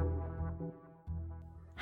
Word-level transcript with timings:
thank 0.00 0.04
you. 0.14 0.23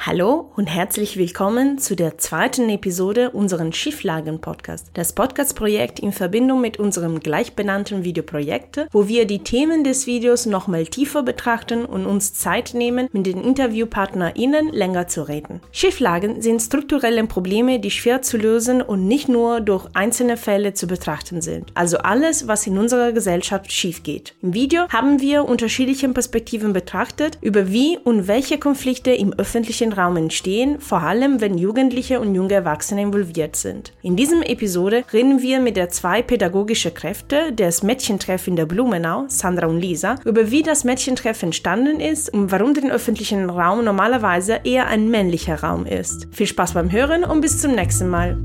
Hallo 0.04 0.50
und 0.56 0.66
herzlich 0.66 1.16
willkommen 1.16 1.78
zu 1.78 1.94
der 1.94 2.18
zweiten 2.18 2.68
Episode 2.68 3.30
unseren 3.30 3.72
Schieflagen-Podcast. 3.72 4.88
Das 4.94 5.12
Podcast-Projekt 5.12 6.00
in 6.00 6.10
Verbindung 6.10 6.60
mit 6.60 6.80
unserem 6.80 7.20
gleichbenannten 7.20 8.02
Videoprojekt, 8.02 8.84
wo 8.90 9.06
wir 9.06 9.26
die 9.26 9.44
Themen 9.44 9.84
des 9.84 10.08
Videos 10.08 10.44
nochmal 10.44 10.86
tiefer 10.86 11.22
betrachten 11.22 11.84
und 11.84 12.06
uns 12.06 12.34
Zeit 12.34 12.74
nehmen, 12.74 13.08
mit 13.12 13.26
den 13.26 13.44
InterviewpartnerInnen 13.44 14.72
länger 14.72 15.06
zu 15.06 15.22
reden. 15.28 15.60
Schieflagen 15.70 16.42
sind 16.42 16.60
strukturelle 16.60 17.24
Probleme, 17.28 17.78
die 17.78 17.92
schwer 17.92 18.22
zu 18.22 18.38
lösen 18.38 18.82
und 18.82 19.06
nicht 19.06 19.28
nur 19.28 19.60
durch 19.60 19.86
einzelne 19.94 20.36
Fälle 20.36 20.74
zu 20.74 20.88
betrachten 20.88 21.40
sind. 21.42 21.70
Also 21.74 21.98
alles, 21.98 22.48
was 22.48 22.66
in 22.66 22.76
unserer 22.76 23.12
Gesellschaft 23.12 23.70
schief 23.70 24.02
geht. 24.02 24.34
Im 24.42 24.52
Video 24.52 24.88
haben 24.88 25.20
wir 25.20 25.44
unterschiedliche 25.44 26.08
Perspektiven 26.08 26.72
betrachtet, 26.72 27.38
über 27.40 27.70
wie 27.70 27.98
und 27.98 28.26
welche 28.26 28.58
Konflikte 28.58 29.12
im 29.12 29.32
öffentlichen 29.34 29.91
Raum 29.92 30.16
entstehen, 30.16 30.80
vor 30.80 31.02
allem 31.02 31.40
wenn 31.40 31.58
Jugendliche 31.58 32.20
und 32.20 32.34
junge 32.34 32.54
Erwachsene 32.54 33.02
involviert 33.02 33.56
sind. 33.56 33.92
In 34.02 34.16
diesem 34.16 34.42
Episode 34.42 35.04
reden 35.12 35.42
wir 35.42 35.60
mit 35.60 35.76
der 35.76 35.88
zwei 35.88 36.22
pädagogische 36.22 36.90
Kräfte 36.90 37.52
des 37.52 37.82
Mädchentreff 37.82 38.46
in 38.46 38.56
der 38.56 38.66
Blumenau, 38.66 39.24
Sandra 39.28 39.66
und 39.66 39.80
Lisa, 39.80 40.16
über 40.24 40.50
wie 40.50 40.62
das 40.62 40.84
Mädchentreff 40.84 41.42
entstanden 41.42 42.00
ist 42.00 42.32
und 42.32 42.50
warum 42.50 42.74
der 42.74 42.90
öffentliche 42.90 43.42
Raum 43.46 43.84
normalerweise 43.84 44.60
eher 44.64 44.86
ein 44.86 45.08
männlicher 45.08 45.62
Raum 45.62 45.86
ist. 45.86 46.28
Viel 46.32 46.46
Spaß 46.46 46.74
beim 46.74 46.90
Hören 46.90 47.24
und 47.24 47.40
bis 47.40 47.60
zum 47.60 47.74
nächsten 47.74 48.08
Mal. 48.08 48.38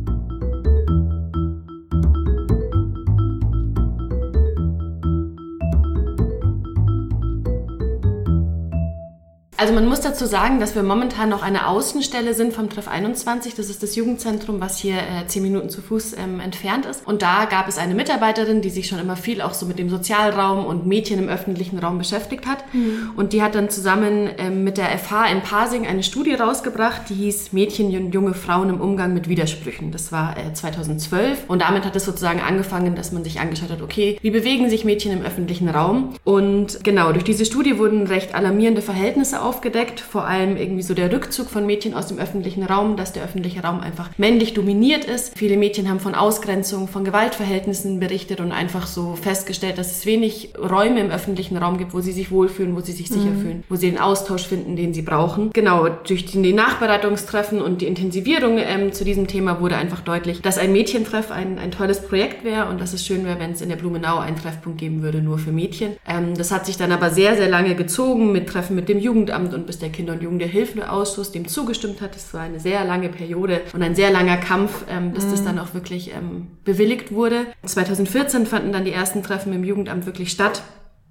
Also 9.59 9.73
man 9.73 9.87
muss 9.87 10.01
dazu 10.01 10.27
sagen, 10.27 10.59
dass 10.59 10.75
wir 10.75 10.83
momentan 10.83 11.29
noch 11.29 11.41
eine 11.41 11.67
Außenstelle 11.67 12.35
sind 12.35 12.53
vom 12.53 12.69
Treff 12.69 12.87
21. 12.87 13.55
Das 13.55 13.71
ist 13.71 13.81
das 13.81 13.95
Jugendzentrum, 13.95 14.61
was 14.61 14.77
hier 14.77 14.97
äh, 14.97 15.25
zehn 15.25 15.41
Minuten 15.41 15.71
zu 15.71 15.81
Fuß 15.81 16.13
ähm, 16.13 16.39
entfernt 16.39 16.85
ist. 16.85 17.05
Und 17.07 17.23
da 17.23 17.45
gab 17.45 17.67
es 17.67 17.79
eine 17.79 17.95
Mitarbeiterin, 17.95 18.61
die 18.61 18.69
sich 18.69 18.87
schon 18.87 18.99
immer 18.99 19.15
viel 19.15 19.41
auch 19.41 19.55
so 19.55 19.65
mit 19.65 19.79
dem 19.79 19.89
Sozialraum 19.89 20.63
und 20.63 20.85
Mädchen 20.85 21.17
im 21.17 21.27
öffentlichen 21.27 21.79
Raum 21.79 21.97
beschäftigt 21.97 22.45
hat. 22.45 22.71
Mhm. 22.71 23.13
Und 23.15 23.33
die 23.33 23.41
hat 23.41 23.55
dann 23.55 23.71
zusammen 23.71 24.29
ähm, 24.37 24.63
mit 24.63 24.77
der 24.77 24.95
FH 24.95 25.25
in 25.31 25.41
Pasing 25.41 25.87
eine 25.87 26.03
Studie 26.03 26.35
rausgebracht, 26.35 27.09
die 27.09 27.15
hieß 27.15 27.51
Mädchen 27.51 27.87
und 27.97 28.13
junge 28.13 28.35
Frauen 28.35 28.69
im 28.69 28.79
Umgang 28.79 29.15
mit 29.15 29.27
Widersprüchen. 29.27 29.91
Das 29.91 30.11
war 30.11 30.37
äh, 30.37 30.53
2012. 30.53 31.45
Und 31.47 31.63
damit 31.63 31.83
hat 31.83 31.95
es 31.95 32.05
sozusagen 32.05 32.41
angefangen, 32.41 32.93
dass 32.93 33.11
man 33.11 33.23
sich 33.23 33.39
angeschaut 33.39 33.71
hat, 33.71 33.81
okay, 33.81 34.19
wie 34.21 34.29
bewegen 34.29 34.69
sich 34.69 34.85
Mädchen 34.85 35.13
im 35.13 35.23
öffentlichen 35.25 35.67
Raum? 35.67 36.13
Und 36.23 36.83
genau, 36.83 37.11
durch 37.11 37.23
diese 37.23 37.43
Studie 37.43 37.79
wurden 37.79 38.05
recht 38.05 38.35
alarmierende 38.35 38.83
Verhältnisse 38.83 39.46
aufgedeckt, 39.47 40.01
vor 40.01 40.25
allem 40.25 40.57
irgendwie 40.57 40.81
so 40.81 40.93
der 40.93 41.11
Rückzug 41.11 41.49
von 41.49 41.65
Mädchen 41.65 41.93
aus 41.93 42.07
dem 42.07 42.19
öffentlichen 42.19 42.63
Raum, 42.63 42.97
dass 42.97 43.13
der 43.13 43.23
öffentliche 43.23 43.63
Raum 43.63 43.79
einfach 43.79 44.09
männlich 44.17 44.53
dominiert 44.53 45.05
ist. 45.05 45.37
Viele 45.37 45.55
Mädchen 45.55 45.89
haben 45.89 46.01
von 46.01 46.15
Ausgrenzung, 46.15 46.89
von 46.89 47.05
Gewaltverhältnissen 47.05 47.99
berichtet 47.99 48.41
und 48.41 48.51
einfach 48.51 48.87
so 48.87 49.15
festgestellt, 49.15 49.77
dass 49.77 49.91
es 49.91 50.05
wenig 50.05 50.49
Räume 50.57 50.99
im 50.99 51.11
öffentlichen 51.11 51.55
Raum 51.55 51.77
gibt, 51.77 51.93
wo 51.93 52.01
sie 52.01 52.11
sich 52.11 52.29
wohlfühlen, 52.29 52.75
wo 52.75 52.81
sie 52.81 52.91
sich 52.91 53.07
sicher 53.07 53.31
mhm. 53.31 53.41
fühlen, 53.41 53.63
wo 53.69 53.75
sie 53.77 53.89
den 53.89 53.99
Austausch 53.99 54.45
finden, 54.45 54.75
den 54.75 54.93
sie 54.93 55.01
brauchen. 55.01 55.51
Genau, 55.53 55.87
durch 55.87 56.25
die 56.25 56.53
Nachbereitungstreffen 56.53 57.61
und 57.61 57.81
die 57.81 57.87
Intensivierung 57.87 58.57
ähm, 58.57 58.91
zu 58.91 59.05
diesem 59.05 59.27
Thema 59.27 59.61
wurde 59.61 59.77
einfach 59.77 60.01
deutlich, 60.01 60.41
dass 60.41 60.57
ein 60.57 60.73
Mädchentreff 60.73 61.31
ein, 61.31 61.57
ein 61.57 61.71
tolles 61.71 62.01
Projekt 62.01 62.43
wäre 62.43 62.67
und 62.67 62.81
dass 62.81 62.93
es 62.93 63.05
schön 63.05 63.23
wäre, 63.23 63.39
wenn 63.39 63.51
es 63.51 63.61
in 63.61 63.69
der 63.69 63.77
Blumenau 63.77 64.17
einen 64.17 64.35
Treffpunkt 64.35 64.79
geben 64.79 65.01
würde, 65.01 65.21
nur 65.21 65.37
für 65.37 65.51
Mädchen. 65.51 65.93
Ähm, 66.05 66.35
das 66.35 66.51
hat 66.51 66.65
sich 66.65 66.75
dann 66.75 66.91
aber 66.91 67.11
sehr, 67.11 67.37
sehr 67.37 67.49
lange 67.49 67.75
gezogen 67.75 68.31
mit 68.31 68.49
Treffen 68.49 68.75
mit 68.75 68.89
dem 68.89 68.99
Jugendamt 68.99 69.36
Jugendamt 69.37 69.53
und 69.53 69.67
bis 69.67 69.79
der 69.79 69.89
Kinder- 69.89 70.13
und 70.13 70.21
Jugendhilfeausschuss 70.21 71.31
dem 71.31 71.47
zugestimmt 71.47 72.01
hat. 72.01 72.15
Das 72.15 72.33
war 72.33 72.41
eine 72.41 72.59
sehr 72.59 72.83
lange 72.85 73.09
Periode 73.09 73.61
und 73.73 73.81
ein 73.83 73.95
sehr 73.95 74.11
langer 74.11 74.37
Kampf, 74.37 74.85
ähm, 74.89 75.11
bis 75.11 75.25
mhm. 75.25 75.31
das 75.31 75.43
dann 75.43 75.59
auch 75.59 75.73
wirklich 75.73 76.13
ähm, 76.13 76.47
bewilligt 76.63 77.11
wurde. 77.11 77.47
2014 77.63 78.45
fanden 78.45 78.71
dann 78.71 78.85
die 78.85 78.91
ersten 78.91 79.23
Treffen 79.23 79.53
im 79.53 79.63
Jugendamt 79.63 80.05
wirklich 80.05 80.31
statt. 80.31 80.61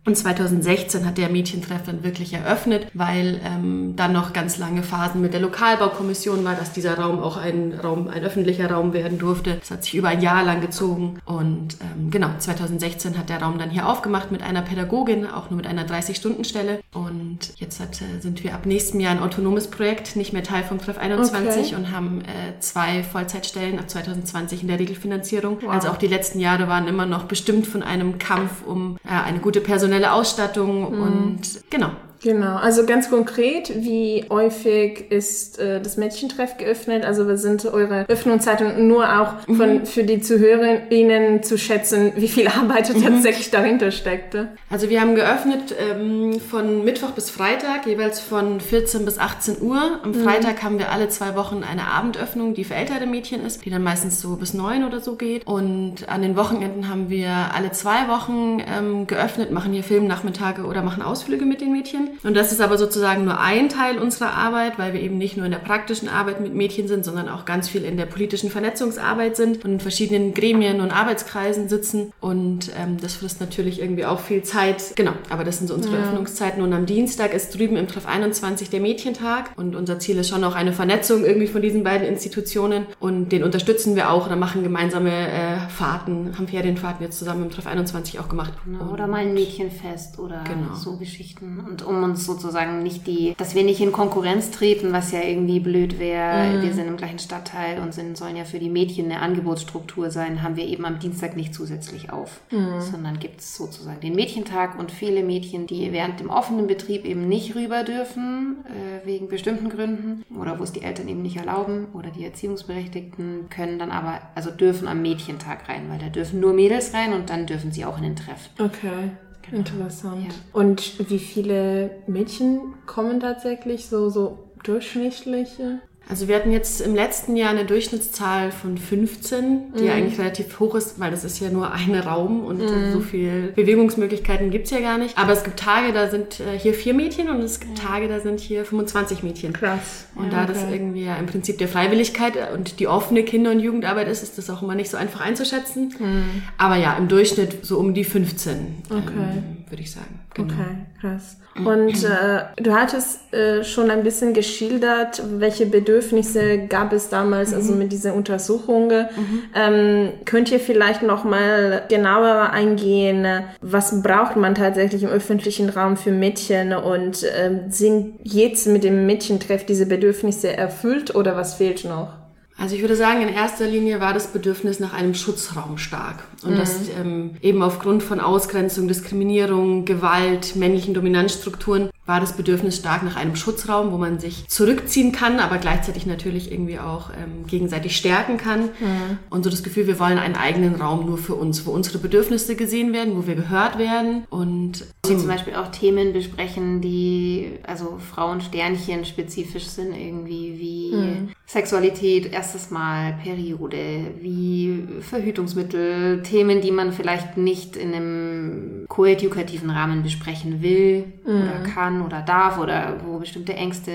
Und 0.06 0.16
2016 0.16 1.04
hat 1.04 1.18
der 1.18 1.28
Mädchentreff 1.28 1.82
dann 1.84 2.04
wirklich 2.04 2.32
eröffnet, 2.32 2.86
weil 2.94 3.40
ähm, 3.44 3.94
dann 3.96 4.12
noch 4.12 4.32
ganz 4.32 4.56
lange 4.56 4.84
Phasen 4.84 5.20
mit 5.20 5.32
der 5.32 5.40
Lokalbaukommission 5.40 6.44
war, 6.44 6.54
dass 6.54 6.72
dieser 6.72 6.96
Raum 6.96 7.18
auch 7.18 7.36
ein 7.36 7.74
Raum, 7.82 8.06
ein 8.06 8.22
öffentlicher 8.22 8.70
Raum 8.70 8.92
werden 8.92 9.18
durfte. 9.18 9.56
Das 9.58 9.72
hat 9.72 9.82
sich 9.82 9.96
über 9.96 10.08
ein 10.08 10.22
Jahr 10.22 10.44
lang 10.44 10.60
gezogen. 10.60 11.18
Und 11.24 11.76
ähm, 11.80 12.12
genau, 12.12 12.30
2016 12.38 13.18
hat 13.18 13.30
der 13.30 13.42
Raum 13.42 13.58
dann 13.58 13.68
hier 13.68 13.88
aufgemacht 13.88 14.30
mit 14.30 14.44
einer 14.44 14.62
Pädagogin, 14.62 15.26
auch 15.26 15.50
nur 15.50 15.56
mit 15.56 15.66
einer 15.66 15.84
30-Stunden-Stelle. 15.84 16.78
Und 16.94 17.54
jetzt 17.56 17.80
hat, 17.80 18.00
äh, 18.00 18.20
sind 18.20 18.44
wir 18.44 18.54
ab 18.54 18.64
nächstem 18.64 19.00
Jahr 19.00 19.10
ein 19.10 19.20
autonomes 19.20 19.66
Projekt, 19.66 20.14
nicht 20.14 20.32
mehr 20.32 20.44
Teil 20.44 20.62
vom 20.62 20.78
Treff 20.78 20.98
21 20.98 21.72
okay. 21.72 21.74
und 21.74 21.90
haben 21.90 22.20
äh, 22.20 22.60
zwei 22.60 23.02
Vollzeitstellen 23.02 23.80
ab 23.80 23.90
2020 23.90 24.62
in 24.62 24.68
der 24.68 24.78
Regelfinanzierung. 24.78 25.58
Wow. 25.62 25.70
Also 25.70 25.88
auch 25.88 25.96
die 25.96 26.06
letzten 26.06 26.38
Jahre 26.38 26.68
waren 26.68 26.86
immer 26.86 27.06
noch 27.06 27.24
bestimmt 27.24 27.66
von 27.66 27.82
einem 27.82 28.18
Kampf 28.18 28.64
um 28.64 28.98
äh, 29.04 29.08
eine 29.08 29.40
gute 29.40 29.60
personelle 29.60 29.95
professionelle 29.96 30.12
Ausstattung 30.12 30.92
mhm. 30.92 31.02
und 31.02 31.70
genau. 31.70 31.90
Genau, 32.26 32.56
also 32.56 32.84
ganz 32.84 33.08
konkret, 33.08 33.70
wie 33.84 34.24
häufig 34.28 35.12
ist 35.12 35.60
äh, 35.60 35.80
das 35.80 35.96
Mädchentreff 35.96 36.56
geöffnet? 36.56 37.04
Also 37.04 37.28
was 37.28 37.40
sind 37.40 37.64
eure 37.66 38.04
Öffnungszeiten? 38.08 38.88
Nur 38.88 39.04
auch 39.20 39.42
von, 39.46 39.74
mhm. 39.74 39.86
für 39.86 40.02
die 40.02 40.20
Zuhörerinnen 40.20 41.44
zu 41.44 41.56
schätzen, 41.56 42.14
wie 42.16 42.26
viel 42.26 42.48
Arbeit 42.48 42.92
mhm. 42.92 43.04
tatsächlich 43.04 43.52
dahinter 43.52 43.92
steckte. 43.92 44.48
Also 44.68 44.90
wir 44.90 45.00
haben 45.00 45.14
geöffnet 45.14 45.72
ähm, 45.78 46.40
von 46.40 46.84
Mittwoch 46.84 47.12
bis 47.12 47.30
Freitag, 47.30 47.86
jeweils 47.86 48.18
von 48.18 48.60
14 48.60 49.04
bis 49.04 49.20
18 49.20 49.62
Uhr. 49.62 50.00
Am 50.02 50.10
mhm. 50.10 50.24
Freitag 50.24 50.64
haben 50.64 50.80
wir 50.80 50.90
alle 50.90 51.08
zwei 51.08 51.36
Wochen 51.36 51.62
eine 51.62 51.86
Abendöffnung, 51.86 52.54
die 52.54 52.64
für 52.64 52.74
ältere 52.74 53.06
Mädchen 53.06 53.46
ist, 53.46 53.64
die 53.64 53.70
dann 53.70 53.84
meistens 53.84 54.20
so 54.20 54.34
bis 54.34 54.52
neun 54.52 54.82
oder 54.82 54.98
so 54.98 55.14
geht. 55.14 55.46
Und 55.46 56.08
an 56.08 56.22
den 56.22 56.34
Wochenenden 56.34 56.88
haben 56.88 57.08
wir 57.08 57.30
alle 57.54 57.70
zwei 57.70 58.08
Wochen 58.08 58.60
ähm, 58.66 59.06
geöffnet, 59.06 59.52
machen 59.52 59.72
hier 59.72 59.84
Filmnachmittage 59.84 60.64
oder 60.64 60.82
machen 60.82 61.04
Ausflüge 61.04 61.44
mit 61.44 61.60
den 61.60 61.70
Mädchen. 61.70 62.15
Und 62.22 62.36
das 62.36 62.52
ist 62.52 62.60
aber 62.60 62.78
sozusagen 62.78 63.24
nur 63.24 63.40
ein 63.40 63.68
Teil 63.68 63.98
unserer 63.98 64.32
Arbeit, 64.32 64.78
weil 64.78 64.92
wir 64.92 65.00
eben 65.00 65.18
nicht 65.18 65.36
nur 65.36 65.46
in 65.46 65.52
der 65.52 65.58
praktischen 65.58 66.08
Arbeit 66.08 66.40
mit 66.40 66.54
Mädchen 66.54 66.88
sind, 66.88 67.04
sondern 67.04 67.28
auch 67.28 67.44
ganz 67.44 67.68
viel 67.68 67.84
in 67.84 67.96
der 67.96 68.06
politischen 68.06 68.50
Vernetzungsarbeit 68.50 69.36
sind 69.36 69.64
und 69.64 69.72
in 69.72 69.80
verschiedenen 69.80 70.34
Gremien 70.34 70.80
und 70.80 70.90
Arbeitskreisen 70.90 71.68
sitzen. 71.68 72.12
Und 72.20 72.70
ähm, 72.78 72.98
das 73.00 73.14
frisst 73.14 73.40
natürlich 73.40 73.80
irgendwie 73.80 74.04
auch 74.04 74.20
viel 74.20 74.42
Zeit. 74.42 74.92
Genau, 74.96 75.12
aber 75.30 75.44
das 75.44 75.58
sind 75.58 75.68
so 75.68 75.74
unsere 75.74 75.96
ja. 75.96 76.04
Öffnungszeiten. 76.04 76.62
Und 76.62 76.72
am 76.72 76.86
Dienstag 76.86 77.34
ist 77.34 77.56
drüben 77.56 77.76
im 77.76 77.88
Treff 77.88 78.06
21 78.06 78.70
der 78.70 78.80
Mädchentag. 78.80 79.50
Und 79.56 79.76
unser 79.76 79.98
Ziel 79.98 80.18
ist 80.18 80.28
schon 80.28 80.44
auch 80.44 80.54
eine 80.54 80.72
Vernetzung 80.72 81.24
irgendwie 81.24 81.46
von 81.46 81.62
diesen 81.62 81.84
beiden 81.84 82.06
Institutionen. 82.06 82.86
Und 83.00 83.30
den 83.30 83.44
unterstützen 83.44 83.96
wir 83.96 84.10
auch 84.10 84.26
oder 84.26 84.36
machen 84.36 84.62
gemeinsame 84.62 85.10
äh, 85.10 85.55
Fahrten, 85.68 86.36
haben 86.36 86.48
Ferienfahrten 86.48 87.04
jetzt 87.04 87.18
zusammen 87.18 87.44
im 87.44 87.50
Treff 87.50 87.66
21 87.66 88.18
auch 88.20 88.28
gemacht. 88.28 88.52
Genau, 88.64 88.92
oder 88.92 89.06
mal 89.06 89.18
ein 89.18 89.34
Mädchenfest 89.34 90.18
oder 90.18 90.42
genau. 90.44 90.74
so 90.74 90.96
Geschichten. 90.96 91.60
Und 91.66 91.82
um 91.82 92.02
uns 92.02 92.24
sozusagen 92.24 92.82
nicht 92.82 93.06
die, 93.06 93.34
dass 93.36 93.54
wir 93.54 93.64
nicht 93.64 93.80
in 93.80 93.92
Konkurrenz 93.92 94.50
treten, 94.50 94.92
was 94.92 95.12
ja 95.12 95.20
irgendwie 95.20 95.60
blöd 95.60 95.98
wäre. 95.98 96.58
Mhm. 96.58 96.62
Wir 96.62 96.74
sind 96.74 96.86
im 96.86 96.96
gleichen 96.96 97.18
Stadtteil 97.18 97.80
und 97.80 97.94
sind, 97.94 98.16
sollen 98.16 98.36
ja 98.36 98.44
für 98.44 98.58
die 98.58 98.70
Mädchen 98.70 99.06
eine 99.06 99.20
Angebotsstruktur 99.20 100.10
sein, 100.10 100.42
haben 100.42 100.56
wir 100.56 100.64
eben 100.64 100.84
am 100.84 100.98
Dienstag 100.98 101.36
nicht 101.36 101.54
zusätzlich 101.54 102.10
auf, 102.10 102.40
mhm. 102.50 102.80
sondern 102.80 103.18
gibt 103.18 103.40
es 103.40 103.56
sozusagen 103.56 104.00
den 104.00 104.14
Mädchentag 104.14 104.78
und 104.78 104.90
viele 104.90 105.22
Mädchen, 105.22 105.66
die 105.66 105.92
während 105.92 106.20
dem 106.20 106.30
offenen 106.30 106.66
Betrieb 106.66 107.04
eben 107.04 107.28
nicht 107.28 107.54
rüber 107.54 107.84
dürfen, 107.84 108.58
äh, 108.66 109.06
wegen 109.06 109.28
bestimmten 109.28 109.68
Gründen 109.68 110.24
oder 110.38 110.58
wo 110.58 110.62
es 110.62 110.72
die 110.72 110.82
Eltern 110.82 111.08
eben 111.08 111.22
nicht 111.22 111.36
erlauben 111.36 111.86
oder 111.92 112.10
die 112.10 112.24
Erziehungsberechtigten 112.24 113.48
können 113.50 113.78
dann 113.78 113.90
aber, 113.90 114.20
also 114.34 114.50
dürfen 114.50 114.88
am 114.88 115.02
Mädchentag 115.02 115.55
rein, 115.68 115.88
weil 115.88 115.98
da 115.98 116.08
dürfen 116.08 116.40
nur 116.40 116.52
Mädels 116.52 116.92
rein 116.94 117.12
und 117.12 117.30
dann 117.30 117.46
dürfen 117.46 117.72
sie 117.72 117.84
auch 117.84 117.96
in 117.98 118.04
den 118.04 118.16
Treff. 118.16 118.50
Okay. 118.58 119.10
Genau. 119.42 119.58
Interessant. 119.58 120.26
Ja. 120.26 120.34
Und 120.52 121.08
wie 121.10 121.18
viele 121.18 122.02
Mädchen 122.06 122.74
kommen 122.86 123.20
tatsächlich 123.20 123.86
so, 123.86 124.08
so 124.08 124.50
durchschnittliche? 124.64 125.80
Also 126.08 126.28
wir 126.28 126.36
hatten 126.36 126.52
jetzt 126.52 126.80
im 126.80 126.94
letzten 126.94 127.34
Jahr 127.34 127.50
eine 127.50 127.64
Durchschnittszahl 127.64 128.52
von 128.52 128.78
15, 128.78 129.74
die 129.76 129.84
mhm. 129.84 129.90
eigentlich 129.90 130.18
relativ 130.20 130.60
hoch 130.60 130.76
ist, 130.76 131.00
weil 131.00 131.10
das 131.10 131.24
ist 131.24 131.40
ja 131.40 131.50
nur 131.50 131.72
ein 131.72 131.94
Raum 131.96 132.44
und 132.44 132.58
mhm. 132.58 132.92
so 132.92 133.00
viel 133.00 133.52
Bewegungsmöglichkeiten 133.56 134.50
gibt's 134.50 134.70
ja 134.70 134.78
gar 134.78 134.98
nicht. 134.98 135.18
Aber 135.18 135.32
es 135.32 135.42
gibt 135.42 135.58
Tage, 135.58 135.92
da 135.92 136.08
sind 136.08 136.38
äh, 136.38 136.56
hier 136.56 136.74
vier 136.74 136.94
Mädchen 136.94 137.28
und 137.28 137.40
es 137.40 137.58
gibt 137.58 137.78
Tage, 137.78 138.06
da 138.06 138.20
sind 138.20 138.38
hier 138.38 138.64
25 138.64 139.24
Mädchen. 139.24 139.52
Krass. 139.52 140.06
Und 140.14 140.26
ja, 140.26 140.30
da 140.30 140.42
okay. 140.44 140.52
das 140.52 140.72
irgendwie 140.72 141.04
ja 141.04 141.16
im 141.16 141.26
Prinzip 141.26 141.58
der 141.58 141.68
Freiwilligkeit 141.68 142.34
und 142.54 142.78
die 142.78 142.86
offene 142.86 143.24
Kinder- 143.24 143.50
und 143.50 143.58
Jugendarbeit 143.58 144.06
ist, 144.06 144.22
ist 144.22 144.38
das 144.38 144.48
auch 144.48 144.62
immer 144.62 144.76
nicht 144.76 144.90
so 144.90 144.96
einfach 144.96 145.20
einzuschätzen. 145.20 145.92
Mhm. 145.98 146.42
Aber 146.56 146.76
ja, 146.76 146.96
im 146.96 147.08
Durchschnitt 147.08 147.66
so 147.66 147.78
um 147.78 147.94
die 147.94 148.04
15. 148.04 148.84
Okay. 148.90 149.00
Ähm, 149.16 149.55
würde 149.68 149.82
ich 149.82 149.90
sagen. 149.90 150.20
Genau. 150.34 150.54
Okay, 150.54 150.76
krass. 151.00 151.36
Und 151.56 152.04
äh, 152.04 152.62
du 152.62 152.74
hattest 152.74 153.32
äh, 153.32 153.64
schon 153.64 153.90
ein 153.90 154.02
bisschen 154.02 154.34
geschildert, 154.34 155.22
welche 155.38 155.66
Bedürfnisse 155.66 156.66
gab 156.66 156.92
es 156.92 157.08
damals, 157.08 157.54
also 157.54 157.66
mhm. 157.66 157.70
also 157.70 157.74
mit 157.74 157.92
dieser 157.92 158.14
Untersuchung. 158.14 158.88
Mhm. 158.88 159.42
Ähm, 159.54 160.12
könnt 160.26 160.50
ihr 160.52 160.60
vielleicht 160.60 161.02
noch 161.02 161.24
mal 161.24 161.84
genauer 161.88 162.50
eingehen, 162.50 163.26
was 163.62 164.02
braucht 164.02 164.36
man 164.36 164.54
tatsächlich 164.54 165.02
im 165.02 165.08
öffentlichen 165.08 165.70
Raum 165.70 165.96
für 165.96 166.10
Mädchen 166.12 166.74
und 166.74 167.22
äh, 167.22 167.62
sind 167.70 168.18
jetzt 168.22 168.66
mit 168.66 168.84
dem 168.84 169.06
Mädchentreff 169.06 169.64
diese 169.64 169.86
Bedürfnisse 169.86 170.54
erfüllt 170.54 171.14
oder 171.14 171.36
was 171.36 171.54
fehlt 171.54 171.84
noch? 171.84 172.25
Also 172.58 172.74
ich 172.74 172.80
würde 172.80 172.96
sagen, 172.96 173.20
in 173.20 173.28
erster 173.28 173.66
Linie 173.66 174.00
war 174.00 174.14
das 174.14 174.28
Bedürfnis 174.28 174.80
nach 174.80 174.94
einem 174.94 175.14
Schutzraum 175.14 175.76
stark. 175.76 176.24
Und 176.42 176.54
mhm. 176.54 176.58
das 176.58 176.88
ähm, 176.98 177.36
eben 177.42 177.62
aufgrund 177.62 178.02
von 178.02 178.18
Ausgrenzung, 178.18 178.88
Diskriminierung, 178.88 179.84
Gewalt, 179.84 180.56
männlichen 180.56 180.94
Dominanzstrukturen 180.94 181.90
war 182.06 182.20
das 182.20 182.36
Bedürfnis 182.36 182.76
stark 182.76 183.02
nach 183.02 183.16
einem 183.16 183.34
Schutzraum, 183.34 183.90
wo 183.90 183.98
man 183.98 184.20
sich 184.20 184.48
zurückziehen 184.48 185.10
kann, 185.10 185.40
aber 185.40 185.58
gleichzeitig 185.58 186.06
natürlich 186.06 186.52
irgendwie 186.52 186.78
auch 186.78 187.10
ähm, 187.10 187.46
gegenseitig 187.46 187.96
stärken 187.96 188.36
kann. 188.36 188.62
Mhm. 188.64 189.18
Und 189.28 189.42
so 189.42 189.50
das 189.50 189.64
Gefühl, 189.64 189.88
wir 189.88 189.98
wollen 189.98 190.18
einen 190.18 190.36
eigenen 190.36 190.76
Raum 190.76 191.06
nur 191.06 191.18
für 191.18 191.34
uns, 191.34 191.66
wo 191.66 191.72
unsere 191.72 191.98
Bedürfnisse 191.98 192.54
gesehen 192.54 192.92
werden, 192.92 193.16
wo 193.16 193.26
wir 193.26 193.34
gehört 193.34 193.78
werden. 193.78 194.24
Und 194.30 194.84
Sie 195.04 195.16
zum 195.16 195.26
Beispiel 195.26 195.54
auch 195.54 195.68
Themen 195.68 196.12
besprechen, 196.12 196.80
die 196.80 197.58
also 197.66 197.98
Frauensternchen 197.98 199.04
spezifisch 199.04 199.66
sind, 199.66 199.92
irgendwie 199.92 200.58
wie 200.58 200.96
mhm. 200.96 201.28
Sexualität, 201.46 202.32
erstes 202.32 202.70
Mal, 202.70 203.18
Periode, 203.22 204.14
wie 204.20 204.84
Verhütungsmittel, 205.00 206.22
Themen, 206.22 206.60
die 206.60 206.70
man 206.70 206.92
vielleicht 206.92 207.36
nicht 207.36 207.76
in 207.76 207.94
einem 207.94 208.75
koedukativen 208.88 209.70
Rahmen 209.70 210.02
besprechen 210.02 210.62
will 210.62 211.12
mhm. 211.24 211.42
oder 211.42 211.70
kann 211.74 212.02
oder 212.02 212.22
darf 212.22 212.58
oder 212.58 213.00
wo 213.04 213.18
bestimmte 213.18 213.54
Ängste 213.54 213.92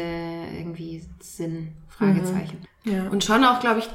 irgendwie 0.58 1.04
sind, 1.20 1.70
Fragezeichen. 1.90 2.58
Mhm. 2.84 2.92
Ja. 2.92 3.08
Und 3.10 3.24
schon 3.24 3.44
auch, 3.44 3.60
glaube 3.60 3.80
ich, 3.80 3.90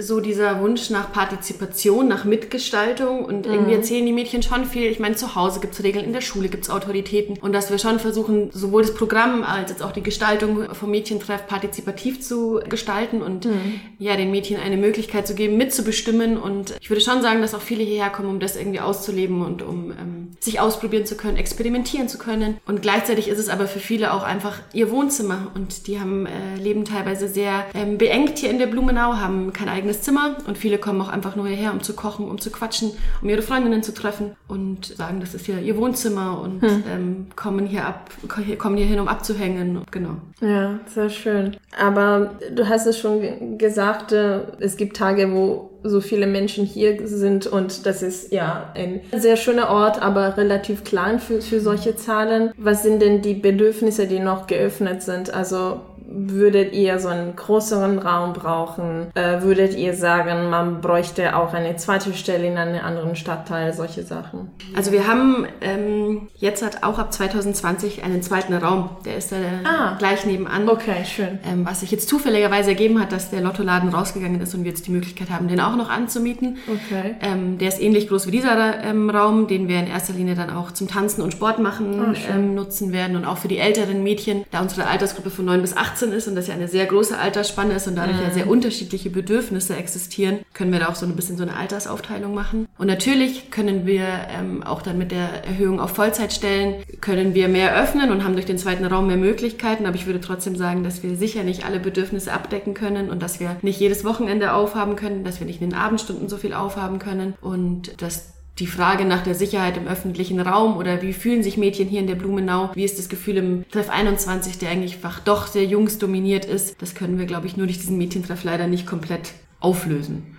so 0.00 0.20
dieser 0.20 0.60
Wunsch 0.60 0.90
nach 0.90 1.12
Partizipation, 1.12 2.08
nach 2.08 2.24
Mitgestaltung 2.24 3.24
und 3.24 3.46
mhm. 3.46 3.52
irgendwie 3.52 3.74
erzählen 3.74 4.06
die 4.06 4.12
Mädchen 4.12 4.42
schon 4.42 4.64
viel. 4.64 4.90
Ich 4.90 4.98
meine, 4.98 5.16
zu 5.16 5.34
Hause 5.34 5.60
gibt's 5.60 5.82
Regeln, 5.82 6.04
in 6.04 6.12
der 6.12 6.20
Schule 6.20 6.48
gibt's 6.48 6.70
Autoritäten 6.70 7.38
und 7.38 7.52
dass 7.52 7.70
wir 7.70 7.78
schon 7.78 7.98
versuchen, 7.98 8.50
sowohl 8.52 8.82
das 8.82 8.94
Programm 8.94 9.42
als 9.42 9.70
jetzt 9.70 9.82
auch 9.82 9.92
die 9.92 10.02
Gestaltung 10.02 10.74
vom 10.74 10.90
Mädchentreff 10.90 11.46
partizipativ 11.46 12.20
zu 12.20 12.60
gestalten 12.68 13.22
und 13.22 13.46
mhm. 13.46 13.80
ja, 13.98 14.16
den 14.16 14.30
Mädchen 14.30 14.58
eine 14.58 14.76
Möglichkeit 14.76 15.26
zu 15.26 15.34
geben, 15.34 15.56
mitzubestimmen 15.56 16.38
und 16.38 16.74
ich 16.80 16.90
würde 16.90 17.00
schon 17.00 17.22
sagen, 17.22 17.40
dass 17.42 17.54
auch 17.54 17.60
viele 17.60 17.84
hierher 17.84 18.10
kommen, 18.10 18.28
um 18.28 18.40
das 18.40 18.56
irgendwie 18.56 18.80
auszuleben 18.80 19.44
und 19.44 19.62
um 19.62 19.90
ähm, 19.90 20.28
sich 20.40 20.60
ausprobieren 20.60 21.06
zu 21.06 21.16
können, 21.16 21.36
experimentieren 21.36 22.08
zu 22.08 22.18
können 22.18 22.58
und 22.66 22.82
gleichzeitig 22.82 23.28
ist 23.28 23.38
es 23.38 23.48
aber 23.48 23.66
für 23.66 23.80
viele 23.80 24.12
auch 24.12 24.22
einfach 24.22 24.58
ihr 24.72 24.90
Wohnzimmer 24.90 25.50
und 25.54 25.86
die 25.86 26.00
haben 26.00 26.26
äh, 26.26 26.56
leben 26.60 26.84
teilweise 26.84 27.28
sehr 27.28 27.64
ähm, 27.74 27.98
beengt 27.98 28.38
hier 28.38 28.50
in 28.50 28.58
der 28.58 28.66
Blumenau, 28.66 29.14
haben 29.14 29.52
kein 29.52 29.68
eigenes 29.68 29.87
Zimmer 29.92 30.36
und 30.46 30.58
viele 30.58 30.78
kommen 30.78 31.00
auch 31.00 31.08
einfach 31.08 31.36
nur 31.36 31.46
hierher, 31.46 31.72
um 31.72 31.82
zu 31.82 31.94
kochen, 31.94 32.28
um 32.28 32.38
zu 32.38 32.50
quatschen, 32.50 32.92
um 33.22 33.28
ihre 33.28 33.42
Freundinnen 33.42 33.82
zu 33.82 33.92
treffen 33.92 34.36
und 34.46 34.86
sagen, 34.86 35.20
das 35.20 35.34
ist 35.34 35.46
hier 35.46 35.58
ihr 35.58 35.76
Wohnzimmer 35.76 36.40
und 36.40 36.62
hm. 36.62 36.84
ähm, 36.90 37.26
kommen 37.36 37.66
hier 37.66 37.86
ab, 37.86 38.10
kommen 38.58 38.76
hier 38.76 38.86
hin, 38.86 39.00
um 39.00 39.08
abzuhängen. 39.08 39.82
Genau. 39.90 40.16
Ja, 40.40 40.80
sehr 40.86 41.10
schön. 41.10 41.56
Aber 41.78 42.34
du 42.54 42.68
hast 42.68 42.86
es 42.86 42.98
schon 42.98 43.58
gesagt, 43.58 44.12
äh, 44.12 44.40
es 44.60 44.76
gibt 44.76 44.96
Tage, 44.96 45.32
wo 45.32 45.70
so 45.82 46.00
viele 46.00 46.26
Menschen 46.26 46.64
hier 46.64 47.06
sind 47.06 47.46
und 47.46 47.86
das 47.86 48.02
ist 48.02 48.32
ja 48.32 48.72
ein 48.74 49.00
sehr 49.16 49.36
schöner 49.36 49.70
Ort, 49.70 50.02
aber 50.02 50.36
relativ 50.36 50.84
klein 50.84 51.20
für, 51.20 51.40
für 51.40 51.60
solche 51.60 51.96
Zahlen. 51.96 52.52
Was 52.56 52.82
sind 52.82 53.00
denn 53.00 53.22
die 53.22 53.34
Bedürfnisse, 53.34 54.06
die 54.06 54.18
noch 54.18 54.46
geöffnet 54.46 55.02
sind? 55.02 55.32
Also 55.32 55.80
würdet 56.10 56.72
ihr 56.72 56.98
so 56.98 57.08
einen 57.08 57.36
größeren 57.36 57.98
Raum 57.98 58.32
brauchen? 58.32 59.08
Äh, 59.14 59.42
würdet 59.42 59.76
ihr 59.76 59.94
sagen, 59.94 60.48
man 60.48 60.80
bräuchte 60.80 61.36
auch 61.36 61.52
eine 61.52 61.76
zweite 61.76 62.14
Stelle 62.14 62.46
in 62.46 62.56
einem 62.56 62.82
anderen 62.82 63.14
Stadtteil, 63.14 63.74
solche 63.74 64.02
Sachen? 64.02 64.50
Also 64.74 64.90
wir 64.90 65.06
haben 65.06 65.46
ähm, 65.60 66.28
jetzt 66.36 66.64
hat 66.64 66.82
auch 66.82 66.98
ab 66.98 67.12
2020 67.12 68.04
einen 68.04 68.22
zweiten 68.22 68.54
Raum, 68.54 68.90
der 69.04 69.16
ist 69.16 69.32
äh, 69.32 69.36
ah. 69.64 69.96
gleich 69.98 70.24
nebenan. 70.24 70.68
Okay, 70.68 71.04
schön. 71.04 71.38
Ähm, 71.44 71.66
was 71.66 71.80
sich 71.80 71.90
jetzt 71.90 72.08
zufälligerweise 72.08 72.70
ergeben 72.70 73.00
hat, 73.00 73.12
dass 73.12 73.30
der 73.30 73.42
Lottoladen 73.42 73.90
rausgegangen 73.90 74.40
ist 74.40 74.54
und 74.54 74.64
wir 74.64 74.70
jetzt 74.70 74.86
die 74.86 74.92
Möglichkeit 74.92 75.28
haben, 75.28 75.48
den 75.48 75.60
auch 75.60 75.76
noch 75.76 75.90
anzumieten. 75.90 76.56
Okay. 76.66 77.16
Ähm, 77.20 77.58
der 77.58 77.68
ist 77.68 77.82
ähnlich 77.82 78.08
groß 78.08 78.26
wie 78.26 78.30
dieser 78.30 78.82
ähm, 78.82 79.10
Raum, 79.10 79.46
den 79.46 79.68
wir 79.68 79.78
in 79.78 79.86
erster 79.86 80.14
Linie 80.14 80.34
dann 80.34 80.50
auch 80.50 80.72
zum 80.72 80.88
Tanzen 80.88 81.20
und 81.20 81.32
Sport 81.32 81.58
machen 81.58 82.00
oh, 82.00 82.38
nutzen 82.38 82.92
werden 82.92 83.16
und 83.16 83.26
auch 83.26 83.36
für 83.36 83.48
die 83.48 83.58
älteren 83.58 84.02
Mädchen, 84.02 84.44
da 84.50 84.60
unsere 84.60 84.86
Altersgruppe 84.86 85.30
von 85.30 85.44
9 85.44 85.60
bis 85.60 85.76
18 85.76 85.97
18 85.98 86.12
ist 86.12 86.28
und 86.28 86.36
das 86.36 86.46
ja 86.46 86.54
eine 86.54 86.68
sehr 86.68 86.86
große 86.86 87.18
Altersspanne 87.18 87.74
ist 87.74 87.88
und 87.88 87.96
dadurch 87.96 88.18
mhm. 88.18 88.24
ja 88.24 88.30
sehr 88.30 88.48
unterschiedliche 88.48 89.10
Bedürfnisse 89.10 89.76
existieren, 89.76 90.40
können 90.54 90.72
wir 90.72 90.80
da 90.80 90.88
auch 90.88 90.94
so 90.94 91.06
ein 91.06 91.16
bisschen 91.16 91.36
so 91.36 91.42
eine 91.42 91.56
Altersaufteilung 91.56 92.34
machen. 92.34 92.68
Und 92.78 92.86
natürlich 92.86 93.50
können 93.50 93.86
wir 93.86 94.06
ähm, 94.30 94.62
auch 94.62 94.82
dann 94.82 94.98
mit 94.98 95.10
der 95.10 95.44
Erhöhung 95.44 95.80
auf 95.80 95.90
Vollzeitstellen, 95.90 96.82
können 97.00 97.34
wir 97.34 97.48
mehr 97.48 97.76
öffnen 97.76 98.10
und 98.10 98.24
haben 98.24 98.34
durch 98.34 98.46
den 98.46 98.58
zweiten 98.58 98.84
Raum 98.84 99.08
mehr 99.08 99.16
Möglichkeiten. 99.16 99.86
Aber 99.86 99.96
ich 99.96 100.06
würde 100.06 100.20
trotzdem 100.20 100.56
sagen, 100.56 100.84
dass 100.84 101.02
wir 101.02 101.16
sicher 101.16 101.42
nicht 101.42 101.64
alle 101.64 101.80
Bedürfnisse 101.80 102.32
abdecken 102.32 102.74
können 102.74 103.10
und 103.10 103.22
dass 103.22 103.40
wir 103.40 103.56
nicht 103.62 103.80
jedes 103.80 104.04
Wochenende 104.04 104.52
aufhaben 104.52 104.96
können, 104.96 105.24
dass 105.24 105.40
wir 105.40 105.46
nicht 105.46 105.60
in 105.60 105.70
den 105.70 105.78
Abendstunden 105.78 106.28
so 106.28 106.36
viel 106.36 106.54
aufhaben 106.54 106.98
können 106.98 107.34
und 107.40 108.00
dass 108.00 108.37
die 108.58 108.66
Frage 108.66 109.04
nach 109.04 109.22
der 109.22 109.34
Sicherheit 109.34 109.76
im 109.76 109.86
öffentlichen 109.86 110.40
Raum 110.40 110.76
oder 110.76 111.02
wie 111.02 111.12
fühlen 111.12 111.42
sich 111.42 111.56
Mädchen 111.56 111.88
hier 111.88 112.00
in 112.00 112.06
der 112.06 112.14
Blumenau? 112.16 112.70
Wie 112.74 112.84
ist 112.84 112.98
das 112.98 113.08
Gefühl 113.08 113.36
im 113.36 113.68
Treff 113.70 113.88
21, 113.88 114.58
der 114.58 114.70
eigentlich 114.70 114.94
einfach 114.94 115.20
doch 115.20 115.46
sehr 115.46 115.64
jungsdominiert 115.64 116.44
ist? 116.44 116.80
Das 116.82 116.94
können 116.94 117.18
wir, 117.18 117.26
glaube 117.26 117.46
ich, 117.46 117.56
nur 117.56 117.66
durch 117.66 117.78
diesen 117.78 117.98
Mädchentreff 117.98 118.44
leider 118.44 118.66
nicht 118.66 118.86
komplett 118.86 119.32
auflösen. 119.60 120.34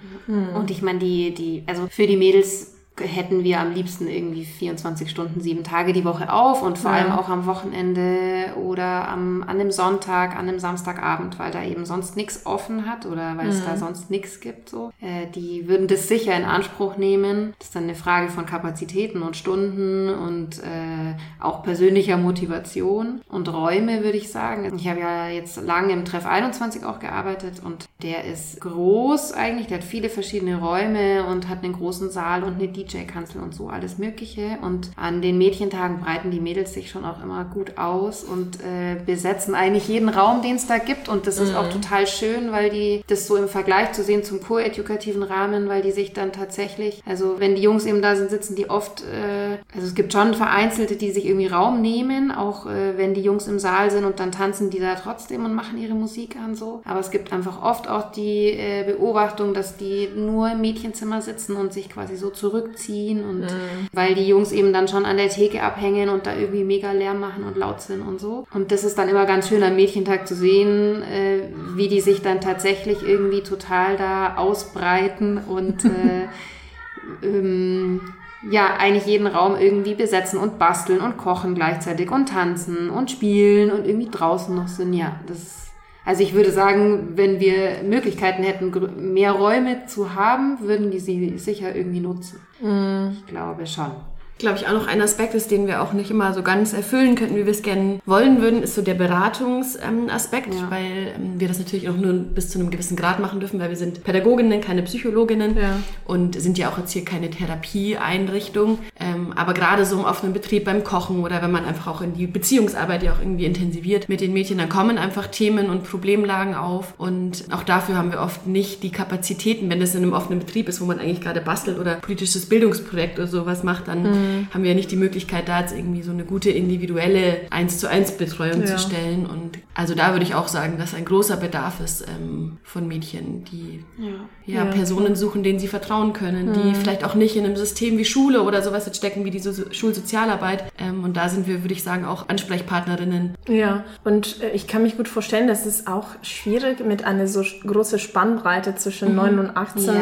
Und 0.55 0.69
ich 0.69 0.81
meine, 0.81 0.99
die, 0.99 1.33
die, 1.33 1.63
also 1.65 1.87
für 1.89 2.05
die 2.05 2.17
Mädels 2.17 2.75
hätten 2.99 3.43
wir 3.43 3.59
am 3.59 3.73
liebsten 3.73 4.07
irgendwie 4.07 4.45
24 4.45 5.09
Stunden, 5.09 5.41
sieben 5.41 5.63
Tage 5.63 5.93
die 5.93 6.05
Woche 6.05 6.31
auf 6.31 6.61
und 6.61 6.77
vor 6.77 6.91
ja. 6.91 6.97
allem 6.97 7.11
auch 7.11 7.29
am 7.29 7.45
Wochenende 7.45 8.53
oder 8.55 9.07
am, 9.07 9.43
an 9.43 9.49
einem 9.49 9.71
Sonntag, 9.71 10.35
an 10.35 10.47
einem 10.47 10.59
Samstagabend, 10.59 11.39
weil 11.39 11.51
da 11.51 11.63
eben 11.63 11.85
sonst 11.85 12.15
nichts 12.15 12.45
offen 12.45 12.85
hat 12.85 13.05
oder 13.05 13.37
weil 13.37 13.45
mhm. 13.45 13.51
es 13.51 13.65
da 13.65 13.77
sonst 13.77 14.09
nichts 14.09 14.39
gibt. 14.39 14.69
So. 14.69 14.91
Äh, 15.01 15.27
die 15.33 15.67
würden 15.67 15.87
das 15.87 16.07
sicher 16.07 16.35
in 16.35 16.43
Anspruch 16.43 16.97
nehmen. 16.97 17.53
Das 17.59 17.69
ist 17.69 17.75
dann 17.75 17.83
eine 17.83 17.95
Frage 17.95 18.29
von 18.29 18.45
Kapazitäten 18.45 19.21
und 19.21 19.37
Stunden 19.37 20.09
und 20.09 20.59
äh, 20.59 21.15
auch 21.39 21.63
persönlicher 21.63 22.17
Motivation 22.17 23.21
und 23.29 23.51
Räume, 23.51 24.03
würde 24.03 24.17
ich 24.17 24.31
sagen. 24.31 24.71
Ich 24.75 24.87
habe 24.87 24.99
ja 24.99 25.29
jetzt 25.29 25.61
lange 25.61 25.93
im 25.93 26.05
Treff 26.05 26.25
21 26.25 26.83
auch 26.83 26.99
gearbeitet 26.99 27.61
und 27.63 27.87
der 28.01 28.25
ist 28.25 28.61
groß 28.61 29.33
eigentlich, 29.33 29.67
der 29.67 29.77
hat 29.77 29.83
viele 29.83 30.09
verschiedene 30.09 30.59
Räume 30.59 31.25
und 31.25 31.47
hat 31.47 31.63
einen 31.63 31.73
großen 31.73 32.09
Saal 32.09 32.43
und 32.43 32.55
eine 32.55 32.67
DJ 32.67 32.88
DJ-Kanzel 32.89 33.41
und 33.41 33.53
so, 33.53 33.69
alles 33.69 33.97
Mögliche. 33.97 34.57
Und 34.61 34.91
an 34.95 35.21
den 35.21 35.37
Mädchentagen 35.37 35.99
breiten 35.99 36.31
die 36.31 36.39
Mädels 36.39 36.73
sich 36.73 36.89
schon 36.89 37.05
auch 37.05 37.21
immer 37.23 37.45
gut 37.45 37.77
aus 37.77 38.23
und 38.23 38.59
äh, 38.61 38.97
besetzen 39.05 39.55
eigentlich 39.55 39.87
jeden 39.87 40.09
Raum, 40.09 40.41
den 40.41 40.55
es 40.55 40.67
da 40.67 40.77
gibt. 40.77 41.09
Und 41.09 41.27
das 41.27 41.37
ist 41.37 41.51
mhm. 41.51 41.57
auch 41.57 41.69
total 41.69 42.07
schön, 42.07 42.51
weil 42.51 42.69
die 42.69 43.03
das 43.07 43.27
so 43.27 43.35
im 43.35 43.47
Vergleich 43.47 43.93
zu 43.93 44.03
sehen 44.03 44.23
zum 44.23 44.41
co-edukativen 44.41 45.23
Rahmen, 45.23 45.69
weil 45.69 45.81
die 45.81 45.91
sich 45.91 46.13
dann 46.13 46.31
tatsächlich, 46.31 47.01
also 47.05 47.39
wenn 47.39 47.55
die 47.55 47.61
Jungs 47.61 47.85
eben 47.85 48.01
da 48.01 48.15
sind, 48.15 48.29
sitzen 48.29 48.55
die 48.55 48.69
oft, 48.69 49.03
äh, 49.03 49.57
also 49.73 49.87
es 49.87 49.95
gibt 49.95 50.13
schon 50.13 50.33
Vereinzelte, 50.33 50.95
die 50.95 51.11
sich 51.11 51.25
irgendwie 51.25 51.47
Raum 51.47 51.81
nehmen, 51.81 52.31
auch 52.31 52.65
äh, 52.65 52.97
wenn 52.97 53.13
die 53.13 53.21
Jungs 53.21 53.47
im 53.47 53.59
Saal 53.59 53.91
sind 53.91 54.05
und 54.05 54.19
dann 54.19 54.31
tanzen 54.31 54.69
die 54.69 54.79
da 54.79 54.95
trotzdem 54.95 55.45
und 55.45 55.53
machen 55.53 55.77
ihre 55.77 55.93
Musik 55.93 56.35
an 56.35 56.55
so. 56.55 56.81
Aber 56.85 56.99
es 56.99 57.11
gibt 57.11 57.31
einfach 57.31 57.61
oft 57.61 57.87
auch 57.87 58.11
die 58.11 58.51
äh, 58.51 58.83
Beobachtung, 58.85 59.53
dass 59.53 59.77
die 59.77 60.09
nur 60.15 60.51
im 60.51 60.61
Mädchenzimmer 60.61 61.21
sitzen 61.21 61.55
und 61.55 61.73
sich 61.73 61.89
quasi 61.89 62.15
so 62.15 62.29
zurückziehen 62.29 62.78
ziehen 62.79 63.23
und 63.23 63.41
mhm. 63.41 63.87
weil 63.93 64.15
die 64.15 64.27
Jungs 64.27 64.51
eben 64.51 64.73
dann 64.73 64.87
schon 64.87 65.05
an 65.05 65.17
der 65.17 65.29
Theke 65.29 65.61
abhängen 65.61 66.09
und 66.09 66.25
da 66.25 66.35
irgendwie 66.35 66.63
mega 66.63 66.91
Lärm 66.91 67.19
machen 67.19 67.43
und 67.43 67.57
laut 67.57 67.81
sind 67.81 68.01
und 68.01 68.19
so. 68.19 68.47
Und 68.53 68.71
das 68.71 68.83
ist 68.83 68.97
dann 68.97 69.09
immer 69.09 69.25
ganz 69.25 69.49
schön 69.49 69.61
am 69.63 69.75
Mädchentag 69.75 70.27
zu 70.27 70.35
sehen, 70.35 71.03
äh, 71.03 71.41
wie 71.75 71.87
die 71.87 72.01
sich 72.01 72.21
dann 72.21 72.41
tatsächlich 72.41 73.03
irgendwie 73.03 73.41
total 73.41 73.97
da 73.97 74.37
ausbreiten 74.37 75.37
und 75.37 75.85
äh, 77.23 77.25
ähm, 77.25 78.01
ja, 78.49 78.77
eigentlich 78.77 79.05
jeden 79.05 79.27
Raum 79.27 79.57
irgendwie 79.57 79.95
besetzen 79.95 80.39
und 80.39 80.59
basteln 80.59 81.01
und 81.01 81.17
kochen 81.17 81.55
gleichzeitig 81.55 82.09
und 82.09 82.29
tanzen 82.29 82.89
und 82.89 83.11
spielen 83.11 83.69
und 83.71 83.85
irgendwie 83.85 84.09
draußen 84.09 84.55
noch 84.55 84.69
sind. 84.69 84.93
Ja, 84.93 85.19
das 85.27 85.68
also 86.09 86.23
ich 86.23 86.33
würde 86.33 86.49
sagen, 86.49 87.09
wenn 87.17 87.39
wir 87.39 87.83
Möglichkeiten 87.83 88.41
hätten, 88.41 89.13
mehr 89.13 89.33
Räume 89.33 89.85
zu 89.85 90.15
haben, 90.15 90.57
würden 90.59 90.89
die 90.89 90.97
sie 90.97 91.37
sicher 91.37 91.75
irgendwie 91.75 91.99
nutzen. 91.99 92.39
Mm. 92.59 93.11
Ich 93.11 93.27
glaube 93.27 93.67
schon. 93.67 93.91
Glaube 94.39 94.57
ich, 94.57 94.67
auch 94.67 94.73
noch 94.73 94.87
ein 94.87 95.01
Aspekt 95.01 95.35
ist, 95.35 95.51
den 95.51 95.67
wir 95.67 95.81
auch 95.81 95.93
nicht 95.93 96.09
immer 96.09 96.33
so 96.33 96.41
ganz 96.41 96.73
erfüllen 96.73 97.15
könnten, 97.15 97.35
wie 97.35 97.45
wir 97.45 97.51
es 97.51 97.61
gerne 97.61 97.99
wollen 98.05 98.41
würden, 98.41 98.63
ist 98.63 98.73
so 98.73 98.81
der 98.81 98.93
Beratungsaspekt, 98.93 100.55
ja. 100.55 100.71
weil 100.71 101.13
ähm, 101.15 101.39
wir 101.39 101.49
das 101.49 101.59
natürlich 101.59 101.89
auch 101.89 101.97
nur 101.97 102.13
bis 102.13 102.49
zu 102.49 102.57
einem 102.57 102.71
gewissen 102.71 102.95
Grad 102.95 103.19
machen 103.19 103.41
dürfen, 103.41 103.59
weil 103.59 103.69
wir 103.69 103.75
sind 103.75 104.03
Pädagoginnen, 104.03 104.61
keine 104.61 104.81
Psychologinnen 104.83 105.57
ja. 105.57 105.79
und 106.05 106.39
sind 106.39 106.57
ja 106.57 106.69
auch 106.69 106.77
jetzt 106.77 106.91
hier 106.91 107.03
keine 107.03 107.29
Therapieeinrichtung. 107.29 108.79
Ähm, 108.99 109.33
aber 109.35 109.53
gerade 109.53 109.85
so 109.85 109.97
im 109.97 110.05
offenen 110.05 110.33
Betrieb 110.33 110.63
beim 110.65 110.85
Kochen 110.85 111.19
oder 111.19 111.41
wenn 111.41 111.51
man 111.51 111.65
einfach 111.65 111.87
auch 111.87 112.01
in 112.01 112.13
die 112.13 112.25
Beziehungsarbeit 112.25 113.03
ja 113.03 113.11
auch 113.11 113.19
irgendwie 113.19 113.45
intensiviert 113.45 114.07
mit 114.07 114.21
den 114.21 114.31
Mädchen, 114.31 114.57
dann 114.57 114.69
kommen 114.69 114.97
einfach 114.97 115.27
Themen 115.27 115.69
und 115.69 115.83
Problemlagen 115.83 116.55
auf 116.55 116.93
und 116.97 117.43
auch 117.51 117.63
dafür 117.63 117.97
haben 117.97 118.13
wir 118.13 118.21
oft 118.21 118.47
nicht 118.47 118.83
die 118.83 118.91
Kapazitäten, 118.91 119.69
wenn 119.69 119.81
das 119.81 119.95
in 119.95 120.03
einem 120.03 120.13
offenen 120.13 120.39
Betrieb 120.39 120.69
ist, 120.69 120.79
wo 120.79 120.85
man 120.85 120.99
eigentlich 120.99 121.19
gerade 121.19 121.41
bastelt 121.41 121.77
oder 121.77 121.95
politisches 121.95 122.47
Bildungsprojekt 122.47 123.19
oder 123.19 123.27
sowas 123.27 123.63
macht, 123.63 123.89
dann 123.89 124.03
mhm. 124.03 124.28
Haben 124.53 124.63
wir 124.63 124.71
ja 124.71 124.75
nicht 124.75 124.91
die 124.91 124.95
Möglichkeit, 124.95 125.47
da 125.47 125.61
jetzt 125.61 125.73
irgendwie 125.75 126.01
so 126.01 126.11
eine 126.11 126.25
gute 126.25 126.49
individuelle 126.49 127.41
1 127.49 127.77
zu 127.79 127.89
1 127.89 128.13
Betreuung 128.13 128.61
ja. 128.61 128.67
zu 128.67 128.79
stellen. 128.79 129.25
Und 129.25 129.59
also 129.73 129.95
da 129.95 130.13
würde 130.13 130.23
ich 130.23 130.35
auch 130.35 130.47
sagen, 130.47 130.77
dass 130.77 130.93
ein 130.93 131.05
großer 131.05 131.37
Bedarf 131.37 131.79
ist 131.79 132.05
ähm, 132.07 132.57
von 132.63 132.87
Mädchen, 132.87 133.45
die 133.45 133.83
ja. 133.97 134.09
Ja, 134.45 134.65
Personen 134.65 135.15
suchen, 135.15 135.43
denen 135.43 135.59
sie 135.59 135.67
vertrauen 135.67 136.13
können, 136.13 136.49
mhm. 136.49 136.53
die 136.53 136.75
vielleicht 136.75 137.03
auch 137.03 137.15
nicht 137.15 137.35
in 137.35 137.45
einem 137.45 137.55
System 137.55 137.97
wie 137.97 138.05
Schule 138.05 138.41
oder 138.43 138.61
sowas 138.61 138.85
jetzt 138.85 138.97
stecken 138.97 139.25
wie 139.25 139.31
die 139.31 139.39
so 139.39 139.51
Schulsozialarbeit. 139.71 140.65
Ähm, 140.77 141.03
und 141.03 141.15
da 141.17 141.29
sind 141.29 141.47
wir, 141.47 141.63
würde 141.63 141.73
ich 141.73 141.83
sagen, 141.83 142.05
auch 142.05 142.29
Ansprechpartnerinnen. 142.29 143.35
Ja, 143.47 143.83
und 144.03 144.41
äh, 144.41 144.51
ich 144.51 144.67
kann 144.67 144.83
mich 144.83 144.97
gut 144.97 145.07
vorstellen, 145.07 145.47
dass 145.47 145.65
es 145.65 145.87
auch 145.87 146.07
schwierig 146.23 146.85
mit 146.85 147.05
einer 147.05 147.27
so 147.27 147.43
großen 147.65 147.99
Spannbreite 147.99 148.75
zwischen 148.75 149.09
mhm. 149.09 149.15
9 149.15 149.39
und 149.39 149.57
18 149.57 149.95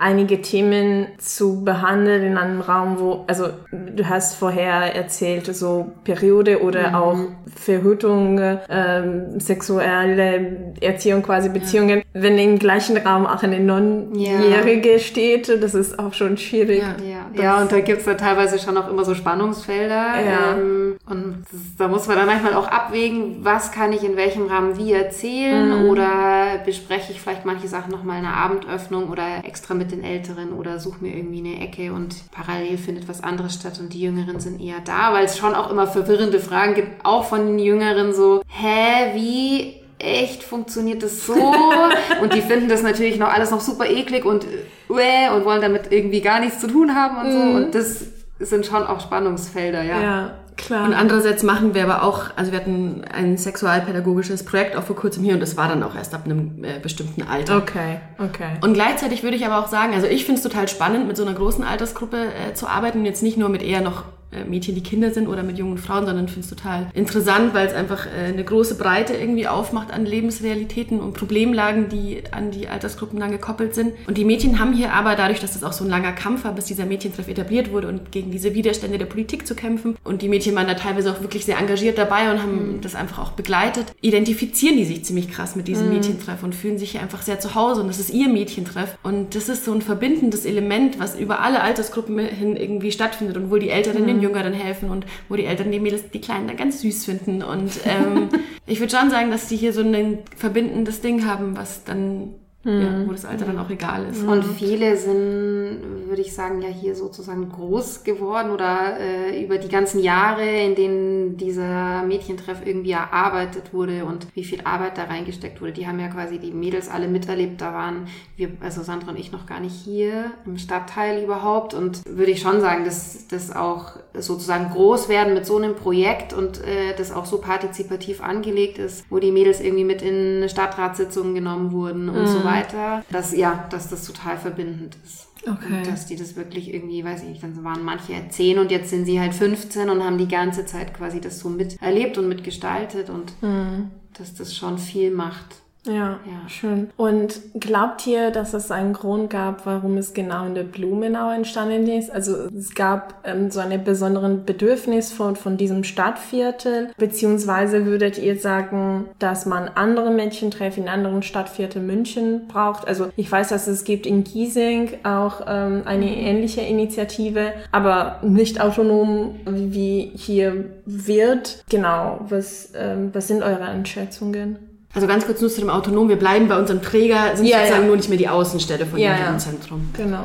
einige 0.00 0.40
Themen 0.40 1.08
zu 1.18 1.62
behandeln 1.62 2.22
in 2.22 2.38
einem 2.38 2.62
Raum, 2.62 2.98
wo, 2.98 3.24
also 3.26 3.48
du 3.70 4.08
hast 4.08 4.34
vorher 4.36 4.94
erzählt, 4.94 5.54
so 5.54 5.92
Periode 6.04 6.62
oder 6.62 6.88
mhm. 6.88 6.94
auch 6.94 7.18
Verhütung, 7.54 8.40
ähm, 8.70 9.38
sexuelle 9.38 10.72
Erziehung, 10.80 11.22
quasi 11.22 11.50
Beziehungen. 11.50 11.98
Ja. 11.98 12.04
Wenn 12.14 12.38
im 12.38 12.58
gleichen 12.58 12.96
Raum 12.96 13.26
auch 13.26 13.42
eine 13.42 13.60
Nonjährige 13.60 14.92
ja. 14.92 14.98
steht, 14.98 15.62
das 15.62 15.74
ist 15.74 15.98
auch 15.98 16.14
schon 16.14 16.38
schwierig. 16.38 16.80
Ja, 16.80 16.96
ja. 17.04 17.42
ja 17.42 17.60
und 17.60 17.70
da 17.70 17.80
gibt's 17.80 18.06
da 18.06 18.14
teilweise 18.14 18.58
schon 18.58 18.78
auch 18.78 18.88
immer 18.88 19.04
so 19.04 19.14
Spannungsfelder. 19.14 19.92
Ja. 19.94 20.56
Ähm, 20.56 20.96
und 21.06 21.44
das, 21.50 21.60
da 21.76 21.88
muss 21.88 22.06
man 22.06 22.16
dann 22.16 22.26
manchmal 22.26 22.54
auch 22.54 22.68
abwägen, 22.68 23.40
was 23.42 23.70
kann 23.70 23.92
ich 23.92 24.02
in 24.02 24.16
welchem 24.16 24.46
Rahmen 24.46 24.78
wie 24.78 24.92
erzählen 24.92 25.82
mhm. 25.82 25.90
oder 25.90 26.60
bespreche 26.64 27.12
ich 27.12 27.20
vielleicht 27.20 27.44
manche 27.44 27.68
Sachen 27.68 27.90
nochmal 27.90 28.20
in 28.20 28.24
einer 28.24 28.36
Abendöffnung 28.36 29.10
oder 29.10 29.44
extra 29.44 29.74
mit 29.74 29.89
den 29.90 30.04
Älteren 30.04 30.52
oder 30.52 30.78
suche 30.78 31.02
mir 31.02 31.14
irgendwie 31.14 31.40
eine 31.40 31.60
Ecke 31.60 31.92
und 31.92 32.30
parallel 32.30 32.78
findet 32.78 33.08
was 33.08 33.22
anderes 33.22 33.54
statt 33.54 33.78
und 33.80 33.92
die 33.92 34.00
Jüngeren 34.00 34.40
sind 34.40 34.60
eher 34.60 34.80
da, 34.84 35.12
weil 35.12 35.24
es 35.24 35.38
schon 35.38 35.54
auch 35.54 35.70
immer 35.70 35.86
verwirrende 35.86 36.40
Fragen 36.40 36.74
gibt, 36.74 37.04
auch 37.04 37.24
von 37.24 37.46
den 37.46 37.58
Jüngeren 37.58 38.14
so, 38.14 38.42
hä, 38.46 39.14
wie 39.14 39.80
echt 39.98 40.42
funktioniert 40.42 41.02
das 41.02 41.26
so? 41.26 41.34
und 42.22 42.34
die 42.34 42.40
finden 42.40 42.68
das 42.68 42.82
natürlich 42.82 43.18
noch 43.18 43.28
alles 43.28 43.50
noch 43.50 43.60
super 43.60 43.86
eklig 43.88 44.24
und 44.24 44.44
äh, 44.44 45.30
und 45.30 45.44
wollen 45.44 45.62
damit 45.62 45.92
irgendwie 45.92 46.20
gar 46.20 46.40
nichts 46.40 46.60
zu 46.60 46.66
tun 46.66 46.94
haben 46.94 47.18
und 47.18 47.32
so. 47.32 47.38
Mhm. 47.38 47.54
Und 47.54 47.74
das 47.74 48.04
sind 48.38 48.66
schon 48.66 48.84
auch 48.84 49.00
Spannungsfelder, 49.00 49.82
ja. 49.82 50.00
Ja, 50.00 50.34
Klar. 50.70 50.84
Und 50.84 50.94
andererseits 50.94 51.42
machen 51.42 51.74
wir 51.74 51.82
aber 51.82 52.04
auch, 52.04 52.26
also 52.36 52.52
wir 52.52 52.60
hatten 52.60 53.02
ein 53.12 53.36
sexualpädagogisches 53.36 54.44
Projekt 54.44 54.76
auch 54.76 54.84
vor 54.84 54.94
kurzem 54.94 55.24
hier 55.24 55.34
und 55.34 55.40
das 55.40 55.56
war 55.56 55.66
dann 55.66 55.82
auch 55.82 55.96
erst 55.96 56.14
ab 56.14 56.26
einem 56.26 56.62
äh, 56.62 56.78
bestimmten 56.80 57.22
Alter. 57.22 57.56
Okay, 57.56 57.98
okay. 58.18 58.50
Und 58.60 58.74
gleichzeitig 58.74 59.24
würde 59.24 59.36
ich 59.36 59.44
aber 59.44 59.58
auch 59.58 59.66
sagen, 59.66 59.94
also 59.94 60.06
ich 60.06 60.24
finde 60.24 60.38
es 60.38 60.44
total 60.44 60.68
spannend, 60.68 61.08
mit 61.08 61.16
so 61.16 61.24
einer 61.24 61.34
großen 61.34 61.64
Altersgruppe 61.64 62.18
äh, 62.18 62.54
zu 62.54 62.68
arbeiten 62.68 63.00
und 63.00 63.04
jetzt 63.04 63.20
nicht 63.20 63.36
nur 63.36 63.48
mit 63.48 63.64
eher 63.64 63.80
noch 63.80 64.04
Mädchen, 64.48 64.74
die 64.74 64.82
Kinder 64.82 65.10
sind 65.10 65.28
oder 65.28 65.42
mit 65.42 65.58
jungen 65.58 65.78
Frauen, 65.78 66.06
sondern 66.06 66.28
finde 66.28 66.40
es 66.40 66.50
total 66.50 66.86
interessant, 66.94 67.54
weil 67.54 67.66
es 67.66 67.74
einfach 67.74 68.06
äh, 68.06 68.28
eine 68.28 68.44
große 68.44 68.76
Breite 68.76 69.14
irgendwie 69.14 69.48
aufmacht 69.48 69.92
an 69.92 70.06
Lebensrealitäten 70.06 71.00
und 71.00 71.14
Problemlagen, 71.14 71.88
die 71.88 72.22
an 72.30 72.50
die 72.50 72.68
Altersgruppen 72.68 73.18
dann 73.18 73.30
gekoppelt 73.30 73.74
sind. 73.74 73.92
Und 74.06 74.16
die 74.16 74.24
Mädchen 74.24 74.58
haben 74.58 74.72
hier 74.72 74.92
aber 74.92 75.16
dadurch, 75.16 75.40
dass 75.40 75.54
das 75.54 75.64
auch 75.64 75.72
so 75.72 75.84
ein 75.84 75.90
langer 75.90 76.12
Kampf 76.12 76.44
war, 76.44 76.52
bis 76.54 76.66
dieser 76.66 76.86
Mädchentreff 76.86 77.28
etabliert 77.28 77.72
wurde 77.72 77.88
und 77.88 78.12
gegen 78.12 78.30
diese 78.30 78.54
Widerstände 78.54 78.98
der 78.98 79.06
Politik 79.06 79.46
zu 79.46 79.54
kämpfen. 79.54 79.96
Und 80.04 80.22
die 80.22 80.28
Mädchen 80.28 80.54
waren 80.54 80.66
da 80.66 80.74
teilweise 80.74 81.12
auch 81.12 81.20
wirklich 81.20 81.44
sehr 81.44 81.58
engagiert 81.58 81.98
dabei 81.98 82.30
und 82.30 82.40
haben 82.40 82.76
mhm. 82.76 82.80
das 82.80 82.94
einfach 82.94 83.18
auch 83.18 83.32
begleitet. 83.32 83.86
Identifizieren 84.00 84.76
die 84.76 84.84
sich 84.84 85.04
ziemlich 85.04 85.30
krass 85.30 85.56
mit 85.56 85.68
diesem 85.68 85.88
mhm. 85.88 85.94
Mädchentreff 85.94 86.42
und 86.42 86.54
fühlen 86.54 86.78
sich 86.78 86.92
hier 86.92 87.00
einfach 87.00 87.22
sehr 87.22 87.40
zu 87.40 87.54
Hause 87.54 87.80
und 87.82 87.88
das 87.88 87.98
ist 87.98 88.10
ihr 88.10 88.28
Mädchentreff. 88.28 88.96
Und 89.02 89.34
das 89.34 89.48
ist 89.48 89.64
so 89.64 89.72
ein 89.72 89.82
verbindendes 89.82 90.44
Element, 90.44 90.98
was 90.98 91.18
über 91.18 91.40
alle 91.40 91.62
Altersgruppen 91.62 92.18
hin 92.18 92.56
irgendwie 92.56 92.92
stattfindet 92.92 93.36
und 93.36 93.50
wohl 93.50 93.58
die 93.58 93.70
Älteren 93.70 94.02
mhm. 94.02 94.08
Jüngeren 94.20 94.52
helfen 94.52 94.90
und 94.90 95.06
wo 95.28 95.36
die 95.36 95.44
Eltern 95.44 95.70
die 95.70 95.80
Mädels, 95.80 96.10
die 96.10 96.20
Kleinen 96.20 96.48
dann 96.48 96.56
ganz 96.56 96.80
süß 96.80 97.04
finden. 97.04 97.42
Und 97.42 97.72
ähm, 97.84 98.28
ich 98.66 98.80
würde 98.80 98.96
schon 98.96 99.10
sagen, 99.10 99.30
dass 99.30 99.48
die 99.48 99.56
hier 99.56 99.72
so 99.72 99.82
ein 99.82 100.18
verbindendes 100.36 101.00
Ding 101.00 101.26
haben, 101.26 101.56
was 101.56 101.84
dann 101.84 102.34
ja, 102.62 102.72
mhm. 102.72 103.08
wo 103.08 103.12
das 103.12 103.24
Alter 103.24 103.46
dann 103.46 103.58
auch 103.58 103.70
egal 103.70 104.06
ist. 104.10 104.22
Und 104.22 104.44
viele 104.44 104.94
sind, 104.94 105.78
würde 106.06 106.20
ich 106.20 106.34
sagen, 106.34 106.60
ja 106.60 106.68
hier 106.68 106.94
sozusagen 106.94 107.48
groß 107.48 108.04
geworden 108.04 108.50
oder 108.50 109.00
äh, 109.00 109.42
über 109.42 109.56
die 109.56 109.70
ganzen 109.70 110.02
Jahre, 110.02 110.44
in 110.44 110.74
denen 110.74 111.36
dieser 111.38 112.02
Mädchentreff 112.02 112.58
irgendwie 112.66 112.90
erarbeitet 112.90 113.72
wurde 113.72 114.04
und 114.04 114.26
wie 114.34 114.44
viel 114.44 114.60
Arbeit 114.64 114.98
da 114.98 115.04
reingesteckt 115.04 115.62
wurde. 115.62 115.72
Die 115.72 115.86
haben 115.86 115.98
ja 116.00 116.08
quasi 116.08 116.38
die 116.38 116.50
Mädels 116.50 116.90
alle 116.90 117.08
miterlebt. 117.08 117.62
Da 117.62 117.72
waren 117.72 118.08
wir, 118.36 118.50
also 118.60 118.82
Sandra 118.82 119.12
und 119.12 119.18
ich 119.18 119.32
noch 119.32 119.46
gar 119.46 119.60
nicht 119.60 119.74
hier 119.74 120.32
im 120.44 120.58
Stadtteil 120.58 121.24
überhaupt. 121.24 121.72
Und 121.72 122.02
würde 122.06 122.30
ich 122.30 122.42
schon 122.42 122.60
sagen, 122.60 122.84
dass 122.84 123.26
das 123.28 123.56
auch 123.56 123.92
sozusagen 124.12 124.70
groß 124.70 125.08
werden 125.08 125.32
mit 125.32 125.46
so 125.46 125.56
einem 125.56 125.76
Projekt 125.76 126.34
und 126.34 126.58
äh, 126.58 126.94
das 126.94 127.10
auch 127.10 127.24
so 127.24 127.38
partizipativ 127.38 128.22
angelegt 128.22 128.76
ist, 128.76 129.06
wo 129.08 129.18
die 129.18 129.32
Mädels 129.32 129.62
irgendwie 129.62 129.84
mit 129.84 130.02
in 130.02 130.46
Stadtratssitzungen 130.46 131.34
genommen 131.34 131.72
wurden 131.72 132.10
und 132.10 132.20
mhm. 132.20 132.26
so 132.26 132.44
weiter 132.44 132.49
weiter, 132.52 133.04
dass 133.10 133.34
ja, 133.34 133.66
dass 133.70 133.88
das 133.88 134.04
total 134.06 134.38
verbindend 134.38 134.96
ist. 135.04 135.28
Okay. 135.42 135.78
Und 135.78 135.86
dass 135.86 136.06
die 136.06 136.16
das 136.16 136.36
wirklich 136.36 136.72
irgendwie, 136.72 137.02
weiß 137.02 137.22
ich 137.22 137.28
nicht, 137.28 137.42
dann 137.42 137.64
waren 137.64 137.82
manche 137.82 138.12
zehn 138.28 138.58
und 138.58 138.70
jetzt 138.70 138.90
sind 138.90 139.06
sie 139.06 139.20
halt 139.20 139.34
15 139.34 139.88
und 139.88 140.04
haben 140.04 140.18
die 140.18 140.28
ganze 140.28 140.66
Zeit 140.66 140.92
quasi 140.92 141.20
das 141.20 141.38
so 141.38 141.48
miterlebt 141.48 142.18
und 142.18 142.28
mitgestaltet 142.28 143.08
und 143.08 143.32
mhm. 143.42 143.90
dass 144.18 144.34
das 144.34 144.54
schon 144.54 144.78
viel 144.78 145.10
macht. 145.10 145.56
Ja, 145.86 146.20
ja, 146.26 146.48
schön. 146.48 146.90
Und 146.96 147.40
glaubt 147.54 148.06
ihr, 148.06 148.30
dass 148.30 148.52
es 148.52 148.70
einen 148.70 148.92
Grund 148.92 149.30
gab, 149.30 149.64
warum 149.64 149.96
es 149.96 150.12
genau 150.12 150.44
in 150.44 150.54
der 150.54 150.64
Blumenau 150.64 151.30
entstanden 151.30 151.86
ist? 151.88 152.10
Also 152.10 152.48
es 152.48 152.74
gab 152.74 153.14
ähm, 153.24 153.50
so 153.50 153.60
einen 153.60 153.82
besonderen 153.82 154.44
Bedürfnis 154.44 155.10
von, 155.10 155.36
von 155.36 155.56
diesem 155.56 155.84
Stadtviertel, 155.84 156.90
beziehungsweise 156.98 157.86
würdet 157.86 158.18
ihr 158.18 158.38
sagen, 158.38 159.06
dass 159.18 159.46
man 159.46 159.68
andere 159.68 160.10
Mädchentreffen 160.10 160.82
in 160.82 160.88
anderen 160.90 161.22
Stadtvierteln 161.22 161.86
München 161.86 162.46
braucht? 162.48 162.86
Also 162.86 163.08
ich 163.16 163.30
weiß, 163.32 163.48
dass 163.48 163.66
es 163.66 163.84
gibt 163.84 164.06
in 164.06 164.24
Giesing 164.24 164.98
auch 165.04 165.40
ähm, 165.46 165.82
eine 165.86 166.06
mhm. 166.06 166.12
ähnliche 166.12 166.60
Initiative, 166.60 167.54
aber 167.72 168.20
nicht 168.22 168.60
autonom 168.60 169.36
wie 169.46 170.12
hier 170.14 170.66
wird. 170.84 171.64
Genau, 171.70 172.20
was, 172.28 172.72
ähm, 172.76 173.10
was 173.14 173.28
sind 173.28 173.42
eure 173.42 173.64
Einschätzungen? 173.64 174.69
Also 174.92 175.06
ganz 175.06 175.24
kurz 175.24 175.40
nur 175.40 175.50
zu 175.50 175.60
dem 175.60 175.70
Autonom. 175.70 176.08
Wir 176.08 176.16
bleiben 176.16 176.48
bei 176.48 176.58
unserem 176.58 176.82
Träger, 176.82 177.36
sind 177.36 177.46
ja, 177.46 177.58
sozusagen 177.58 177.82
ja. 177.82 177.86
nur 177.86 177.96
nicht 177.96 178.08
mehr 178.08 178.18
die 178.18 178.28
Außenstelle 178.28 178.86
von 178.86 178.98
ja, 178.98 179.30
dem 179.30 179.38
Zentrum. 179.38 179.88
Genau. 179.96 180.24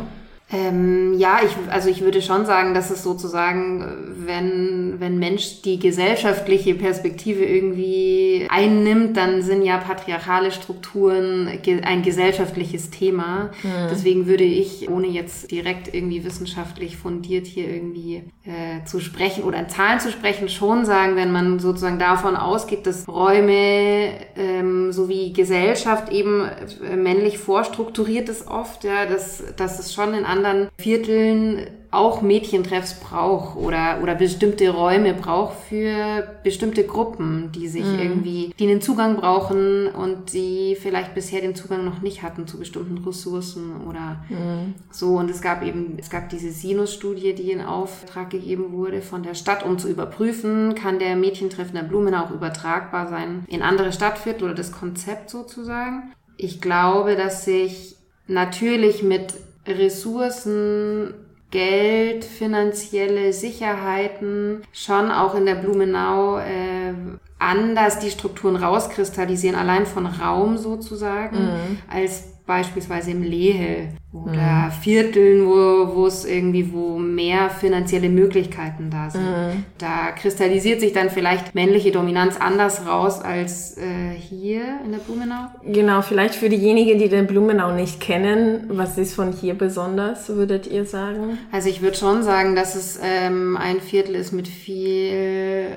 Ähm, 0.51 1.15
ja, 1.17 1.39
ich, 1.43 1.55
also 1.71 1.89
ich 1.89 2.01
würde 2.01 2.21
schon 2.21 2.45
sagen, 2.45 2.75
dass 2.75 2.91
es 2.91 3.01
sozusagen, 3.01 3.83
wenn, 4.25 4.95
wenn 4.99 5.17
Mensch 5.17 5.63
die 5.63 5.79
gesellschaftliche 5.79 6.75
Perspektive 6.75 7.43
irgendwie 7.43 8.47
einnimmt, 8.49 9.17
dann 9.17 9.41
sind 9.41 9.63
ja 9.63 9.77
patriarchale 9.77 10.51
Strukturen 10.51 11.49
ein 11.83 12.03
gesellschaftliches 12.03 12.91
Thema. 12.91 13.49
Mhm. 13.63 13.87
Deswegen 13.89 14.27
würde 14.27 14.43
ich, 14.43 14.87
ohne 14.87 15.07
jetzt 15.07 15.49
direkt 15.49 15.91
irgendwie 15.91 16.23
wissenschaftlich 16.23 16.95
fundiert 16.95 17.47
hier 17.47 17.67
irgendwie 17.67 18.23
äh, 18.43 18.85
zu 18.85 18.99
sprechen 18.99 19.45
oder 19.45 19.57
in 19.57 19.69
Zahlen 19.69 19.99
zu 19.99 20.11
sprechen, 20.11 20.49
schon 20.49 20.85
sagen, 20.85 21.15
wenn 21.15 21.31
man 21.31 21.57
sozusagen 21.57 21.97
davon 21.97 22.35
ausgeht, 22.35 22.85
dass 22.85 23.07
Räume 23.07 24.11
ähm, 24.35 24.91
sowie 24.91 25.33
Gesellschaft 25.33 26.11
eben 26.11 26.47
äh, 26.83 26.95
männlich 26.95 27.39
vorstrukturiert 27.39 28.29
ist 28.29 28.47
oft, 28.47 28.83
ja, 28.83 29.07
dass, 29.07 29.43
dass 29.55 29.79
es 29.79 29.91
schon 29.91 30.13
in 30.13 30.34
anderen 30.35 30.69
Vierteln 30.77 31.67
auch 31.95 32.21
Mädchentreffs 32.21 32.99
braucht 32.99 33.55
oder, 33.55 33.99
oder 34.03 34.15
bestimmte 34.15 34.69
Räume 34.69 35.13
braucht 35.13 35.55
für 35.69 36.27
bestimmte 36.43 36.85
Gruppen, 36.85 37.51
die 37.53 37.67
sich 37.67 37.85
mhm. 37.85 37.99
irgendwie, 37.99 38.53
die 38.59 38.67
einen 38.67 38.81
Zugang 38.81 39.15
brauchen 39.15 39.87
und 39.87 40.33
die 40.33 40.77
vielleicht 40.79 41.15
bisher 41.15 41.41
den 41.41 41.55
Zugang 41.55 41.85
noch 41.85 42.01
nicht 42.01 42.21
hatten 42.21 42.47
zu 42.47 42.59
bestimmten 42.59 42.97
Ressourcen 42.97 43.85
oder 43.87 44.23
mhm. 44.29 44.75
so. 44.91 45.15
Und 45.15 45.29
es 45.29 45.41
gab 45.41 45.63
eben, 45.63 45.97
es 45.97 46.09
gab 46.09 46.29
diese 46.29 46.51
Sinus-Studie, 46.51 47.33
die 47.33 47.51
in 47.51 47.61
Auftrag 47.61 48.29
gegeben 48.29 48.73
wurde 48.73 49.01
von 49.01 49.23
der 49.23 49.33
Stadt, 49.33 49.65
um 49.65 49.79
zu 49.79 49.87
überprüfen, 49.87 50.75
kann 50.75 50.99
der 50.99 51.15
Mädchentreff 51.15 51.69
in 51.69 51.75
der 51.75 51.83
Blumen 51.83 52.13
auch 52.13 52.31
übertragbar 52.31 53.07
sein 53.07 53.45
in 53.47 53.61
andere 53.61 53.91
Stadtviertel 53.93 54.45
oder 54.45 54.55
das 54.55 54.71
Konzept 54.71 55.29
sozusagen. 55.29 56.11
Ich 56.37 56.59
glaube, 56.59 57.15
dass 57.15 57.45
sich 57.45 57.95
natürlich 58.27 59.03
mit 59.03 59.33
Ressourcen 59.67 61.13
Geld, 61.51 62.25
finanzielle 62.25 63.31
Sicherheiten 63.31 64.61
schon 64.73 65.11
auch 65.11 65.35
in 65.35 65.45
der 65.45 65.55
Blumenau 65.55 66.37
äh, 66.39 66.93
anders 67.39 67.99
die 67.99 68.09
Strukturen 68.09 68.55
rauskristallisieren, 68.55 69.57
allein 69.57 69.85
von 69.85 70.05
Raum 70.05 70.57
sozusagen, 70.57 71.37
mhm. 71.37 71.77
als 71.89 72.34
beispielsweise 72.45 73.11
im 73.11 73.23
Lehe 73.23 73.89
oder 74.13 74.31
mhm. 74.67 74.71
Vierteln, 74.81 75.45
wo, 75.47 75.95
wo 75.95 76.07
es 76.07 76.25
irgendwie, 76.25 76.71
wo 76.71 76.97
mehr 76.97 77.49
finanzielle 77.49 78.09
Möglichkeiten 78.09 78.89
da 78.89 79.09
sind. 79.09 79.23
Mhm. 79.23 79.65
Da 79.77 80.11
kristallisiert 80.11 80.79
sich 80.79 80.93
dann 80.93 81.09
vielleicht 81.09 81.55
männliche 81.55 81.91
Dominanz 81.91 82.37
anders 82.37 82.85
raus 82.87 83.19
als 83.19 83.77
äh, 83.77 84.13
hier 84.13 84.79
in 84.85 84.91
der 84.91 84.99
Blumenau. 84.99 85.47
Genau, 85.63 86.01
vielleicht 86.01 86.35
für 86.35 86.49
diejenigen, 86.49 86.99
die 86.99 87.09
den 87.09 87.27
Blumenau 87.27 87.73
nicht 87.73 87.99
kennen, 87.99 88.65
was 88.69 88.97
ist 88.97 89.15
von 89.15 89.31
hier 89.31 89.55
besonders, 89.55 90.29
würdet 90.29 90.67
ihr 90.67 90.85
sagen? 90.85 91.39
Also 91.51 91.69
ich 91.69 91.81
würde 91.81 91.97
schon 91.97 92.23
sagen, 92.23 92.55
dass 92.55 92.75
es 92.75 92.99
ähm, 93.03 93.57
ein 93.57 93.81
Viertel 93.81 94.15
ist 94.15 94.31
mit 94.31 94.47
viel 94.47 95.67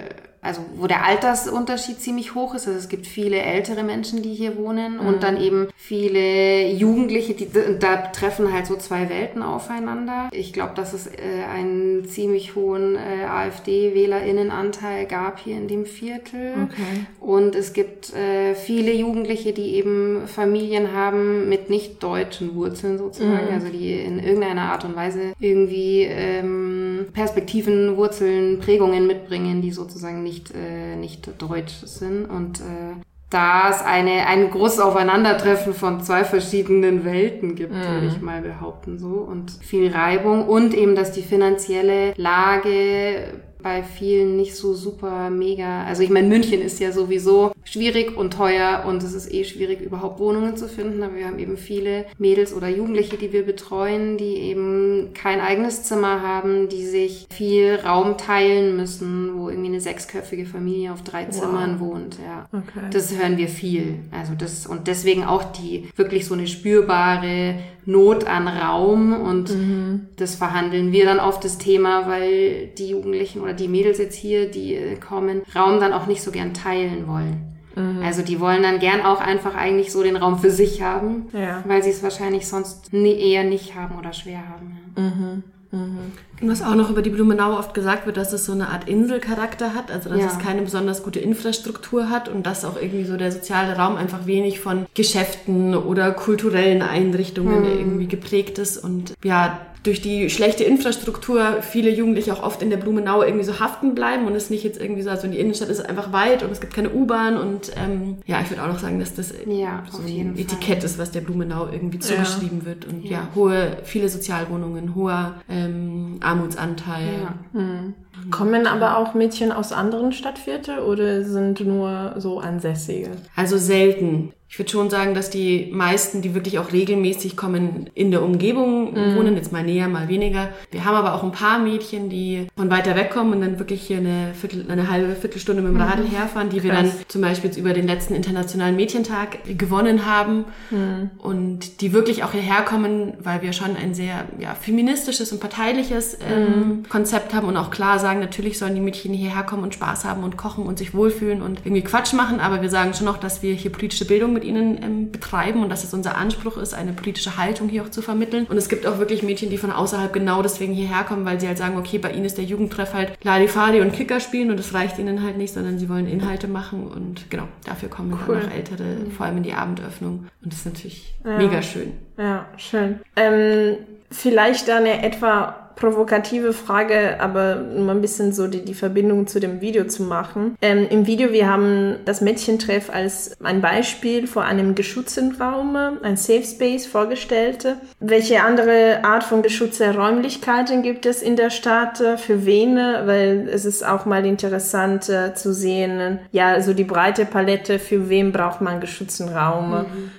also 0.49 0.62
wo 0.76 0.87
der 0.87 1.05
Altersunterschied 1.05 2.00
ziemlich 2.00 2.35
hoch 2.35 2.55
ist. 2.55 2.67
Also 2.67 2.78
es 2.78 2.88
gibt 2.88 3.07
viele 3.07 3.37
ältere 3.37 3.85
Menschen, 3.85 4.23
die 4.23 4.33
hier 4.33 4.57
wohnen 4.57 4.95
mhm. 4.95 5.07
und 5.07 5.23
dann 5.23 5.38
eben 5.38 5.69
viele 5.76 6.73
Jugendliche, 6.73 7.35
die 7.35 7.49
da 7.78 7.97
treffen 7.97 8.52
halt 8.52 8.67
so 8.67 8.76
zwei 8.76 9.11
Welten 9.11 9.43
aufeinander. 9.43 10.31
Ich 10.33 10.55
glaube, 10.55 10.73
dass 10.75 10.95
es 10.95 11.07
äh, 11.07 11.12
einen 11.55 12.09
ziemlich 12.09 12.55
hohen 12.55 12.97
äh, 12.97 13.26
AfD-WählerInnenanteil 13.26 15.05
gab 15.07 15.38
hier 15.38 15.57
in 15.57 15.69
dem 15.69 15.85
Viertel. 15.85 16.55
Okay. 16.64 17.07
Und 17.21 17.55
es 17.55 17.75
gibt 17.75 18.14
äh, 18.14 18.55
viele 18.55 18.93
Jugendliche, 18.93 19.52
die 19.52 19.75
eben 19.75 20.23
Familien 20.26 20.95
haben 20.95 21.50
mit 21.50 21.69
nicht 21.69 22.02
deutschen 22.02 22.55
Wurzeln 22.55 22.97
sozusagen, 22.97 23.49
mhm. 23.49 23.55
also 23.55 23.69
die 23.69 23.93
in 23.93 24.19
irgendeiner 24.19 24.73
Art 24.73 24.87
und 24.87 24.97
Weise 24.97 25.35
irgendwie 25.38 26.05
ähm, 26.05 26.88
Perspektiven, 27.07 27.97
Wurzeln, 27.97 28.59
Prägungen 28.59 29.07
mitbringen, 29.07 29.62
die 29.62 29.73
sozusagen 29.73 30.23
nicht, 30.23 30.52
äh, 30.55 30.97
nicht 30.97 31.31
deutsch 31.38 31.75
sind. 31.85 32.26
Und 32.26 32.61
äh, 32.61 32.95
da 33.31 33.71
es 33.71 33.83
eine, 33.83 34.26
ein 34.26 34.50
großes 34.50 34.81
Aufeinandertreffen 34.81 35.75
von 35.75 36.02
zwei 36.02 36.25
verschiedenen 36.25 37.05
Welten 37.05 37.55
gibt, 37.55 37.75
mhm. 37.75 37.83
würde 37.83 38.07
ich 38.07 38.21
mal 38.21 38.40
behaupten, 38.40 38.99
so. 38.99 39.09
Und 39.09 39.50
viel 39.50 39.93
Reibung 39.93 40.49
und 40.49 40.75
eben, 40.75 40.95
dass 40.95 41.12
die 41.12 41.23
finanzielle 41.23 42.14
Lage 42.17 43.35
bei 43.62 43.83
vielen 43.83 44.37
nicht 44.37 44.55
so 44.55 44.75
super 44.75 45.31
mega. 45.31 45.85
Also 45.85 46.03
ich 46.03 46.11
meine, 46.11 46.29
München 46.29 46.62
ist 46.62 46.81
ja 46.81 46.93
sowieso 46.93 47.53
schwierig 47.65 48.17
und 48.17 48.33
teuer 48.33 48.85
und 48.87 49.03
es 49.03 49.15
ist 49.15 49.33
eh 49.33 49.45
schwierig, 49.45 49.81
überhaupt 49.81 50.21
Wohnungen 50.21 50.57
zu 50.57 50.69
finden. 50.69 51.03
Aber 51.03 51.17
wir 51.17 51.27
haben 51.27 51.38
eben 51.38 51.57
viele 51.57 52.07
Mädels 52.19 52.55
oder 52.55 52.69
Jugendliche, 52.69 53.17
die 53.17 53.33
wir 53.33 53.45
betreuen, 53.45 54.17
die 54.17 54.37
eben 54.37 55.11
kein 55.15 55.41
eigenes 55.41 55.83
Zimmer 55.83 56.23
haben, 56.23 56.69
die 56.69 56.87
sich 56.87 57.27
viel 57.31 57.77
Raum 57.77 58.17
teilen 58.17 58.77
müssen, 58.77 59.37
wo 59.37 59.49
irgendwie 59.49 59.69
eine 59.69 59.81
sechsköpfige 59.81 60.47
Familie 60.47 60.93
auf 60.93 61.03
drei 61.03 61.27
wow. 61.27 61.35
Zimmern 61.35 61.81
wohnt. 61.81 62.19
Ja, 62.25 62.49
okay. 62.53 62.87
das 62.91 63.17
hören 63.17 63.37
wir 63.37 63.49
viel. 63.49 63.97
Also 64.11 64.33
das 64.37 64.67
und 64.67 64.87
deswegen 64.87 65.25
auch 65.25 65.45
die 65.53 65.88
wirklich 65.97 66.27
so 66.27 66.35
eine 66.35 66.47
spürbare 66.47 67.57
Not 67.88 68.27
an 68.27 68.49
Raum 68.49 69.15
und 69.15 69.49
mhm. 69.49 70.09
das 70.17 70.35
verhandeln 70.35 70.93
wir 70.93 71.07
dann 71.07 71.21
oft 71.21 71.43
das 71.43 71.57
Thema, 71.57 72.07
weil 72.07 72.67
die 72.77 72.91
Jugendlichen 72.91 73.41
oder 73.49 73.57
die 73.57 73.69
Mädels 73.69 73.99
jetzt 73.99 74.17
hier, 74.17 74.50
die 74.50 74.75
äh, 74.75 74.97
kommen, 74.97 75.43
Raum 75.55 75.81
dann 75.81 75.93
auch 75.93 76.07
nicht 76.07 76.23
so 76.23 76.31
gern 76.31 76.52
teilen 76.52 77.07
wollen. 77.07 77.59
Mhm. 77.75 78.02
Also 78.02 78.23
die 78.23 78.40
wollen 78.40 78.62
dann 78.62 78.78
gern 78.78 79.00
auch 79.00 79.21
einfach 79.21 79.55
eigentlich 79.55 79.90
so 79.93 80.02
den 80.02 80.17
Raum 80.17 80.38
für 80.38 80.50
sich 80.50 80.83
haben, 80.83 81.28
ja. 81.33 81.64
weil 81.67 81.83
sie 81.83 81.90
es 81.90 82.02
wahrscheinlich 82.02 82.47
sonst 82.47 82.93
nie, 82.93 83.19
eher 83.19 83.45
nicht 83.45 83.75
haben 83.75 83.99
oder 83.99 84.12
schwer 84.12 84.43
haben. 84.49 84.78
Ja. 84.97 85.02
Mhm. 85.02 85.43
Mhm. 85.71 86.13
Was 86.41 86.63
auch 86.63 86.75
noch 86.75 86.89
über 86.91 87.03
die 87.03 87.11
Blumenau 87.11 87.59
oft 87.59 87.75
gesagt 87.75 88.07
wird, 88.07 88.17
dass 88.17 88.33
es 88.33 88.45
so 88.45 88.53
eine 88.53 88.69
Art 88.69 88.89
Inselcharakter 88.89 89.75
hat, 89.75 89.91
also 89.91 90.09
dass 90.09 90.21
ja. 90.21 90.27
es 90.29 90.39
keine 90.39 90.63
besonders 90.63 91.03
gute 91.03 91.19
Infrastruktur 91.21 92.09
hat 92.09 92.29
und 92.29 92.47
dass 92.47 92.65
auch 92.65 92.81
irgendwie 92.81 93.05
so 93.05 93.17
der 93.17 93.33
soziale 93.33 93.77
Raum 93.77 93.97
einfach 93.97 94.27
wenig 94.27 94.61
von 94.61 94.87
Geschäften 94.95 95.77
oder 95.77 96.13
kulturellen 96.13 96.81
Einrichtungen 96.81 97.61
mhm. 97.61 97.79
irgendwie 97.79 98.07
geprägt 98.07 98.59
ist 98.59 98.79
und 98.79 99.15
ja, 99.23 99.61
durch 99.83 100.01
die 100.01 100.29
schlechte 100.29 100.65
Infrastruktur 100.65 101.63
viele 101.63 101.91
Jugendliche 101.91 102.33
auch 102.33 102.43
oft 102.43 102.63
in 102.63 102.71
der 102.71 102.79
Blumenau 102.79 103.23
irgendwie 103.23 103.45
so 103.45 103.61
haften 103.61 103.95
bleiben 103.95 104.27
und 104.27 104.35
es 104.35 104.51
nicht 104.51 104.65
jetzt 104.65 104.81
irgendwie 104.81 105.03
so, 105.03 105.11
also 105.11 105.27
in 105.27 105.33
die 105.33 105.39
Innenstadt 105.39 105.69
ist 105.69 105.81
einfach 105.81 106.13
weit 106.13 106.43
und 106.43 106.51
es 106.51 106.61
gibt 106.61 106.75
keine 106.75 106.91
U-Bahn 106.91 107.37
und 107.37 107.73
ähm, 107.77 108.19
ja, 108.27 108.41
ich 108.41 108.51
würde 108.51 108.63
auch 108.63 108.69
noch 108.69 108.79
sagen, 108.79 108.99
dass 108.99 109.15
das 109.15 109.33
ja, 109.47 109.85
so 109.91 110.03
ein 110.03 110.37
Etikett 110.37 110.83
ist, 110.85 110.99
was 110.99 111.11
der 111.11 111.21
Blumenau 111.21 111.69
irgendwie 111.71 111.99
zugeschrieben 112.01 112.61
ja. 112.61 112.67
wird 112.67 112.85
und 112.87 113.05
ja. 113.05 113.11
ja. 113.11 113.29
hohe, 113.35 113.79
viele 113.85 114.09
Sozialwohnungen, 114.09 114.95
hoher 114.95 115.37
ähm, 115.65 116.21
Armutsanteil. 116.21 117.29
Hm. 117.53 117.95
Kommen 118.31 118.67
aber 118.67 118.97
auch 118.99 119.15
Mädchen 119.15 119.53
aus 119.53 119.73
anderen 119.73 120.12
Stadtvierteln 120.12 120.81
oder 120.81 121.25
sind 121.25 121.61
nur 121.61 122.15
so 122.19 122.41
Ansässige? 122.41 123.11
Also 123.37 123.59
selten. 123.59 124.33
Ich 124.50 124.59
würde 124.59 124.71
schon 124.71 124.88
sagen, 124.88 125.14
dass 125.14 125.28
die 125.28 125.69
meisten, 125.73 126.23
die 126.23 126.35
wirklich 126.35 126.58
auch 126.58 126.73
regelmäßig 126.73 127.37
kommen, 127.37 127.91
in 127.95 128.11
der 128.11 128.23
Umgebung 128.23 128.95
mhm. 128.95 129.17
wohnen, 129.17 129.37
jetzt 129.37 129.52
mal 129.52 129.63
näher, 129.63 129.89
mal 129.89 130.08
weniger. 130.08 130.49
Wir 130.71 130.87
haben 130.87 130.95
aber 130.95 131.15
auch 131.15 131.23
ein 131.23 131.32
paar 131.32 131.58
Mädchen, 131.58 132.08
die 132.08 132.47
von 132.56 132.71
weiter 132.71 132.97
weg 132.97 133.11
kommen 133.11 133.34
und 133.34 133.43
dann 133.43 133.58
wirklich 133.58 133.82
hier 133.82 133.99
eine, 133.99 134.32
Viertel, 134.32 134.65
eine 134.71 134.91
halbe 134.91 135.15
Viertelstunde 135.15 135.61
mit 135.61 135.73
dem 135.73 135.80
Radl 135.80 136.04
mhm. 136.04 136.11
herfahren, 136.11 136.49
die 136.49 136.61
Krass. 136.61 136.65
wir 136.65 136.73
dann 136.73 136.93
zum 137.08 137.21
Beispiel 137.21 137.50
jetzt 137.50 137.58
über 137.58 137.75
den 137.75 137.87
letzten 137.87 138.15
Internationalen 138.15 138.75
Mädchentag 138.75 139.41
gewonnen 139.58 140.06
haben 140.06 140.47
mhm. 140.71 141.11
und 141.19 141.82
die 141.82 141.93
wirklich 141.93 142.25
auch 142.25 142.32
hierher 142.32 142.63
kommen, 142.63 143.13
weil 143.21 143.43
wir 143.43 143.52
schon 143.52 143.76
ein 143.76 143.93
sehr 143.93 144.25
ja, 144.39 144.54
feministisches 144.54 145.30
und 145.30 145.41
parteiliches 145.41 146.17
ähm, 146.26 146.45
mhm. 146.45 146.89
Konzept 146.89 147.34
haben 147.34 147.49
und 147.49 147.58
auch 147.58 147.71
klar 147.71 147.99
sagen, 147.99 148.21
natürlich 148.21 148.58
sollen 148.58 148.75
die 148.75 148.80
Mädchen 148.80 149.13
hierher 149.13 149.43
kommen 149.43 149.63
und 149.63 149.75
Spaß 149.75 150.06
haben 150.06 150.25
und 150.25 150.39
kochen 150.39 150.65
und 150.65 150.78
sich 150.78 150.95
wohlfühlen 150.95 151.43
und 151.43 151.61
irgendwie 151.67 151.82
Quatsch 151.82 152.15
machen, 152.15 152.41
aber 152.41 152.63
wir 152.63 152.71
sagen 152.71 152.95
schon 152.95 153.08
auch, 153.08 153.19
dass 153.19 153.43
wir 153.43 153.52
hier 153.52 153.71
politische 153.71 154.06
Bildung 154.06 154.38
mit 154.39 154.45
ihnen 154.45 154.81
ähm, 154.81 155.11
betreiben 155.11 155.65
und 155.65 155.69
dass 155.69 155.83
es 155.83 155.93
unser 155.93 156.17
Anspruch 156.17 156.57
ist, 156.59 156.75
eine 156.75 156.93
politische 156.93 157.37
Haltung 157.37 157.69
hier 157.69 157.83
auch 157.83 157.91
zu 157.91 158.03
vermitteln. 158.03 158.47
Und 158.49 158.57
es 158.57 158.69
gibt 158.69 158.87
auch 158.87 158.99
wirklich 158.99 159.25
Mädchen, 159.25 159.51
die 159.51 159.59
von 159.59 159.73
außerhalb 159.73 160.13
genau 160.13 160.43
deswegen 160.43 160.73
hierher 160.73 161.03
kommen, 161.03 161.25
weil 161.25 161.41
sie 161.41 161.49
halt 161.49 161.59
sagen, 161.59 161.77
okay, 161.77 161.99
bei 161.99 162.13
ihnen 162.13 162.25
ist 162.25 162.39
der 162.39 162.45
Jugendtreff 162.45 162.95
halt 162.95 163.13
Ladifadi 163.25 163.81
und 163.81 163.93
Kicker 163.93 164.21
spielen 164.21 164.51
und 164.51 164.59
das 164.59 164.75
reicht 164.75 164.99
ihnen 164.99 165.25
halt 165.25 165.37
nicht, 165.37 165.53
sondern 165.53 165.79
sie 165.79 165.89
wollen 165.89 166.07
Inhalte 166.07 166.47
machen 166.47 166.87
und 166.87 167.29
genau, 167.31 167.49
dafür 167.65 167.89
kommen 167.89 168.17
cool. 168.29 168.37
dann 168.37 168.51
auch 168.51 168.55
Ältere, 168.55 168.85
mhm. 168.85 169.11
vor 169.11 169.27
allem 169.27 169.39
in 169.39 169.43
die 169.43 169.55
Abendöffnung. 169.55 170.29
Und 170.45 170.53
das 170.53 170.61
ist 170.61 170.67
natürlich 170.67 171.15
ja. 171.25 171.37
mega 171.37 171.61
schön. 171.61 171.93
Ja, 172.17 172.47
schön. 172.57 173.01
Ähm, 173.17 173.77
vielleicht 174.11 174.71
eine 174.71 175.03
etwa 175.03 175.68
provokative 175.78 176.52
Frage, 176.52 177.21
aber 177.21 177.54
nur 177.56 177.93
ein 177.93 178.00
bisschen 178.00 178.32
so 178.32 178.49
die, 178.49 178.64
die 178.64 178.75
Verbindung 178.75 179.26
zu 179.26 179.38
dem 179.38 179.60
Video 179.60 179.84
zu 179.84 180.02
machen. 180.02 180.56
Ähm, 180.60 180.86
Im 180.91 181.06
Video, 181.06 181.32
wir 181.32 181.49
haben 181.49 181.97
das 182.04 182.21
Mädchentreff 182.21 182.91
als 182.91 183.41
ein 183.41 183.60
Beispiel 183.60 184.26
vor 184.26 184.45
einem 184.45 184.75
geschützten 184.75 185.36
Raum, 185.36 185.76
ein 186.02 186.17
Safe 186.17 186.43
Space 186.43 186.86
vorgestellt. 186.86 187.76
Welche 188.00 188.43
andere 188.43 189.04
Art 189.04 189.23
von 189.23 189.43
geschützter 189.43 189.95
Räumlichkeiten 189.95 190.82
gibt 190.82 191.06
es 191.06 191.23
in 191.23 191.36
der 191.36 191.50
Stadt? 191.50 191.99
Für 191.99 192.45
wen? 192.45 192.76
Weil 192.76 193.49
es 193.52 193.64
ist 193.64 193.86
auch 193.86 194.04
mal 194.04 194.26
interessant 194.26 195.08
äh, 195.08 195.34
zu 195.34 195.54
sehen, 195.54 196.19
ja, 196.32 196.60
so 196.60 196.75
die 196.75 196.84
breite 196.84 197.25
Palette, 197.25 197.78
für 197.78 198.08
wen 198.08 198.32
braucht 198.32 198.60
man 198.60 198.80
geschützten 198.80 199.28
Raum? 199.28 199.71
Mhm. 199.71 200.10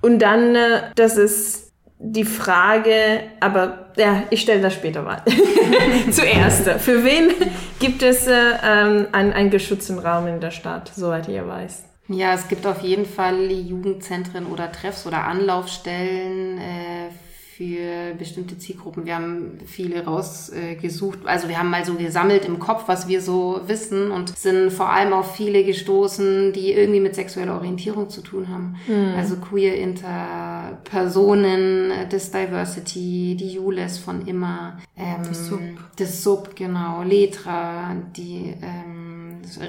Und 0.00 0.20
dann, 0.20 0.54
äh, 0.54 0.82
das 0.94 1.16
ist 1.16 1.67
die 2.00 2.24
Frage, 2.24 3.22
aber 3.40 3.90
ja, 3.96 4.22
ich 4.30 4.40
stelle 4.40 4.60
das 4.60 4.74
später 4.74 5.02
mal. 5.02 5.22
Zuerst, 6.10 6.68
für 6.80 7.04
wen 7.04 7.30
gibt 7.80 8.02
es 8.02 8.26
äh, 8.26 8.32
ähm, 8.64 9.08
einen, 9.12 9.32
einen 9.32 9.50
geschützten 9.50 9.98
Raum 9.98 10.28
in 10.28 10.40
der 10.40 10.52
Stadt, 10.52 10.92
soweit 10.94 11.28
ihr 11.28 11.46
weiß? 11.46 11.84
Ja, 12.08 12.32
es 12.34 12.48
gibt 12.48 12.66
auf 12.66 12.80
jeden 12.82 13.04
Fall 13.04 13.50
Jugendzentren 13.50 14.46
oder 14.46 14.72
Treffs 14.72 15.06
oder 15.06 15.24
Anlaufstellen 15.24 16.58
äh, 16.58 17.10
für 17.58 18.14
bestimmte 18.16 18.56
Zielgruppen. 18.56 19.04
Wir 19.04 19.16
haben 19.16 19.58
viele 19.66 20.04
rausgesucht. 20.04 21.18
Also 21.24 21.48
wir 21.48 21.58
haben 21.58 21.70
mal 21.70 21.84
so 21.84 21.94
gesammelt 21.94 22.44
im 22.44 22.60
Kopf, 22.60 22.84
was 22.86 23.08
wir 23.08 23.20
so 23.20 23.62
wissen 23.66 24.12
und 24.12 24.38
sind 24.38 24.70
vor 24.70 24.90
allem 24.90 25.12
auf 25.12 25.34
viele 25.34 25.64
gestoßen, 25.64 26.52
die 26.52 26.70
irgendwie 26.70 27.00
mit 27.00 27.16
sexueller 27.16 27.56
Orientierung 27.56 28.10
zu 28.10 28.20
tun 28.20 28.46
haben. 28.48 28.76
Mhm. 28.86 29.12
Also 29.16 29.38
queer 29.38 29.74
inter 29.74 30.78
Personen, 30.84 31.90
das 32.08 32.30
Diversity, 32.30 33.36
die 33.36 33.54
Jules 33.54 33.98
von 33.98 34.28
immer, 34.28 34.78
ähm, 34.96 35.24
das 35.26 35.48
Sub, 35.48 35.60
das 35.96 36.22
Sub 36.22 36.54
genau, 36.54 37.02
Letra, 37.02 37.96
die 38.16 38.54
ähm, 38.62 39.07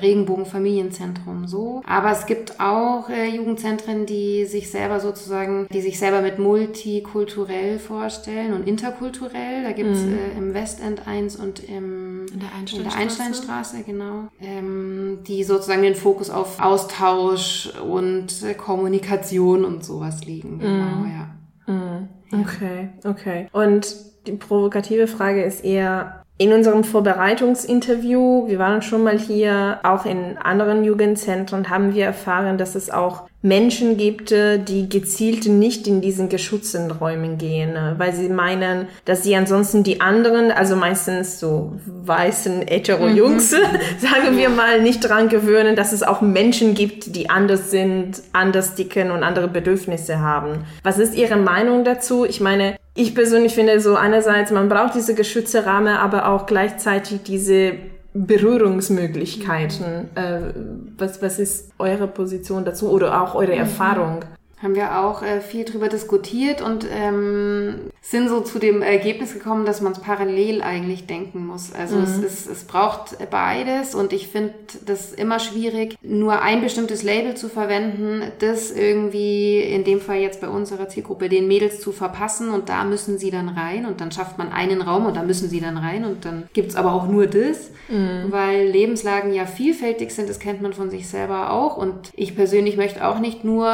Regenbogenfamilienzentrum 0.01 1.47
so. 1.47 1.81
Aber 1.85 2.11
es 2.11 2.25
gibt 2.25 2.59
auch 2.59 3.09
äh, 3.09 3.27
Jugendzentren, 3.27 4.05
die 4.05 4.45
sich 4.45 4.69
selber 4.71 4.99
sozusagen, 4.99 5.67
die 5.71 5.81
sich 5.81 5.99
selber 5.99 6.21
mit 6.21 6.39
multikulturell 6.39 7.79
vorstellen 7.79 8.53
und 8.53 8.67
interkulturell. 8.67 9.63
Da 9.63 9.71
gibt's 9.71 10.01
mhm. 10.01 10.17
äh, 10.17 10.37
im 10.37 10.53
Westend 10.53 11.07
eins 11.07 11.35
und 11.35 11.63
im, 11.63 12.25
in 12.33 12.39
der 12.39 12.49
Einsteinstraße, 12.53 12.77
in 12.77 12.83
der 12.83 12.95
Einsteinstraße 12.95 13.83
genau. 13.83 14.27
Ähm, 14.41 15.19
die 15.27 15.43
sozusagen 15.43 15.81
den 15.81 15.95
Fokus 15.95 16.29
auf 16.29 16.59
Austausch 16.59 17.71
und 17.87 18.43
äh, 18.43 18.53
Kommunikation 18.53 19.65
und 19.65 19.83
sowas 19.83 20.25
legen. 20.25 20.59
Genau, 20.59 20.95
mhm. 20.95 21.11
ja. 21.11 21.73
Mhm. 21.73 22.09
Okay, 22.31 22.89
okay. 23.05 23.47
Und 23.51 23.95
die 24.27 24.33
provokative 24.33 25.07
Frage 25.07 25.43
ist 25.43 25.63
eher, 25.63 26.18
in 26.39 26.53
unserem 26.53 26.85
Vorbereitungsinterview, 26.85 28.47
wir 28.47 28.59
waren 28.59 28.81
schon 28.81 29.03
mal 29.03 29.19
hier, 29.19 29.79
auch 29.83 30.05
in 30.05 30.37
anderen 30.37 30.85
Jugendzentren, 30.85 31.69
haben 31.69 31.93
wir 31.93 32.05
erfahren, 32.05 32.57
dass 32.57 32.75
es 32.75 32.89
auch 32.89 33.28
Menschen 33.41 33.95
gibt, 33.95 34.31
die 34.31 34.89
gezielt 34.89 35.47
nicht 35.47 35.87
in 35.87 36.01
diesen 36.01 36.27
geschützten 36.27 36.91
Räumen 36.91 37.37
gehen, 37.37 37.73
weil 37.97 38.13
sie 38.13 38.27
meinen, 38.27 38.87
dass 39.05 39.23
sie 39.23 39.35
ansonsten 39.35 39.83
die 39.83 40.01
anderen, 40.01 40.51
also 40.51 40.75
meistens 40.75 41.39
so 41.39 41.73
weißen 41.85 42.63
hetero-Jungs, 42.67 43.51
mhm. 43.53 43.55
sagen 43.99 44.37
wir 44.37 44.49
mal, 44.49 44.81
nicht 44.81 44.99
dran 44.99 45.29
gewöhnen, 45.29 45.77
dass 45.77 45.93
es 45.93 46.03
auch 46.03 46.19
Menschen 46.21 46.73
gibt, 46.73 47.15
die 47.15 47.29
anders 47.29 47.71
sind, 47.71 48.21
anders 48.33 48.75
dicken 48.75 49.11
und 49.11 49.23
andere 49.23 49.47
Bedürfnisse 49.47 50.19
haben. 50.19 50.65
Was 50.83 50.99
ist 50.99 51.15
Ihre 51.15 51.37
Meinung 51.37 51.85
dazu? 51.85 52.25
Ich 52.25 52.41
meine, 52.41 52.75
ich 52.93 53.15
persönlich 53.15 53.53
finde 53.55 53.79
so 53.79 53.95
einerseits, 53.95 54.51
man 54.51 54.67
braucht 54.67 54.95
diese 54.95 55.15
geschützte 55.15 55.65
Rahmen, 55.65 55.95
aber 55.95 56.27
auch 56.27 56.45
gleichzeitig 56.45 57.21
diese 57.23 57.73
Berührungsmöglichkeiten. 58.13 60.09
Äh, 60.15 60.53
was, 60.97 61.21
was 61.21 61.39
ist 61.39 61.71
eure 61.77 62.07
Position 62.07 62.65
dazu 62.65 62.89
oder 62.89 63.21
auch 63.21 63.35
eure 63.35 63.53
mhm. 63.53 63.59
Erfahrung? 63.59 64.25
Haben 64.61 64.75
wir 64.75 64.99
auch 64.99 65.23
äh, 65.23 65.39
viel 65.39 65.63
drüber 65.63 65.87
diskutiert 65.87 66.61
und 66.61 66.85
ähm, 66.91 67.75
sind 68.01 68.27
so 68.27 68.41
zu 68.41 68.59
dem 68.59 68.81
Ergebnis 68.81 69.33
gekommen, 69.33 69.65
dass 69.65 69.79
man 69.79 69.93
es 69.93 69.99
parallel 69.99 70.61
eigentlich 70.61 71.05
denken 71.07 71.45
muss. 71.45 71.71
Also 71.71 71.95
mhm. 71.95 72.03
es, 72.03 72.17
ist, 72.17 72.49
es 72.49 72.63
braucht 72.65 73.17
beides 73.29 73.95
und 73.95 74.11
ich 74.11 74.27
finde 74.27 74.53
das 74.85 75.13
immer 75.13 75.39
schwierig, 75.39 75.95
nur 76.01 76.41
ein 76.41 76.61
bestimmtes 76.61 77.03
Label 77.03 77.35
zu 77.35 77.47
verwenden, 77.47 78.21
das 78.39 78.71
irgendwie 78.71 79.59
in 79.61 79.85
dem 79.85 80.01
Fall 80.01 80.17
jetzt 80.17 80.41
bei 80.41 80.49
unserer 80.49 80.89
Zielgruppe 80.89 81.29
den 81.29 81.47
Mädels 81.47 81.79
zu 81.79 81.93
verpassen 81.93 82.49
und 82.49 82.67
da 82.67 82.83
müssen 82.83 83.17
sie 83.17 83.31
dann 83.31 83.47
rein 83.47 83.85
und 83.85 84.01
dann 84.01 84.11
schafft 84.11 84.37
man 84.37 84.51
einen 84.51 84.81
Raum 84.81 85.05
und 85.05 85.15
da 85.15 85.23
müssen 85.23 85.49
sie 85.49 85.61
dann 85.61 85.77
rein 85.77 86.03
und 86.03 86.25
dann 86.25 86.49
gibt's 86.51 86.75
aber 86.75 86.93
auch 86.93 87.07
nur 87.07 87.27
das, 87.27 87.71
mhm. 87.87 88.25
weil 88.29 88.67
Lebenslagen 88.67 89.33
ja 89.33 89.45
vielfältig 89.45 90.11
sind, 90.11 90.27
das 90.27 90.39
kennt 90.39 90.61
man 90.61 90.73
von 90.73 90.89
sich 90.89 91.07
selber 91.07 91.51
auch 91.53 91.77
und 91.77 92.11
ich 92.13 92.35
persönlich 92.35 92.75
möchte 92.75 93.07
auch 93.07 93.19
nicht 93.19 93.45
nur 93.45 93.69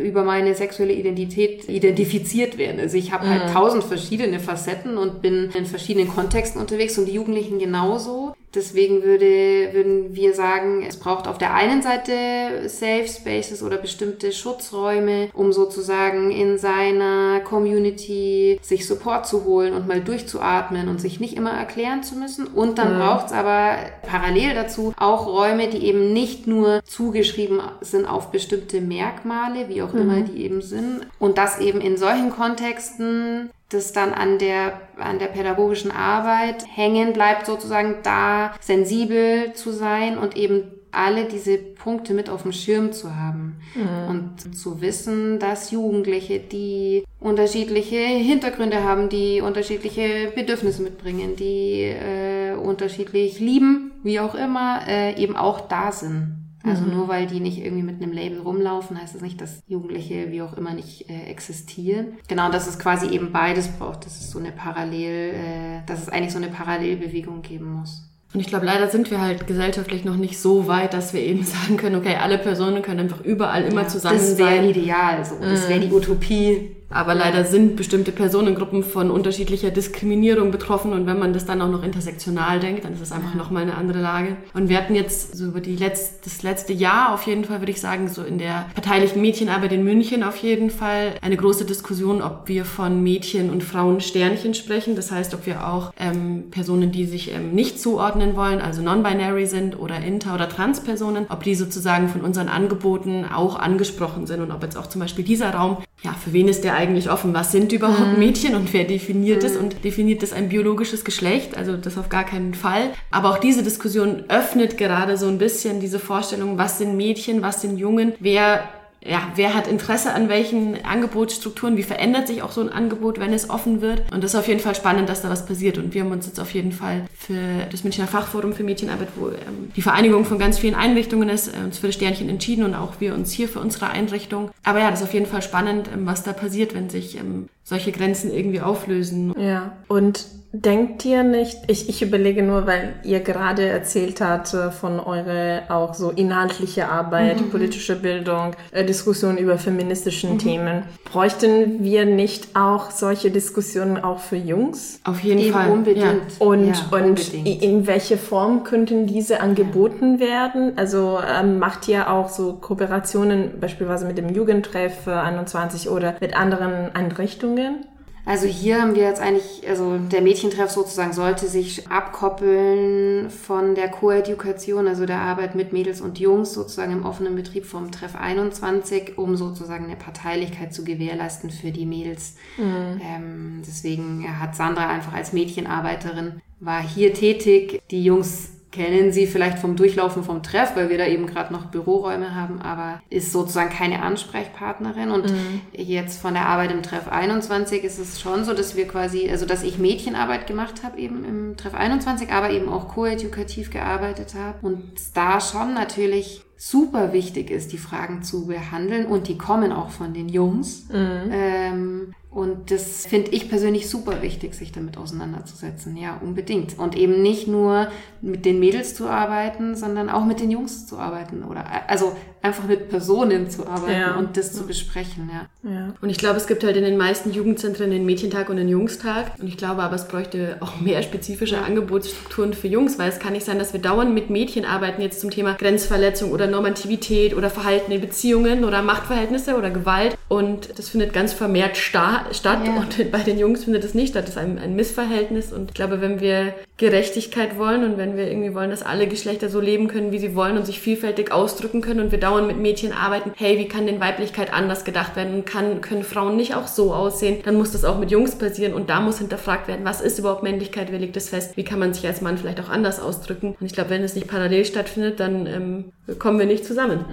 über 0.00 0.24
meine 0.24 0.54
sexuelle 0.54 0.92
Identität 0.92 1.68
identifiziert 1.68 2.58
werden. 2.58 2.80
Also 2.80 2.96
ich 2.96 3.12
habe 3.12 3.28
halt 3.28 3.40
mhm. 3.40 3.44
halt 3.44 3.54
tausend 3.54 3.84
verschiedene 3.84 4.40
Facetten 4.40 4.96
und 4.96 5.22
bin 5.22 5.50
in 5.54 5.66
verschiedenen 5.66 6.08
Kontexten 6.08 6.60
unterwegs 6.60 6.98
und 6.98 7.06
die 7.06 7.12
Jugendlichen 7.12 7.58
genauso. 7.58 8.34
Deswegen 8.54 9.04
würde, 9.04 9.72
würden 9.72 10.16
wir 10.16 10.34
sagen, 10.34 10.84
es 10.86 10.96
braucht 10.96 11.28
auf 11.28 11.38
der 11.38 11.54
einen 11.54 11.82
Seite 11.82 12.68
Safe 12.68 13.06
Spaces 13.06 13.62
oder 13.62 13.76
bestimmte 13.76 14.32
Schutzräume, 14.32 15.28
um 15.34 15.52
sozusagen 15.52 16.32
in 16.32 16.58
seiner 16.58 17.40
Community 17.40 18.58
sich 18.60 18.86
Support 18.88 19.26
zu 19.26 19.44
holen 19.44 19.72
und 19.72 19.86
mal 19.86 20.00
durchzuatmen 20.00 20.88
und 20.88 21.00
sich 21.00 21.20
nicht 21.20 21.36
immer 21.36 21.52
erklären 21.52 22.02
zu 22.02 22.16
müssen. 22.16 22.48
Und 22.48 22.78
dann 22.78 22.94
mhm. 22.94 22.98
braucht 22.98 23.26
es 23.26 23.32
aber 23.32 23.76
parallel 24.02 24.54
dazu 24.54 24.94
auch 24.98 25.26
Räume, 25.26 25.68
die 25.68 25.84
eben 25.84 26.12
nicht 26.12 26.48
nur 26.48 26.82
zugeschrieben 26.84 27.60
sind 27.80 28.06
auf 28.06 28.32
bestimmte 28.32 28.80
Merkmale, 28.80 29.68
wie 29.68 29.82
auch 29.82 29.92
mhm. 29.92 30.00
immer 30.00 30.20
die 30.22 30.42
eben 30.42 30.60
sind. 30.60 31.06
Und 31.20 31.38
das 31.38 31.60
eben 31.60 31.80
in 31.80 31.96
solchen 31.96 32.30
Kontexten 32.30 33.50
das 33.70 33.92
dann 33.92 34.12
an 34.12 34.38
der, 34.38 34.80
an 34.98 35.18
der 35.18 35.26
pädagogischen 35.26 35.90
Arbeit 35.90 36.64
hängen 36.74 37.12
bleibt, 37.12 37.46
sozusagen 37.46 37.96
da 38.02 38.54
sensibel 38.60 39.52
zu 39.54 39.72
sein 39.72 40.18
und 40.18 40.36
eben 40.36 40.64
alle 40.92 41.26
diese 41.26 41.56
Punkte 41.56 42.14
mit 42.14 42.28
auf 42.28 42.42
dem 42.42 42.52
Schirm 42.52 42.92
zu 42.92 43.14
haben 43.16 43.60
mhm. 43.74 44.10
und 44.10 44.56
zu 44.56 44.80
wissen, 44.80 45.38
dass 45.38 45.70
Jugendliche, 45.70 46.40
die 46.40 47.04
unterschiedliche 47.20 47.98
Hintergründe 47.98 48.82
haben, 48.82 49.08
die 49.08 49.40
unterschiedliche 49.40 50.32
Bedürfnisse 50.34 50.82
mitbringen, 50.82 51.36
die 51.36 51.82
äh, 51.82 52.54
unterschiedlich 52.54 53.38
lieben, 53.38 53.92
wie 54.02 54.18
auch 54.20 54.34
immer, 54.34 54.80
äh, 54.88 55.14
eben 55.22 55.36
auch 55.36 55.60
da 55.60 55.92
sind. 55.92 56.39
Also 56.62 56.82
mhm. 56.82 56.94
nur 56.94 57.08
weil 57.08 57.26
die 57.26 57.40
nicht 57.40 57.58
irgendwie 57.58 57.82
mit 57.82 58.02
einem 58.02 58.12
Label 58.12 58.40
rumlaufen, 58.40 59.00
heißt 59.00 59.14
das 59.14 59.22
nicht, 59.22 59.40
dass 59.40 59.62
Jugendliche 59.66 60.30
wie 60.30 60.42
auch 60.42 60.56
immer 60.56 60.74
nicht 60.74 61.08
äh, 61.08 61.24
existieren. 61.24 62.18
Genau, 62.28 62.50
dass 62.50 62.66
es 62.66 62.78
quasi 62.78 63.08
eben 63.08 63.32
beides 63.32 63.68
braucht, 63.68 64.04
dass 64.04 64.20
es 64.20 64.30
so 64.30 64.38
eine 64.38 64.52
Parallel, 64.52 65.34
äh, 65.34 65.86
dass 65.86 66.02
es 66.02 66.08
eigentlich 66.08 66.32
so 66.32 66.38
eine 66.38 66.48
Parallelbewegung 66.48 67.42
geben 67.42 67.72
muss. 67.72 68.06
Und 68.32 68.40
ich 68.40 68.46
glaube, 68.46 68.66
leider 68.66 68.88
sind 68.88 69.10
wir 69.10 69.20
halt 69.20 69.46
gesellschaftlich 69.46 70.04
noch 70.04 70.16
nicht 70.16 70.38
so 70.38 70.68
weit, 70.68 70.94
dass 70.94 71.12
wir 71.14 71.20
eben 71.20 71.42
sagen 71.44 71.76
können, 71.76 71.96
okay, 71.96 72.16
alle 72.20 72.38
Personen 72.38 72.82
können 72.82 73.00
einfach 73.00 73.20
überall 73.22 73.64
immer 73.64 73.82
ja, 73.82 73.88
zusammen 73.88 74.18
das 74.18 74.36
sein. 74.36 74.38
Das 74.38 74.54
wäre 74.54 74.70
ideal, 74.70 75.24
so. 75.24 75.36
Das 75.40 75.68
wäre 75.68 75.80
die 75.80 75.88
mhm. 75.88 75.94
Utopie. 75.94 76.76
Aber 76.90 77.14
leider 77.14 77.44
sind 77.44 77.76
bestimmte 77.76 78.10
Personengruppen 78.10 78.82
von 78.82 79.10
unterschiedlicher 79.10 79.70
Diskriminierung 79.70 80.50
betroffen 80.50 80.92
und 80.92 81.06
wenn 81.06 81.18
man 81.18 81.32
das 81.32 81.46
dann 81.46 81.62
auch 81.62 81.70
noch 81.70 81.84
intersektional 81.84 82.58
denkt, 82.58 82.84
dann 82.84 82.94
ist 82.94 83.00
es 83.00 83.12
einfach 83.12 83.34
nochmal 83.34 83.62
eine 83.62 83.76
andere 83.76 84.00
Lage. 84.00 84.36
Und 84.54 84.68
wir 84.68 84.76
hatten 84.76 84.96
jetzt 84.96 85.36
so 85.36 85.46
über 85.46 85.60
die 85.60 85.76
letzt, 85.76 86.26
das 86.26 86.42
letzte 86.42 86.72
Jahr 86.72 87.14
auf 87.14 87.22
jeden 87.26 87.44
Fall, 87.44 87.60
würde 87.60 87.70
ich 87.70 87.80
sagen, 87.80 88.08
so 88.08 88.22
in 88.22 88.38
der 88.38 88.66
parteilichen 88.74 89.22
Mädchenarbeit 89.22 89.72
in 89.72 89.84
München 89.84 90.24
auf 90.24 90.36
jeden 90.36 90.70
Fall 90.70 91.14
eine 91.22 91.36
große 91.36 91.64
Diskussion, 91.64 92.22
ob 92.22 92.48
wir 92.48 92.64
von 92.64 93.02
Mädchen 93.02 93.50
und 93.50 93.62
Frauen 93.62 94.00
Sternchen 94.00 94.54
sprechen. 94.54 94.96
Das 94.96 95.12
heißt, 95.12 95.32
ob 95.34 95.46
wir 95.46 95.68
auch 95.68 95.92
ähm, 95.98 96.50
Personen, 96.50 96.90
die 96.90 97.06
sich 97.06 97.32
ähm, 97.32 97.52
nicht 97.52 97.80
zuordnen 97.80 98.34
wollen, 98.34 98.60
also 98.60 98.82
non-binary 98.82 99.46
sind 99.46 99.78
oder 99.78 99.98
inter- 99.98 100.34
oder 100.34 100.48
trans-Personen, 100.48 101.26
ob 101.28 101.44
die 101.44 101.54
sozusagen 101.54 102.08
von 102.08 102.22
unseren 102.22 102.48
Angeboten 102.48 103.24
auch 103.32 103.58
angesprochen 103.58 104.26
sind 104.26 104.40
und 104.40 104.50
ob 104.50 104.62
jetzt 104.62 104.76
auch 104.76 104.88
zum 104.88 105.00
Beispiel 105.00 105.24
dieser 105.24 105.50
Raum, 105.54 105.78
ja, 106.02 106.14
für 106.14 106.32
wen 106.32 106.48
ist 106.48 106.64
der 106.64 106.74
eigentlich 106.74 107.10
offen? 107.10 107.34
Was 107.34 107.52
sind 107.52 107.72
überhaupt 107.72 108.14
mhm. 108.14 108.18
Mädchen 108.18 108.54
und 108.54 108.72
wer 108.72 108.84
definiert 108.84 109.44
es? 109.44 109.54
Mhm. 109.54 109.60
Und 109.60 109.84
definiert 109.84 110.22
es 110.22 110.32
ein 110.32 110.48
biologisches 110.48 111.04
Geschlecht? 111.04 111.56
Also 111.56 111.76
das 111.76 111.98
auf 111.98 112.08
gar 112.08 112.24
keinen 112.24 112.54
Fall. 112.54 112.90
Aber 113.10 113.30
auch 113.30 113.38
diese 113.38 113.62
Diskussion 113.62 114.24
öffnet 114.28 114.78
gerade 114.78 115.18
so 115.18 115.26
ein 115.26 115.36
bisschen 115.36 115.78
diese 115.80 115.98
Vorstellung, 115.98 116.56
was 116.56 116.78
sind 116.78 116.96
Mädchen, 116.96 117.42
was 117.42 117.60
sind 117.60 117.76
Jungen, 117.76 118.14
wer 118.18 118.68
ja, 119.02 119.32
wer 119.34 119.54
hat 119.54 119.66
Interesse 119.66 120.12
an 120.12 120.28
welchen 120.28 120.84
Angebotsstrukturen, 120.84 121.76
wie 121.76 121.82
verändert 121.82 122.26
sich 122.26 122.42
auch 122.42 122.52
so 122.52 122.60
ein 122.60 122.68
Angebot, 122.68 123.18
wenn 123.18 123.32
es 123.32 123.48
offen 123.48 123.80
wird. 123.80 124.12
Und 124.12 124.22
das 124.22 124.34
ist 124.34 124.40
auf 124.40 124.48
jeden 124.48 124.60
Fall 124.60 124.74
spannend, 124.74 125.08
dass 125.08 125.22
da 125.22 125.30
was 125.30 125.46
passiert. 125.46 125.78
Und 125.78 125.94
wir 125.94 126.02
haben 126.02 126.12
uns 126.12 126.26
jetzt 126.26 126.38
auf 126.38 126.52
jeden 126.52 126.72
Fall 126.72 127.06
für 127.16 127.66
das 127.70 127.82
Münchner 127.82 128.06
Fachforum 128.06 128.52
für 128.52 128.62
Medienarbeit, 128.62 129.08
wo 129.16 129.28
ähm, 129.28 129.72
die 129.74 129.82
Vereinigung 129.82 130.26
von 130.26 130.38
ganz 130.38 130.58
vielen 130.58 130.74
Einrichtungen 130.74 131.30
ist, 131.30 131.48
äh, 131.48 131.64
uns 131.64 131.78
für 131.78 131.86
das 131.86 131.94
Sternchen 131.94 132.28
entschieden 132.28 132.64
und 132.64 132.74
auch 132.74 133.00
wir 133.00 133.14
uns 133.14 133.32
hier 133.32 133.48
für 133.48 133.60
unsere 133.60 133.88
Einrichtung. 133.88 134.50
Aber 134.64 134.80
ja, 134.80 134.90
das 134.90 135.00
ist 135.00 135.06
auf 135.06 135.14
jeden 135.14 135.26
Fall 135.26 135.42
spannend, 135.42 135.88
ähm, 135.92 136.04
was 136.04 136.22
da 136.22 136.34
passiert, 136.34 136.74
wenn 136.74 136.90
sich 136.90 137.16
ähm, 137.16 137.48
solche 137.64 137.92
Grenzen 137.92 138.32
irgendwie 138.32 138.60
auflösen. 138.60 139.34
Ja, 139.40 139.72
und 139.88 140.26
Denkt 140.52 141.04
ihr 141.04 141.22
nicht, 141.22 141.58
ich, 141.68 141.88
ich 141.88 142.02
überlege 142.02 142.42
nur, 142.42 142.66
weil 142.66 142.94
ihr 143.04 143.20
gerade 143.20 143.68
erzählt 143.68 144.20
habt 144.20 144.52
äh, 144.52 144.72
von 144.72 144.98
eurer 144.98 145.62
auch 145.68 145.94
so 145.94 146.10
inhaltliche 146.10 146.88
Arbeit, 146.88 147.40
mhm. 147.40 147.50
politische 147.50 147.94
Bildung, 147.94 148.56
äh, 148.72 148.84
Diskussion 148.84 149.38
über 149.38 149.58
feministischen 149.58 150.32
mhm. 150.32 150.38
Themen. 150.38 150.82
Bräuchten 151.04 151.84
wir 151.84 152.04
nicht 152.04 152.56
auch 152.56 152.90
solche 152.90 153.30
Diskussionen 153.30 154.02
auch 154.02 154.18
für 154.18 154.34
Jungs? 154.34 155.00
Auf 155.04 155.20
jeden 155.20 155.38
Eben 155.38 155.52
Fall. 155.52 155.70
Unbedingt. 155.70 156.04
Ja. 156.04 156.46
Und, 156.46 156.66
ja, 156.66 156.86
und 156.90 157.02
unbedingt. 157.04 157.62
in 157.62 157.86
welche 157.86 158.16
Form 158.16 158.64
könnten 158.64 159.06
diese 159.06 159.40
angeboten 159.40 160.18
ja. 160.18 160.26
werden? 160.26 160.72
Also 160.74 161.20
ähm, 161.32 161.60
macht 161.60 161.86
ihr 161.86 162.10
auch 162.10 162.28
so 162.28 162.54
Kooperationen 162.54 163.60
beispielsweise 163.60 164.04
mit 164.04 164.18
dem 164.18 164.28
Jugendtreff 164.34 165.06
21 165.06 165.88
oder 165.88 166.16
mit 166.20 166.36
anderen 166.36 166.92
Einrichtungen? 166.92 167.84
Also 168.24 168.46
hier 168.46 168.80
haben 168.80 168.94
wir 168.94 169.02
jetzt 169.02 169.20
eigentlich, 169.20 169.68
also 169.68 169.98
der 169.98 170.20
Mädchentreff 170.20 170.70
sozusagen 170.70 171.12
sollte 171.12 171.48
sich 171.48 171.88
abkoppeln 171.88 173.30
von 173.30 173.74
der 173.74 173.88
Co-Education, 173.88 174.86
also 174.86 175.06
der 175.06 175.20
Arbeit 175.20 175.54
mit 175.54 175.72
Mädels 175.72 176.00
und 176.00 176.18
Jungs 176.18 176.52
sozusagen 176.52 176.92
im 176.92 177.04
offenen 177.04 177.34
Betrieb 177.34 177.64
vom 177.64 177.90
Treff 177.90 178.14
21, 178.14 179.16
um 179.16 179.36
sozusagen 179.36 179.86
eine 179.86 179.96
Parteilichkeit 179.96 180.74
zu 180.74 180.84
gewährleisten 180.84 181.50
für 181.50 181.70
die 181.70 181.86
Mädels. 181.86 182.36
Mhm. 182.56 183.00
Ähm, 183.02 183.62
deswegen 183.66 184.24
hat 184.38 184.54
Sandra 184.54 184.88
einfach 184.88 185.14
als 185.14 185.32
Mädchenarbeiterin 185.32 186.40
war 186.60 186.82
hier 186.82 187.14
tätig, 187.14 187.80
die 187.90 188.04
Jungs 188.04 188.50
kennen 188.72 189.12
Sie 189.12 189.26
vielleicht 189.26 189.58
vom 189.58 189.76
Durchlaufen 189.76 190.22
vom 190.22 190.42
Treff, 190.42 190.76
weil 190.76 190.90
wir 190.90 190.98
da 190.98 191.06
eben 191.06 191.26
gerade 191.26 191.52
noch 191.52 191.66
Büroräume 191.66 192.34
haben, 192.34 192.60
aber 192.62 193.00
ist 193.10 193.32
sozusagen 193.32 193.70
keine 193.70 194.02
Ansprechpartnerin. 194.02 195.10
Und 195.10 195.30
mhm. 195.30 195.60
jetzt 195.72 196.20
von 196.20 196.34
der 196.34 196.46
Arbeit 196.46 196.70
im 196.70 196.82
Treff 196.82 197.08
21 197.08 197.82
ist 197.82 197.98
es 197.98 198.20
schon 198.20 198.44
so, 198.44 198.54
dass 198.54 198.76
wir 198.76 198.86
quasi, 198.86 199.28
also 199.28 199.44
dass 199.44 199.62
ich 199.62 199.78
Mädchenarbeit 199.78 200.46
gemacht 200.46 200.82
habe 200.84 200.98
eben 200.98 201.24
im 201.24 201.56
Treff 201.56 201.74
21, 201.74 202.30
aber 202.30 202.50
eben 202.50 202.68
auch 202.68 202.88
koedukativ 202.88 203.70
gearbeitet 203.70 204.34
habe. 204.34 204.64
Und 204.66 204.82
da 205.14 205.40
schon 205.40 205.74
natürlich 205.74 206.42
super 206.56 207.12
wichtig 207.12 207.50
ist, 207.50 207.72
die 207.72 207.78
Fragen 207.78 208.22
zu 208.22 208.46
behandeln 208.46 209.06
und 209.06 209.28
die 209.28 209.38
kommen 209.38 209.72
auch 209.72 209.90
von 209.90 210.12
den 210.12 210.28
Jungs. 210.28 210.88
Mhm. 210.90 211.30
Ähm, 211.32 212.14
Und 212.30 212.70
das 212.70 213.06
finde 213.06 213.32
ich 213.32 213.48
persönlich 213.48 213.88
super 213.90 214.22
wichtig, 214.22 214.54
sich 214.54 214.70
damit 214.70 214.96
auseinanderzusetzen. 214.96 215.96
Ja, 215.96 216.20
unbedingt. 216.22 216.78
Und 216.78 216.96
eben 216.96 217.22
nicht 217.22 217.48
nur 217.48 217.88
mit 218.20 218.44
den 218.44 218.60
Mädels 218.60 218.94
zu 218.94 219.08
arbeiten, 219.08 219.74
sondern 219.74 220.08
auch 220.08 220.24
mit 220.24 220.38
den 220.38 220.52
Jungs 220.52 220.86
zu 220.86 220.96
arbeiten. 220.96 221.42
Oder 221.42 221.64
also 221.88 222.16
einfach 222.40 222.64
mit 222.64 222.88
Personen 222.88 223.50
zu 223.50 223.66
arbeiten 223.66 224.00
ja. 224.00 224.14
und 224.14 224.36
das 224.36 224.52
zu 224.52 224.66
besprechen, 224.66 225.30
ja. 225.32 225.70
ja. 225.70 225.94
Und 226.00 226.08
ich 226.08 226.16
glaube, 226.16 226.38
es 226.38 226.46
gibt 226.46 226.64
halt 226.64 226.76
in 226.76 226.84
den 226.84 226.96
meisten 226.96 227.32
Jugendzentren 227.32 227.90
den 227.90 228.06
Mädchentag 228.06 228.48
und 228.48 228.56
den 228.56 228.68
Jungstag. 228.68 229.32
Und 229.38 229.48
ich 229.48 229.56
glaube 229.56 229.82
aber, 229.82 229.96
es 229.96 230.06
bräuchte 230.06 230.56
auch 230.60 230.80
mehr 230.80 231.02
spezifische 231.02 231.60
Angebotsstrukturen 231.60 232.54
für 232.54 232.68
Jungs, 232.68 232.98
weil 232.98 233.10
es 233.10 233.18
kann 233.18 233.32
nicht 233.32 233.44
sein, 233.44 233.58
dass 233.58 233.72
wir 233.72 233.80
dauernd 233.80 234.14
mit 234.14 234.30
Mädchen 234.30 234.64
arbeiten, 234.64 235.02
jetzt 235.02 235.20
zum 235.20 235.30
Thema 235.30 235.54
Grenzverletzung 235.54 236.30
oder 236.30 236.46
Normativität 236.46 237.36
oder 237.36 237.50
Verhalten 237.50 237.90
in 237.90 238.00
Beziehungen 238.00 238.64
oder 238.64 238.82
Machtverhältnisse 238.82 239.56
oder 239.56 239.70
Gewalt. 239.70 240.16
Und 240.28 240.78
das 240.78 240.88
findet 240.88 241.12
ganz 241.12 241.32
vermehrt 241.32 241.76
statt 241.76 242.19
ja. 242.66 242.76
und 242.76 243.10
bei 243.10 243.20
den 243.20 243.38
Jungs 243.38 243.64
findet 243.64 243.84
es 243.84 243.94
nicht 243.94 244.10
statt. 244.10 244.24
Das 244.24 244.30
ist 244.30 244.38
ein, 244.38 244.58
ein 244.58 244.74
Missverhältnis. 244.76 245.52
Und 245.52 245.70
ich 245.70 245.74
glaube, 245.74 246.00
wenn 246.00 246.20
wir 246.20 246.54
Gerechtigkeit 246.80 247.58
wollen 247.58 247.84
und 247.84 247.98
wenn 247.98 248.16
wir 248.16 248.26
irgendwie 248.26 248.54
wollen, 248.54 248.70
dass 248.70 248.82
alle 248.82 249.06
Geschlechter 249.06 249.50
so 249.50 249.60
leben 249.60 249.86
können, 249.86 250.12
wie 250.12 250.18
sie 250.18 250.34
wollen 250.34 250.56
und 250.56 250.64
sich 250.64 250.80
vielfältig 250.80 251.30
ausdrücken 251.30 251.82
können 251.82 252.00
und 252.00 252.10
wir 252.10 252.18
dauernd 252.18 252.46
mit 252.46 252.56
Mädchen 252.56 252.94
arbeiten, 252.94 253.32
hey, 253.36 253.58
wie 253.58 253.68
kann 253.68 253.84
denn 253.84 254.00
Weiblichkeit 254.00 254.50
anders 254.50 254.86
gedacht 254.86 255.14
werden 255.14 255.34
und 255.34 255.44
kann, 255.44 255.82
können 255.82 256.04
Frauen 256.04 256.36
nicht 256.36 256.54
auch 256.54 256.66
so 256.66 256.94
aussehen, 256.94 257.42
dann 257.44 257.56
muss 257.56 257.72
das 257.72 257.84
auch 257.84 257.98
mit 257.98 258.10
Jungs 258.10 258.36
passieren 258.36 258.72
und 258.72 258.88
da 258.88 259.00
muss 259.00 259.18
hinterfragt 259.18 259.68
werden, 259.68 259.84
was 259.84 260.00
ist 260.00 260.18
überhaupt 260.18 260.42
Männlichkeit, 260.42 260.90
wer 260.90 260.98
legt 260.98 261.16
das 261.16 261.28
fest, 261.28 261.58
wie 261.58 261.64
kann 261.64 261.78
man 261.78 261.92
sich 261.92 262.06
als 262.06 262.22
Mann 262.22 262.38
vielleicht 262.38 262.60
auch 262.60 262.70
anders 262.70 262.98
ausdrücken. 262.98 263.56
Und 263.60 263.66
ich 263.66 263.74
glaube, 263.74 263.90
wenn 263.90 264.02
es 264.02 264.14
nicht 264.14 264.26
parallel 264.26 264.64
stattfindet, 264.64 265.20
dann 265.20 265.46
ähm, 265.46 265.92
kommen 266.18 266.38
wir 266.38 266.46
nicht 266.46 266.64
zusammen. 266.64 267.04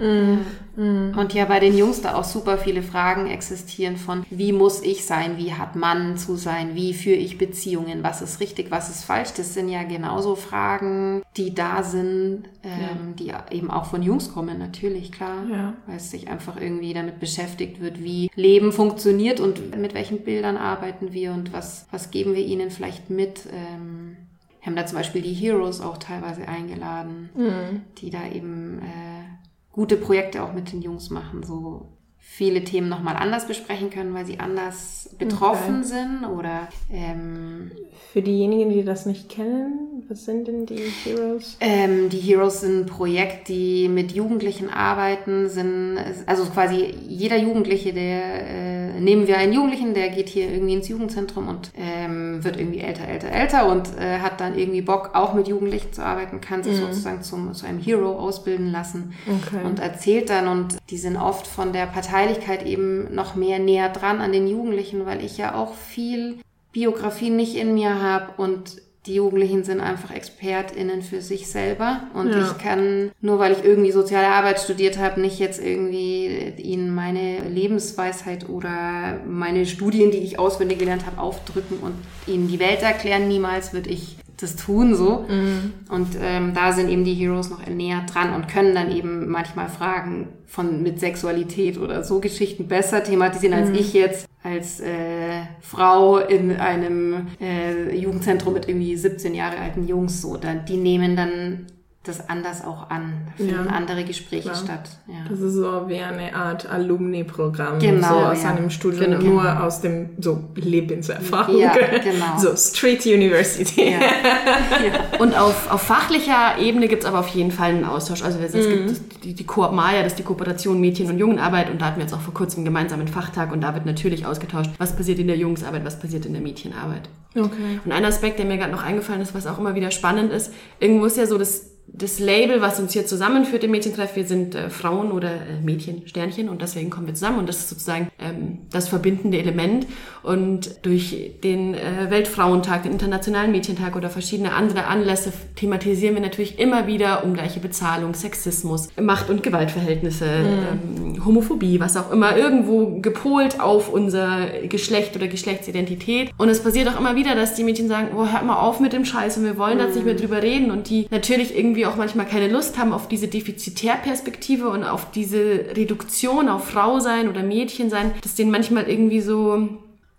Mm, 0.76 0.80
mm. 0.80 1.18
Und 1.18 1.34
ja, 1.34 1.44
bei 1.44 1.60
den 1.60 1.76
Jungs 1.76 2.00
da 2.00 2.14
auch 2.14 2.24
super 2.24 2.56
viele 2.56 2.82
Fragen 2.82 3.26
existieren 3.26 3.98
von, 3.98 4.24
wie 4.30 4.52
muss 4.52 4.82
ich 4.82 5.04
sein, 5.04 5.36
wie 5.36 5.52
hat 5.52 5.76
Mann 5.76 6.16
zu 6.16 6.36
sein, 6.36 6.74
wie 6.74 6.94
führe 6.94 7.16
ich 7.16 7.36
Beziehungen, 7.36 8.02
was 8.02 8.22
ist 8.22 8.40
richtig, 8.40 8.70
was 8.70 8.88
ist 8.88 9.04
falsch. 9.04 9.30
Das 9.36 9.54
sind 9.58 9.68
ja 9.68 9.82
genauso 9.82 10.36
Fragen, 10.36 11.22
die 11.36 11.52
da 11.52 11.82
sind, 11.82 12.44
ähm, 12.62 13.14
ja. 13.18 13.44
die 13.50 13.56
eben 13.56 13.72
auch 13.72 13.86
von 13.86 14.04
Jungs 14.04 14.32
kommen, 14.32 14.56
natürlich, 14.56 15.10
klar. 15.10 15.44
Ja. 15.50 15.74
Weil 15.86 15.96
es 15.96 16.12
sich 16.12 16.28
einfach 16.28 16.60
irgendwie 16.60 16.94
damit 16.94 17.18
beschäftigt 17.18 17.80
wird, 17.80 18.00
wie 18.00 18.30
Leben 18.36 18.70
funktioniert 18.70 19.40
und 19.40 19.76
mit 19.76 19.94
welchen 19.94 20.22
Bildern 20.22 20.56
arbeiten 20.56 21.12
wir 21.12 21.32
und 21.32 21.52
was, 21.52 21.88
was 21.90 22.12
geben 22.12 22.34
wir 22.34 22.44
ihnen 22.46 22.70
vielleicht 22.70 23.10
mit. 23.10 23.46
Ähm, 23.52 24.16
wir 24.60 24.66
haben 24.66 24.76
da 24.76 24.86
zum 24.86 24.98
Beispiel 24.98 25.22
die 25.22 25.34
Heroes 25.34 25.80
auch 25.80 25.98
teilweise 25.98 26.46
eingeladen, 26.46 27.30
mhm. 27.34 27.82
die 27.98 28.10
da 28.10 28.28
eben 28.28 28.78
äh, 28.78 29.24
gute 29.72 29.96
Projekte 29.96 30.44
auch 30.44 30.52
mit 30.52 30.70
den 30.70 30.82
Jungs 30.82 31.10
machen, 31.10 31.42
so 31.42 31.97
viele 32.30 32.62
Themen 32.62 32.88
nochmal 32.88 33.16
anders 33.16 33.48
besprechen 33.48 33.90
können, 33.90 34.14
weil 34.14 34.24
sie 34.26 34.38
anders 34.38 35.10
betroffen 35.18 35.78
okay. 35.80 35.88
sind 35.88 36.24
oder 36.24 36.68
ähm, 36.92 37.72
für 38.12 38.22
diejenigen, 38.22 38.70
die 38.70 38.84
das 38.84 39.06
nicht 39.06 39.28
kennen, 39.28 39.87
was 40.08 40.24
sind 40.24 40.48
denn 40.48 40.66
die 40.66 40.82
Heroes? 41.04 41.56
Ähm, 41.60 42.08
die 42.08 42.18
Heroes 42.18 42.60
sind 42.60 42.80
ein 42.80 42.86
Projekt, 42.86 43.48
die 43.48 43.88
mit 43.88 44.12
Jugendlichen 44.12 44.70
arbeiten, 44.70 45.48
sind 45.48 45.98
also 46.26 46.44
quasi 46.46 46.94
jeder 47.06 47.36
Jugendliche, 47.36 47.92
der 47.92 48.48
äh, 48.48 49.00
nehmen 49.00 49.26
wir 49.26 49.38
einen 49.38 49.52
Jugendlichen, 49.52 49.94
der 49.94 50.08
geht 50.10 50.28
hier 50.28 50.50
irgendwie 50.50 50.74
ins 50.74 50.88
Jugendzentrum 50.88 51.48
und 51.48 51.70
ähm, 51.76 52.42
wird 52.42 52.58
irgendwie 52.58 52.80
älter, 52.80 53.06
älter, 53.06 53.30
älter 53.30 53.68
und 53.70 53.96
äh, 53.98 54.18
hat 54.18 54.40
dann 54.40 54.58
irgendwie 54.58 54.82
Bock, 54.82 55.10
auch 55.14 55.34
mit 55.34 55.48
Jugendlichen 55.48 55.92
zu 55.92 56.02
arbeiten, 56.02 56.40
kann 56.40 56.62
sich 56.62 56.74
mhm. 56.74 56.86
sozusagen 56.86 57.22
zum, 57.22 57.54
zu 57.54 57.66
einem 57.66 57.78
Hero 57.78 58.18
ausbilden 58.18 58.70
lassen 58.70 59.14
okay. 59.26 59.64
und 59.64 59.78
erzählt 59.78 60.30
dann 60.30 60.48
und 60.48 60.78
die 60.90 60.98
sind 60.98 61.16
oft 61.16 61.46
von 61.46 61.72
der 61.72 61.86
Partei 61.86 62.18
Parteilichkeit 62.18 62.66
eben 62.66 63.14
noch 63.14 63.34
mehr 63.34 63.58
näher 63.58 63.88
dran 63.90 64.20
an 64.20 64.32
den 64.32 64.48
Jugendlichen, 64.48 65.06
weil 65.06 65.24
ich 65.24 65.38
ja 65.38 65.54
auch 65.54 65.74
viel 65.74 66.38
Biografie 66.72 67.30
nicht 67.30 67.54
in 67.54 67.74
mir 67.74 68.02
habe 68.02 68.40
und 68.40 68.82
die 69.08 69.14
Jugendlichen 69.14 69.64
sind 69.64 69.80
einfach 69.80 70.14
ExpertInnen 70.14 71.02
für 71.02 71.22
sich 71.22 71.48
selber 71.48 72.02
und 72.14 72.30
ja. 72.30 72.42
ich 72.42 72.58
kann, 72.62 73.10
nur 73.20 73.38
weil 73.38 73.52
ich 73.52 73.64
irgendwie 73.64 73.90
soziale 73.90 74.28
Arbeit 74.28 74.60
studiert 74.60 74.98
habe, 74.98 75.20
nicht 75.20 75.38
jetzt 75.38 75.60
irgendwie 75.60 76.52
ihnen 76.58 76.94
meine 76.94 77.40
Lebensweisheit 77.48 78.48
oder 78.48 79.18
meine 79.26 79.66
Studien, 79.66 80.10
die 80.10 80.18
ich 80.18 80.38
auswendig 80.38 80.78
gelernt 80.78 81.06
habe, 81.06 81.20
aufdrücken 81.20 81.78
und 81.78 81.94
ihnen 82.26 82.48
die 82.48 82.60
Welt 82.60 82.82
erklären. 82.82 83.28
Niemals 83.28 83.72
würde 83.72 83.90
ich 83.90 84.16
das 84.38 84.56
tun 84.56 84.94
so. 84.94 85.26
Mhm. 85.28 85.74
Und 85.88 86.16
ähm, 86.20 86.54
da 86.54 86.72
sind 86.72 86.88
eben 86.88 87.04
die 87.04 87.14
Heroes 87.14 87.50
noch 87.50 87.66
näher 87.66 88.02
dran 88.10 88.32
und 88.34 88.48
können 88.48 88.74
dann 88.74 88.90
eben 88.90 89.28
manchmal 89.28 89.68
Fragen 89.68 90.28
von 90.46 90.82
mit 90.82 91.00
Sexualität 91.00 91.78
oder 91.78 92.04
so 92.04 92.20
Geschichten 92.20 92.68
besser 92.68 93.02
thematisieren, 93.02 93.58
als 93.58 93.68
mhm. 93.68 93.74
ich 93.74 93.92
jetzt 93.92 94.26
als 94.42 94.80
äh, 94.80 95.42
Frau 95.60 96.18
in 96.18 96.56
einem 96.56 97.26
äh, 97.40 97.94
Jugendzentrum 97.94 98.54
mit 98.54 98.68
irgendwie 98.68 98.96
17 98.96 99.34
Jahre 99.34 99.58
alten 99.58 99.86
Jungs 99.86 100.22
so. 100.22 100.36
Da, 100.36 100.54
die 100.54 100.76
nehmen 100.76 101.16
dann 101.16 101.66
das 102.04 102.28
anders 102.28 102.64
auch 102.64 102.90
an. 102.90 103.26
Da 103.26 103.32
finden 103.44 103.66
ja, 103.66 103.72
andere 103.72 104.04
Gespräche 104.04 104.50
klar. 104.50 104.54
statt. 104.54 104.88
Ja. 105.08 105.28
Das 105.28 105.40
ist 105.40 105.54
so 105.54 105.88
wie 105.88 105.98
eine 105.98 106.34
Art 106.34 106.68
Alumni-Programm. 106.68 107.80
Genau. 107.80 108.08
So 108.08 108.14
aus 108.14 108.42
ja. 108.42 108.50
einem 108.50 108.70
Studium, 108.70 109.20
genau. 109.20 109.22
nur 109.22 109.62
aus 109.62 109.80
dem 109.80 110.10
so 110.18 110.44
Lebenserfahrung. 110.54 111.58
Ja, 111.58 111.72
genau. 112.02 112.38
So 112.38 112.56
Street 112.56 113.04
University. 113.04 113.90
Ja. 113.90 113.98
ja. 114.00 115.18
Und 115.18 115.36
auf, 115.36 115.70
auf 115.70 115.82
fachlicher 115.82 116.56
Ebene 116.58 116.88
gibt 116.88 117.02
es 117.02 117.08
aber 117.08 117.18
auf 117.18 117.28
jeden 117.28 117.50
Fall 117.50 117.70
einen 117.70 117.84
Austausch. 117.84 118.22
Also 118.22 118.38
es 118.38 118.54
mhm. 118.54 118.86
gibt 118.86 119.24
die, 119.24 119.34
die 119.34 119.44
Koop 119.44 119.72
Maya, 119.72 120.02
das 120.02 120.12
ist 120.12 120.18
die 120.18 120.24
Kooperation 120.24 120.80
Mädchen- 120.80 121.10
und 121.10 121.18
Jungenarbeit 121.18 121.68
und 121.68 121.80
da 121.82 121.86
hatten 121.86 121.96
wir 121.96 122.04
jetzt 122.04 122.14
auch 122.14 122.20
vor 122.20 122.32
kurzem 122.32 122.58
einen 122.58 122.66
gemeinsamen 122.66 123.08
Fachtag 123.08 123.52
und 123.52 123.60
da 123.60 123.74
wird 123.74 123.86
natürlich 123.86 124.24
ausgetauscht, 124.24 124.70
was 124.78 124.96
passiert 124.96 125.18
in 125.18 125.26
der 125.26 125.36
Jungsarbeit, 125.36 125.84
was 125.84 125.98
passiert 125.98 126.24
in 126.24 126.32
der 126.32 126.42
Mädchenarbeit. 126.42 127.08
Okay. 127.36 127.80
Und 127.84 127.92
ein 127.92 128.04
Aspekt, 128.04 128.38
der 128.38 128.46
mir 128.46 128.56
gerade 128.56 128.72
noch 128.72 128.82
eingefallen 128.82 129.20
ist, 129.20 129.34
was 129.34 129.46
auch 129.46 129.58
immer 129.58 129.74
wieder 129.74 129.90
spannend 129.90 130.32
ist, 130.32 130.54
irgendwo 130.80 131.04
ist 131.04 131.18
ja 131.18 131.26
so 131.26 131.36
das 131.36 131.77
das 131.98 132.20
Label, 132.20 132.60
was 132.60 132.78
uns 132.80 132.92
hier 132.92 133.06
zusammenführt 133.06 133.64
im 133.64 133.72
Mädchentreff, 133.72 134.14
wir 134.16 134.26
sind 134.26 134.54
äh, 134.54 134.70
Frauen 134.70 135.12
oder 135.12 135.32
äh, 135.32 135.60
Mädchen, 135.62 136.06
Sternchen 136.06 136.48
und 136.48 136.62
deswegen 136.62 136.90
kommen 136.90 137.06
wir 137.06 137.14
zusammen 137.14 137.38
und 137.38 137.48
das 137.48 137.58
ist 137.58 137.68
sozusagen 137.68 138.08
ähm, 138.18 138.58
das 138.70 138.88
verbindende 138.88 139.38
Element. 139.38 139.86
Und 140.28 140.84
durch 140.84 141.30
den 141.42 141.72
äh, 141.72 142.10
Weltfrauentag, 142.10 142.82
den 142.82 142.92
Internationalen 142.92 143.50
Mädchentag 143.50 143.96
oder 143.96 144.10
verschiedene 144.10 144.52
andere 144.52 144.84
Anlässe 144.84 145.32
thematisieren 145.56 146.16
wir 146.16 146.20
natürlich 146.20 146.58
immer 146.58 146.86
wieder 146.86 147.24
ungleiche 147.24 147.60
Bezahlung, 147.60 148.12
Sexismus, 148.12 148.90
Macht- 149.00 149.30
und 149.30 149.42
Gewaltverhältnisse, 149.42 150.26
mhm. 150.26 151.14
ähm, 151.14 151.24
Homophobie, 151.24 151.80
was 151.80 151.96
auch 151.96 152.12
immer, 152.12 152.36
irgendwo 152.36 153.00
gepolt 153.00 153.58
auf 153.58 153.90
unser 153.90 154.48
Geschlecht 154.68 155.16
oder 155.16 155.28
Geschlechtsidentität. 155.28 156.28
Und 156.36 156.50
es 156.50 156.62
passiert 156.62 156.88
auch 156.88 157.00
immer 157.00 157.16
wieder, 157.16 157.34
dass 157.34 157.54
die 157.54 157.64
Mädchen 157.64 157.88
sagen, 157.88 158.08
oh, 158.14 158.26
hört 158.30 158.44
mal 158.44 158.58
auf 158.58 158.80
mit 158.80 158.92
dem 158.92 159.06
Scheiß 159.06 159.38
und 159.38 159.44
wir 159.44 159.56
wollen 159.56 159.76
mhm. 159.76 159.80
da 159.80 159.86
nicht 159.86 160.04
mehr 160.04 160.14
drüber 160.14 160.42
reden 160.42 160.70
und 160.70 160.90
die 160.90 161.06
natürlich 161.10 161.56
irgendwie 161.56 161.86
auch 161.86 161.96
manchmal 161.96 162.26
keine 162.26 162.48
Lust 162.48 162.76
haben 162.76 162.92
auf 162.92 163.08
diese 163.08 163.28
Defizitärperspektive 163.28 164.68
und 164.68 164.84
auf 164.84 165.10
diese 165.10 165.40
Reduktion 165.74 166.50
auf 166.50 166.68
Frau 166.68 167.00
sein 167.00 167.30
oder 167.30 167.42
Mädchen 167.42 167.88
sein, 167.88 168.10
dass 168.20 168.34
denen 168.34 168.50
manchmal 168.50 168.90
irgendwie 168.90 169.22
so 169.22 169.68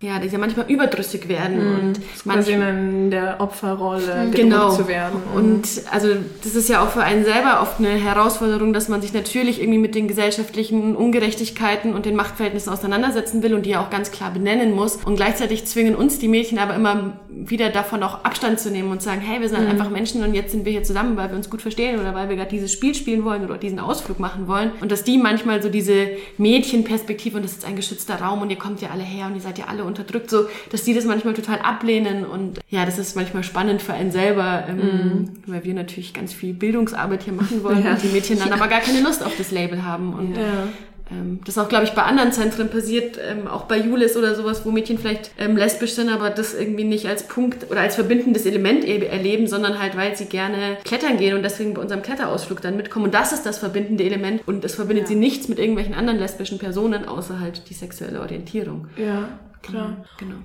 ja, 0.02 0.18
die 0.18 0.28
ja 0.28 0.38
manchmal 0.38 0.70
überdrüssig 0.70 1.28
werden 1.28 1.58
mm, 1.58 1.78
und 1.78 2.00
manchmal 2.24 2.70
in 2.70 3.10
der 3.10 3.38
Opferrolle 3.38 4.30
genau. 4.32 4.70
zu 4.70 4.88
werden. 4.88 5.20
Und 5.34 5.68
also 5.90 6.08
das 6.42 6.54
ist 6.54 6.70
ja 6.70 6.82
auch 6.82 6.88
für 6.88 7.02
einen 7.02 7.22
selber 7.22 7.60
oft 7.60 7.80
eine 7.80 7.90
Herausforderung, 7.90 8.72
dass 8.72 8.88
man 8.88 9.02
sich 9.02 9.12
natürlich 9.12 9.60
irgendwie 9.60 9.78
mit 9.78 9.94
den 9.94 10.08
gesellschaftlichen 10.08 10.96
Ungerechtigkeiten 10.96 11.92
und 11.94 12.06
den 12.06 12.16
Machtverhältnissen 12.16 12.72
auseinandersetzen 12.72 13.42
will 13.42 13.52
und 13.52 13.66
die 13.66 13.70
ja 13.70 13.84
auch 13.84 13.90
ganz 13.90 14.10
klar 14.10 14.30
benennen 14.30 14.74
muss. 14.74 14.96
Und 15.04 15.16
gleichzeitig 15.16 15.66
zwingen 15.66 15.94
uns 15.94 16.18
die 16.18 16.28
Mädchen 16.28 16.58
aber 16.58 16.74
immer 16.74 17.18
wieder 17.28 17.68
davon 17.68 18.02
auch 18.02 18.24
Abstand 18.24 18.58
zu 18.58 18.70
nehmen 18.70 18.90
und 18.90 19.02
sagen, 19.02 19.20
hey, 19.20 19.42
wir 19.42 19.50
sind 19.50 19.66
mm. 19.66 19.70
einfach 19.70 19.90
Menschen 19.90 20.24
und 20.24 20.32
jetzt 20.32 20.52
sind 20.52 20.64
wir 20.64 20.72
hier 20.72 20.82
zusammen, 20.82 21.18
weil 21.18 21.28
wir 21.28 21.36
uns 21.36 21.50
gut 21.50 21.60
verstehen 21.60 22.00
oder 22.00 22.14
weil 22.14 22.30
wir 22.30 22.36
gerade 22.36 22.50
dieses 22.50 22.72
Spiel 22.72 22.94
spielen 22.94 23.22
wollen 23.26 23.44
oder 23.44 23.58
diesen 23.58 23.78
Ausflug 23.78 24.18
machen 24.18 24.48
wollen. 24.48 24.72
Und 24.80 24.90
dass 24.90 25.04
die 25.04 25.18
manchmal 25.18 25.62
so 25.62 25.68
diese 25.68 26.08
Mädchenperspektive 26.38 27.36
und 27.36 27.42
das 27.44 27.52
ist 27.52 27.66
ein 27.66 27.76
geschützter 27.76 28.18
Raum 28.18 28.40
und 28.40 28.48
ihr 28.48 28.56
kommt 28.56 28.80
ja 28.80 28.88
alle 28.88 29.02
her 29.02 29.26
und 29.26 29.34
ihr 29.34 29.42
seid 29.42 29.58
ja 29.58 29.66
alle 29.66 29.89
unterdrückt, 29.90 30.30
so, 30.30 30.46
dass 30.70 30.84
die 30.84 30.94
das 30.94 31.04
manchmal 31.04 31.34
total 31.34 31.58
ablehnen 31.58 32.24
und 32.24 32.58
ja, 32.68 32.84
das 32.86 32.98
ist 32.98 33.16
manchmal 33.16 33.42
spannend 33.42 33.82
für 33.82 33.92
einen 33.92 34.10
selber, 34.10 34.64
ähm, 34.68 34.76
mm. 34.76 35.28
weil 35.46 35.64
wir 35.64 35.74
natürlich 35.74 36.14
ganz 36.14 36.32
viel 36.32 36.54
Bildungsarbeit 36.54 37.22
hier 37.24 37.32
machen 37.32 37.62
wollen 37.62 37.84
ja. 37.84 37.92
und 37.92 38.02
die 38.02 38.08
Mädchen 38.08 38.38
dann 38.38 38.48
ja. 38.48 38.54
aber 38.54 38.68
gar 38.68 38.80
keine 38.80 39.00
Lust 39.00 39.24
auf 39.24 39.36
das 39.36 39.50
Label 39.50 39.84
haben 39.84 40.14
und 40.14 40.36
ja. 40.36 40.68
Ähm, 41.10 41.40
das 41.44 41.58
auch, 41.58 41.68
glaube 41.68 41.84
ich, 41.84 41.90
bei 41.92 42.02
anderen 42.02 42.32
Zentren 42.32 42.68
passiert, 42.68 43.18
ähm, 43.18 43.46
auch 43.46 43.64
bei 43.64 43.78
Julis 43.78 44.16
oder 44.16 44.34
sowas, 44.34 44.64
wo 44.64 44.70
Mädchen 44.70 44.98
vielleicht 44.98 45.32
ähm, 45.38 45.56
lesbisch 45.56 45.92
sind, 45.92 46.08
aber 46.08 46.30
das 46.30 46.54
irgendwie 46.54 46.84
nicht 46.84 47.06
als 47.06 47.24
Punkt 47.24 47.70
oder 47.70 47.80
als 47.80 47.96
verbindendes 47.96 48.46
Element 48.46 48.84
erleben, 48.84 49.46
sondern 49.46 49.80
halt, 49.80 49.96
weil 49.96 50.16
sie 50.16 50.26
gerne 50.26 50.78
klettern 50.84 51.16
gehen 51.16 51.36
und 51.36 51.42
deswegen 51.42 51.74
bei 51.74 51.82
unserem 51.82 52.02
Kletterausflug 52.02 52.60
dann 52.60 52.76
mitkommen. 52.76 53.06
Und 53.06 53.14
das 53.14 53.32
ist 53.32 53.44
das 53.44 53.58
verbindende 53.58 54.04
Element 54.04 54.46
und 54.46 54.64
es 54.64 54.74
verbindet 54.74 55.04
ja. 55.04 55.08
sie 55.08 55.16
nichts 55.16 55.48
mit 55.48 55.58
irgendwelchen 55.58 55.94
anderen 55.94 56.18
lesbischen 56.18 56.58
Personen, 56.58 57.06
außer 57.06 57.40
halt 57.40 57.68
die 57.68 57.74
sexuelle 57.74 58.20
Orientierung. 58.20 58.88
Ja, 58.96 59.28
klar. 59.62 60.04
Genau. 60.18 60.36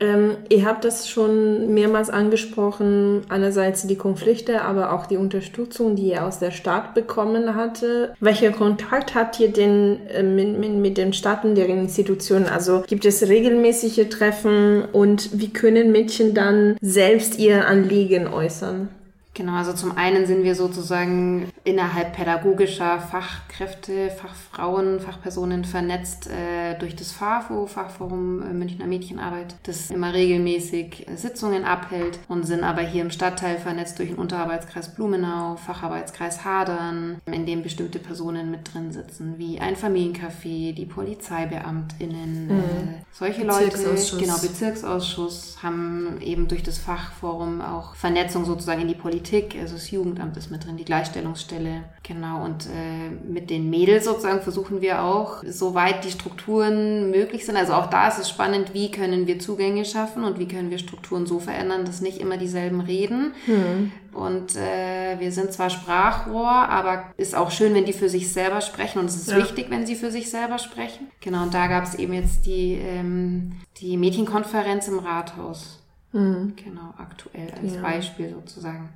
Ähm, 0.00 0.36
ihr 0.48 0.64
habt 0.64 0.84
das 0.84 1.08
schon 1.08 1.74
mehrmals 1.74 2.08
angesprochen, 2.08 3.22
einerseits 3.28 3.86
die 3.86 3.96
Konflikte, 3.96 4.62
aber 4.62 4.92
auch 4.92 5.06
die 5.06 5.16
Unterstützung, 5.16 5.96
die 5.96 6.10
ihr 6.10 6.24
aus 6.24 6.38
der 6.38 6.52
Stadt 6.52 6.94
bekommen 6.94 7.56
hatte. 7.56 8.14
Welcher 8.20 8.52
Kontakt 8.52 9.16
habt 9.16 9.40
ihr 9.40 9.52
denn 9.52 10.06
äh, 10.06 10.22
mit, 10.22 10.56
mit, 10.58 10.72
mit 10.74 10.98
den 10.98 11.12
Staaten, 11.12 11.56
deren 11.56 11.78
Institutionen? 11.78 12.46
Also 12.46 12.84
gibt 12.86 13.04
es 13.04 13.28
regelmäßige 13.28 14.08
Treffen 14.08 14.84
und 14.84 15.30
wie 15.40 15.52
können 15.52 15.90
Mädchen 15.90 16.32
dann 16.32 16.76
selbst 16.80 17.38
ihr 17.38 17.66
Anliegen 17.66 18.28
äußern? 18.28 18.88
Genau, 19.34 19.52
also 19.52 19.72
zum 19.72 19.96
einen 19.96 20.26
sind 20.26 20.42
wir 20.42 20.56
sozusagen 20.56 21.52
innerhalb 21.68 22.14
pädagogischer 22.14 22.98
Fachkräfte, 22.98 24.10
Fachfrauen, 24.10 25.00
Fachpersonen 25.00 25.64
vernetzt 25.64 26.26
äh, 26.26 26.78
durch 26.78 26.96
das 26.96 27.12
FAFO, 27.12 27.66
Fachforum 27.66 28.42
äh, 28.42 28.54
Münchner 28.54 28.86
Mädchenarbeit, 28.86 29.54
das 29.64 29.90
immer 29.90 30.14
regelmäßig 30.14 31.06
äh, 31.06 31.16
Sitzungen 31.16 31.64
abhält 31.64 32.20
und 32.28 32.46
sind 32.46 32.64
aber 32.64 32.80
hier 32.80 33.02
im 33.02 33.10
Stadtteil 33.10 33.58
vernetzt 33.58 33.98
durch 33.98 34.08
den 34.08 34.18
Unterarbeitskreis 34.18 34.94
Blumenau, 34.94 35.56
Facharbeitskreis 35.56 36.42
Hadern, 36.42 37.20
in 37.26 37.44
dem 37.44 37.62
bestimmte 37.62 37.98
Personen 37.98 38.50
mit 38.50 38.72
drin 38.72 38.90
sitzen, 38.90 39.34
wie 39.36 39.60
ein 39.60 39.76
Familiencafé, 39.76 40.72
die 40.72 40.86
PolizeibeamtInnen, 40.86 42.46
mhm. 42.46 42.58
äh, 42.60 43.04
solche 43.12 43.44
Leute, 43.44 43.76
genau, 44.18 44.38
Bezirksausschuss, 44.38 45.58
haben 45.62 46.16
eben 46.22 46.48
durch 46.48 46.62
das 46.62 46.78
Fachforum 46.78 47.60
auch 47.60 47.94
Vernetzung 47.94 48.46
sozusagen 48.46 48.80
in 48.80 48.88
die 48.88 48.94
Politik, 48.94 49.54
also 49.60 49.74
das 49.74 49.90
Jugendamt 49.90 50.34
ist 50.38 50.50
mit 50.50 50.64
drin, 50.64 50.78
die 50.78 50.86
Gleichstellungsstelle. 50.86 51.57
Genau, 52.02 52.44
und 52.44 52.66
äh, 52.66 53.10
mit 53.30 53.50
den 53.50 53.70
Mädels 53.70 54.04
sozusagen 54.04 54.40
versuchen 54.40 54.80
wir 54.80 55.02
auch, 55.02 55.42
soweit 55.46 56.04
die 56.04 56.10
Strukturen 56.10 57.10
möglich 57.10 57.44
sind. 57.44 57.56
Also 57.56 57.74
auch 57.74 57.86
da 57.86 58.08
ist 58.08 58.18
es 58.18 58.28
spannend, 58.28 58.72
wie 58.74 58.90
können 58.90 59.26
wir 59.26 59.38
Zugänge 59.38 59.84
schaffen 59.84 60.24
und 60.24 60.38
wie 60.38 60.48
können 60.48 60.70
wir 60.70 60.78
Strukturen 60.78 61.26
so 61.26 61.38
verändern, 61.38 61.84
dass 61.84 62.00
nicht 62.00 62.18
immer 62.18 62.36
dieselben 62.36 62.80
reden. 62.80 63.32
Mhm. 63.46 63.92
Und 64.12 64.56
äh, 64.56 65.18
wir 65.18 65.32
sind 65.32 65.52
zwar 65.52 65.70
Sprachrohr, 65.70 66.48
aber 66.48 67.04
ist 67.16 67.34
auch 67.34 67.50
schön, 67.50 67.74
wenn 67.74 67.84
die 67.84 67.92
für 67.92 68.08
sich 68.08 68.32
selber 68.32 68.60
sprechen. 68.60 68.98
Und 68.98 69.06
es 69.06 69.16
ist 69.16 69.30
ja. 69.30 69.36
wichtig, 69.36 69.66
wenn 69.70 69.86
sie 69.86 69.94
für 69.94 70.10
sich 70.10 70.30
selber 70.30 70.58
sprechen. 70.58 71.08
Genau, 71.20 71.42
und 71.42 71.54
da 71.54 71.66
gab 71.66 71.84
es 71.84 71.94
eben 71.94 72.14
jetzt 72.14 72.46
die, 72.46 72.74
ähm, 72.74 73.52
die 73.80 73.96
Mädchenkonferenz 73.96 74.88
im 74.88 74.98
Rathaus. 74.98 75.82
Mhm. 76.12 76.54
Genau, 76.56 76.94
aktuell 76.96 77.52
als 77.62 77.74
ja. 77.74 77.82
Beispiel 77.82 78.30
sozusagen. 78.30 78.88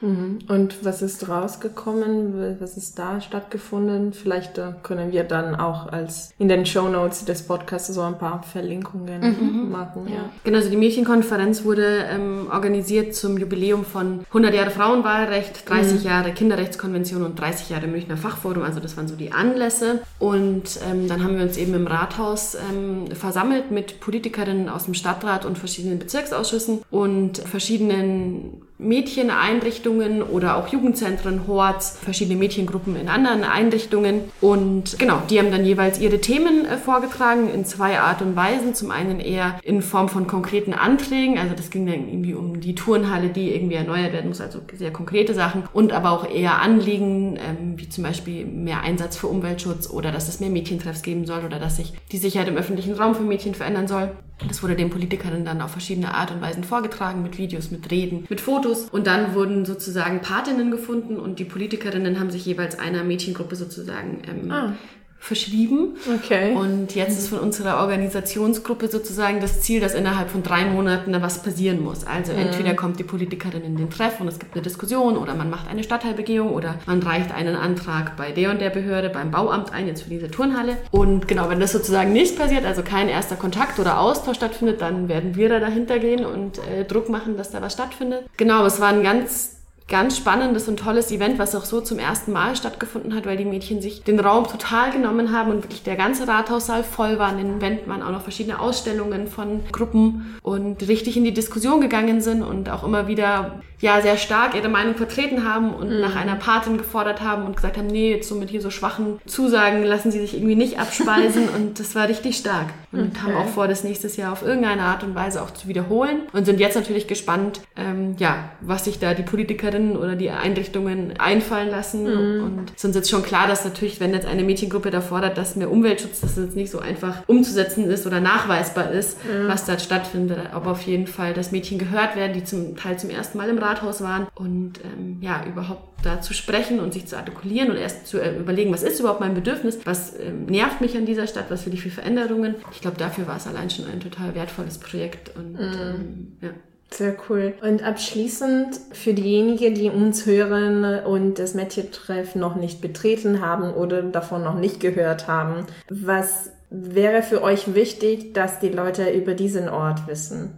Mhm. 0.00 0.38
Und 0.48 0.84
was 0.84 1.02
ist 1.02 1.28
rausgekommen? 1.28 2.58
Was 2.60 2.76
ist 2.76 2.98
da 2.98 3.20
stattgefunden? 3.20 4.12
Vielleicht 4.12 4.58
äh, 4.58 4.72
können 4.82 5.12
wir 5.12 5.24
dann 5.24 5.54
auch 5.54 5.90
als 5.92 6.32
in 6.38 6.48
den 6.48 6.66
Show 6.66 6.88
Notes 6.88 7.24
des 7.24 7.42
Podcasts 7.42 7.92
so 7.92 8.00
ein 8.02 8.18
paar 8.18 8.42
Verlinkungen 8.42 9.20
mhm. 9.20 9.70
machen. 9.70 10.08
Ja. 10.08 10.30
Genau, 10.44 10.58
also 10.58 10.70
die 10.70 10.76
Mädchenkonferenz 10.76 11.64
wurde 11.64 12.04
ähm, 12.10 12.48
organisiert 12.50 13.14
zum 13.14 13.38
Jubiläum 13.38 13.84
von 13.84 14.20
100 14.28 14.54
Jahre 14.54 14.70
Frauenwahlrecht, 14.70 15.68
30 15.68 16.00
mhm. 16.00 16.06
Jahre 16.06 16.32
Kinderrechtskonvention 16.32 17.22
und 17.22 17.38
30 17.38 17.70
Jahre 17.70 17.86
Münchner 17.86 18.16
Fachforum. 18.16 18.62
Also 18.62 18.80
das 18.80 18.96
waren 18.96 19.08
so 19.08 19.16
die 19.16 19.32
Anlässe. 19.32 20.00
Und 20.18 20.80
ähm, 20.90 21.08
dann 21.08 21.22
haben 21.22 21.36
wir 21.36 21.42
uns 21.42 21.56
eben 21.56 21.74
im 21.74 21.86
Rathaus 21.86 22.54
ähm, 22.54 23.14
versammelt 23.14 23.70
mit 23.70 24.00
Politikerinnen 24.00 24.68
aus 24.68 24.84
dem 24.84 24.94
Stadtrat 24.94 25.44
und 25.44 25.58
verschiedenen 25.58 25.98
Bezirksausschüssen 25.98 26.80
und 26.90 27.38
verschiedenen 27.38 28.62
Mädcheneinrichtungen 28.80 30.22
oder 30.22 30.56
auch 30.56 30.68
Jugendzentren, 30.68 31.46
Horts, 31.46 31.98
verschiedene 32.02 32.38
Mädchengruppen 32.38 32.96
in 32.96 33.08
anderen 33.08 33.44
Einrichtungen. 33.44 34.22
Und 34.40 34.98
genau, 34.98 35.22
die 35.28 35.38
haben 35.38 35.50
dann 35.50 35.64
jeweils 35.64 36.00
ihre 36.00 36.20
Themen 36.20 36.64
äh, 36.64 36.76
vorgetragen 36.76 37.50
in 37.52 37.64
zwei 37.64 38.00
Art 38.00 38.22
und 38.22 38.36
Weisen. 38.36 38.74
Zum 38.74 38.90
einen 38.90 39.20
eher 39.20 39.58
in 39.62 39.82
Form 39.82 40.08
von 40.08 40.26
konkreten 40.26 40.72
Anträgen, 40.72 41.38
also 41.38 41.54
das 41.54 41.70
ging 41.70 41.86
dann 41.86 42.08
irgendwie 42.08 42.34
um 42.34 42.60
die 42.60 42.74
Turnhalle, 42.74 43.28
die 43.28 43.54
irgendwie 43.54 43.76
erneuert 43.76 44.12
werden 44.12 44.28
muss, 44.28 44.40
also 44.40 44.60
sehr 44.76 44.92
konkrete 44.92 45.34
Sachen. 45.34 45.64
Und 45.72 45.92
aber 45.92 46.10
auch 46.10 46.28
eher 46.28 46.60
Anliegen, 46.60 47.36
ähm, 47.36 47.74
wie 47.76 47.88
zum 47.88 48.04
Beispiel 48.04 48.46
mehr 48.46 48.80
Einsatz 48.80 49.16
für 49.16 49.26
Umweltschutz 49.26 49.90
oder 49.90 50.12
dass 50.12 50.28
es 50.28 50.40
mehr 50.40 50.50
Mädchentreffs 50.50 51.02
geben 51.02 51.26
soll 51.26 51.44
oder 51.44 51.58
dass 51.58 51.76
sich 51.76 51.92
die 52.12 52.18
Sicherheit 52.18 52.48
im 52.48 52.56
öffentlichen 52.56 52.94
Raum 52.94 53.14
für 53.14 53.22
Mädchen 53.22 53.54
verändern 53.54 53.88
soll. 53.88 54.10
Das 54.48 54.62
wurde 54.62 54.76
den 54.76 54.90
Politikern 54.90 55.44
dann 55.44 55.60
auf 55.60 55.72
verschiedene 55.72 56.14
Art 56.14 56.30
und 56.30 56.40
Weisen 56.40 56.64
vorgetragen, 56.64 57.22
mit 57.22 57.38
Videos, 57.38 57.70
mit 57.70 57.90
Reden, 57.90 58.26
mit 58.28 58.40
Fotos. 58.40 58.88
Und 58.90 59.06
dann 59.06 59.34
wurden 59.34 59.64
sozusagen 59.64 60.20
Patinnen 60.20 60.70
gefunden 60.70 61.18
und 61.18 61.38
die 61.38 61.44
Politikerinnen 61.44 62.18
haben 62.18 62.30
sich 62.30 62.46
jeweils 62.46 62.78
einer 62.78 63.04
Mädchengruppe 63.04 63.56
sozusagen 63.56 64.22
ähm, 64.28 64.50
ah 64.50 64.72
verschrieben. 65.20 65.96
Okay. 66.16 66.54
Und 66.54 66.94
jetzt 66.94 67.18
ist 67.18 67.28
von 67.28 67.38
unserer 67.38 67.80
Organisationsgruppe 67.80 68.88
sozusagen 68.88 69.38
das 69.38 69.60
Ziel, 69.60 69.78
dass 69.78 69.94
innerhalb 69.94 70.30
von 70.30 70.42
drei 70.42 70.64
Monaten 70.64 71.12
da 71.12 71.20
was 71.20 71.42
passieren 71.42 71.84
muss. 71.84 72.06
Also 72.06 72.32
mhm. 72.32 72.38
entweder 72.38 72.74
kommt 72.74 72.98
die 72.98 73.04
Politikerin 73.04 73.62
in 73.62 73.76
den 73.76 73.90
Treff 73.90 74.18
und 74.20 74.28
es 74.28 74.38
gibt 74.38 74.54
eine 74.54 74.62
Diskussion 74.62 75.18
oder 75.18 75.34
man 75.34 75.50
macht 75.50 75.68
eine 75.68 75.84
Stadtteilbegehung 75.84 76.52
oder 76.52 76.76
man 76.86 77.02
reicht 77.02 77.32
einen 77.32 77.54
Antrag 77.54 78.16
bei 78.16 78.32
der 78.32 78.50
und 78.50 78.62
der 78.62 78.70
Behörde, 78.70 79.10
beim 79.10 79.30
Bauamt 79.30 79.72
ein, 79.72 79.86
jetzt 79.86 80.02
für 80.02 80.10
diese 80.10 80.30
Turnhalle. 80.30 80.78
Und 80.90 81.28
genau, 81.28 81.50
wenn 81.50 81.60
das 81.60 81.72
sozusagen 81.72 82.14
nicht 82.14 82.38
passiert, 82.38 82.64
also 82.64 82.82
kein 82.82 83.08
erster 83.10 83.36
Kontakt 83.36 83.78
oder 83.78 84.00
Austausch 84.00 84.36
stattfindet, 84.36 84.80
dann 84.80 85.08
werden 85.08 85.36
wir 85.36 85.50
da 85.50 85.60
dahinter 85.60 85.98
gehen 85.98 86.24
und 86.24 86.58
äh, 86.66 86.84
Druck 86.86 87.10
machen, 87.10 87.36
dass 87.36 87.50
da 87.50 87.60
was 87.60 87.74
stattfindet. 87.74 88.24
Genau, 88.38 88.64
es 88.64 88.80
war 88.80 88.88
ein 88.88 89.02
ganz 89.02 89.59
ganz 89.90 90.16
spannendes 90.16 90.68
und 90.68 90.78
tolles 90.78 91.10
Event, 91.10 91.38
was 91.38 91.54
auch 91.54 91.66
so 91.66 91.80
zum 91.80 91.98
ersten 91.98 92.32
Mal 92.32 92.56
stattgefunden 92.56 93.14
hat, 93.14 93.26
weil 93.26 93.36
die 93.36 93.44
Mädchen 93.44 93.82
sich 93.82 94.02
den 94.04 94.20
Raum 94.20 94.46
total 94.46 94.92
genommen 94.92 95.32
haben 95.32 95.50
und 95.50 95.64
wirklich 95.64 95.82
der 95.82 95.96
ganze 95.96 96.26
Rathaussaal 96.26 96.84
voll 96.84 97.18
war. 97.18 97.32
In 97.32 97.38
den 97.38 97.60
Wänden 97.60 97.90
waren 97.90 98.02
auch 98.02 98.12
noch 98.12 98.22
verschiedene 98.22 98.60
Ausstellungen 98.60 99.26
von 99.26 99.60
Gruppen 99.72 100.38
und 100.42 100.86
richtig 100.88 101.16
in 101.16 101.24
die 101.24 101.34
Diskussion 101.34 101.80
gegangen 101.80 102.20
sind 102.20 102.42
und 102.42 102.70
auch 102.70 102.84
immer 102.84 103.08
wieder 103.08 103.60
ja 103.80 104.00
sehr 104.02 104.16
stark 104.16 104.54
ihre 104.54 104.68
Meinung 104.68 104.94
vertreten 104.94 105.44
haben 105.44 105.74
und 105.74 105.90
mhm. 105.90 106.00
nach 106.00 106.16
einer 106.16 106.36
Patin 106.36 106.78
gefordert 106.78 107.22
haben 107.22 107.44
und 107.46 107.56
gesagt 107.56 107.78
haben, 107.78 107.86
nee, 107.86 108.10
jetzt 108.10 108.28
so 108.28 108.34
mit 108.34 108.50
hier 108.50 108.60
so 108.60 108.70
schwachen 108.70 109.18
Zusagen 109.26 109.82
lassen 109.84 110.10
sie 110.10 110.20
sich 110.20 110.34
irgendwie 110.34 110.56
nicht 110.56 110.78
abspeisen 110.78 111.48
und 111.56 111.80
das 111.80 111.94
war 111.94 112.08
richtig 112.08 112.36
stark 112.36 112.66
und 112.92 113.16
okay. 113.16 113.20
haben 113.22 113.34
auch 113.36 113.48
vor, 113.48 113.68
das 113.68 113.84
nächstes 113.84 114.16
Jahr 114.16 114.32
auf 114.32 114.42
irgendeine 114.42 114.82
Art 114.82 115.02
und 115.02 115.14
Weise 115.14 115.42
auch 115.42 115.50
zu 115.52 115.68
wiederholen 115.68 116.22
und 116.32 116.44
sind 116.44 116.60
jetzt 116.60 116.74
natürlich 116.74 117.06
gespannt, 117.06 117.60
ähm, 117.76 118.16
ja, 118.18 118.50
was 118.60 118.84
sich 118.84 118.98
da 118.98 119.14
die 119.14 119.22
Politikerinnen 119.22 119.96
oder 119.96 120.14
die 120.14 120.30
Einrichtungen 120.30 121.18
einfallen 121.18 121.70
lassen 121.70 122.02
mhm. 122.02 122.44
und 122.44 122.70
es 122.70 122.76
ist 122.76 122.84
uns 122.84 122.96
jetzt 122.96 123.10
schon 123.10 123.22
klar, 123.22 123.46
dass 123.46 123.64
natürlich, 123.64 124.00
wenn 124.00 124.12
jetzt 124.12 124.26
eine 124.26 124.42
Mädchengruppe 124.42 124.90
da 124.90 125.00
fordert, 125.00 125.38
dass 125.38 125.56
mehr 125.56 125.70
Umweltschutz, 125.70 126.20
dass 126.20 126.36
es 126.36 126.46
jetzt 126.46 126.56
nicht 126.56 126.70
so 126.70 126.80
einfach 126.80 127.22
umzusetzen 127.26 127.88
ist 127.90 128.06
oder 128.06 128.20
nachweisbar 128.20 128.90
ist, 128.90 129.24
mhm. 129.24 129.48
was 129.48 129.64
da 129.64 129.78
stattfindet, 129.78 130.38
aber 130.52 130.72
auf 130.72 130.82
jeden 130.82 131.06
Fall, 131.06 131.32
dass 131.32 131.52
Mädchen 131.52 131.78
gehört 131.78 132.16
werden, 132.16 132.34
die 132.34 132.44
zum 132.44 132.76
Teil 132.76 132.98
zum 132.98 133.08
ersten 133.08 133.38
Mal 133.38 133.48
im 133.48 133.58
Rat 133.58 133.69
Rathaus 133.70 134.02
waren 134.02 134.26
und 134.34 134.80
ähm, 134.84 135.18
ja, 135.20 135.44
überhaupt 135.46 136.04
da 136.04 136.20
zu 136.20 136.34
sprechen 136.34 136.80
und 136.80 136.92
sich 136.92 137.06
zu 137.06 137.16
artikulieren 137.16 137.70
und 137.70 137.76
erst 137.76 138.06
zu 138.06 138.20
äh, 138.20 138.38
überlegen, 138.38 138.72
was 138.72 138.82
ist 138.82 139.00
überhaupt 139.00 139.20
mein 139.20 139.34
Bedürfnis, 139.34 139.78
was 139.84 140.18
ähm, 140.18 140.46
nervt 140.46 140.80
mich 140.80 140.96
an 140.96 141.06
dieser 141.06 141.26
Stadt, 141.26 141.46
was 141.50 141.66
will 141.66 141.74
ich 141.74 141.82
für 141.82 141.90
Veränderungen. 141.90 142.56
Ich 142.72 142.80
glaube, 142.80 142.96
dafür 142.96 143.26
war 143.26 143.36
es 143.36 143.46
allein 143.46 143.70
schon 143.70 143.86
ein 143.86 144.00
total 144.00 144.34
wertvolles 144.34 144.78
Projekt 144.78 145.36
und 145.36 145.52
mhm. 145.52 145.58
ähm, 145.60 146.32
ja. 146.40 146.50
Sehr 146.92 147.16
cool. 147.28 147.54
Und 147.62 147.84
abschließend 147.84 148.80
für 148.90 149.14
diejenigen, 149.14 149.76
die 149.76 149.90
uns 149.90 150.26
hören 150.26 151.04
und 151.04 151.38
das 151.38 151.54
Mädchentreff 151.54 152.34
noch 152.34 152.56
nicht 152.56 152.80
betreten 152.80 153.40
haben 153.40 153.72
oder 153.72 154.02
davon 154.02 154.42
noch 154.42 154.58
nicht 154.58 154.80
gehört 154.80 155.28
haben, 155.28 155.66
was 155.88 156.50
wäre 156.68 157.22
für 157.22 157.42
euch 157.42 157.74
wichtig, 157.74 158.34
dass 158.34 158.58
die 158.58 158.70
Leute 158.70 159.08
über 159.10 159.34
diesen 159.34 159.68
Ort 159.68 160.08
wissen? 160.08 160.50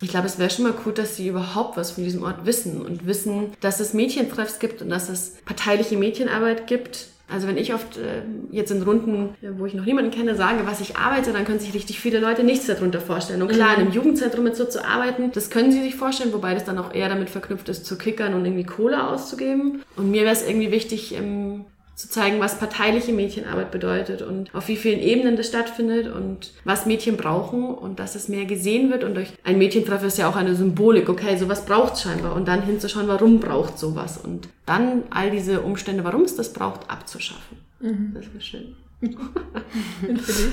Ich 0.00 0.10
glaube, 0.10 0.26
es 0.26 0.38
wäre 0.38 0.50
schon 0.50 0.64
mal 0.64 0.72
gut, 0.72 0.98
dass 0.98 1.16
sie 1.16 1.28
überhaupt 1.28 1.76
was 1.76 1.92
von 1.92 2.04
diesem 2.04 2.22
Ort 2.22 2.44
wissen 2.44 2.82
und 2.82 3.06
wissen, 3.06 3.52
dass 3.60 3.80
es 3.80 3.94
Mädchentreffs 3.94 4.58
gibt 4.58 4.82
und 4.82 4.90
dass 4.90 5.08
es 5.08 5.36
parteiliche 5.44 5.96
Mädchenarbeit 5.96 6.66
gibt. 6.66 7.08
Also 7.28 7.48
wenn 7.48 7.56
ich 7.56 7.74
oft 7.74 7.96
äh, 7.96 8.22
jetzt 8.52 8.70
in 8.70 8.82
Runden, 8.82 9.34
wo 9.58 9.66
ich 9.66 9.74
noch 9.74 9.84
niemanden 9.84 10.12
kenne, 10.12 10.36
sage, 10.36 10.64
was 10.64 10.80
ich 10.80 10.96
arbeite, 10.96 11.32
dann 11.32 11.44
können 11.44 11.58
sich 11.58 11.74
richtig 11.74 11.98
viele 11.98 12.20
Leute 12.20 12.44
nichts 12.44 12.66
darunter 12.66 13.00
vorstellen. 13.00 13.42
Und 13.42 13.48
klar, 13.48 13.74
in 13.74 13.80
einem 13.80 13.88
mhm. 13.88 13.94
Jugendzentrum 13.94 14.44
mit 14.44 14.54
so 14.54 14.64
zu 14.64 14.84
arbeiten, 14.84 15.32
das 15.32 15.50
können 15.50 15.72
sie 15.72 15.82
sich 15.82 15.96
vorstellen, 15.96 16.32
wobei 16.32 16.54
das 16.54 16.64
dann 16.64 16.78
auch 16.78 16.94
eher 16.94 17.08
damit 17.08 17.28
verknüpft 17.28 17.68
ist, 17.68 17.84
zu 17.84 17.98
kickern 17.98 18.34
und 18.34 18.44
irgendwie 18.44 18.64
Kohle 18.64 19.08
auszugeben. 19.08 19.82
Und 19.96 20.10
mir 20.10 20.22
wäre 20.22 20.34
es 20.34 20.46
irgendwie 20.46 20.70
wichtig, 20.70 21.16
ähm, 21.16 21.64
zu 21.96 22.10
zeigen, 22.10 22.40
was 22.40 22.58
parteiliche 22.58 23.12
Mädchenarbeit 23.12 23.70
bedeutet 23.70 24.20
und 24.20 24.54
auf 24.54 24.68
wie 24.68 24.76
vielen 24.76 25.00
Ebenen 25.00 25.36
das 25.36 25.48
stattfindet 25.48 26.12
und 26.14 26.52
was 26.62 26.84
Mädchen 26.84 27.16
brauchen 27.16 27.64
und 27.64 27.98
dass 27.98 28.14
es 28.14 28.28
mehr 28.28 28.44
gesehen 28.44 28.90
wird 28.90 29.02
und 29.02 29.14
durch 29.14 29.32
ein 29.44 29.56
Mädchentreff 29.56 30.04
ist 30.04 30.18
ja 30.18 30.28
auch 30.28 30.36
eine 30.36 30.54
Symbolik, 30.54 31.08
okay, 31.08 31.38
sowas 31.38 31.64
braucht 31.64 31.98
scheinbar 31.98 32.36
und 32.36 32.46
dann 32.46 32.62
hinzuschauen, 32.62 33.08
warum 33.08 33.40
braucht 33.40 33.78
sowas 33.78 34.18
und 34.18 34.46
dann 34.66 35.04
all 35.08 35.30
diese 35.30 35.62
Umstände, 35.62 36.04
warum 36.04 36.22
es 36.22 36.36
das 36.36 36.52
braucht, 36.52 36.90
abzuschaffen. 36.90 37.56
Mhm. 37.80 38.12
Das 38.14 38.26
wäre 38.26 38.40
schön. 38.42 38.76
und 39.00 40.20
für 40.20 40.32
dich? 40.32 40.52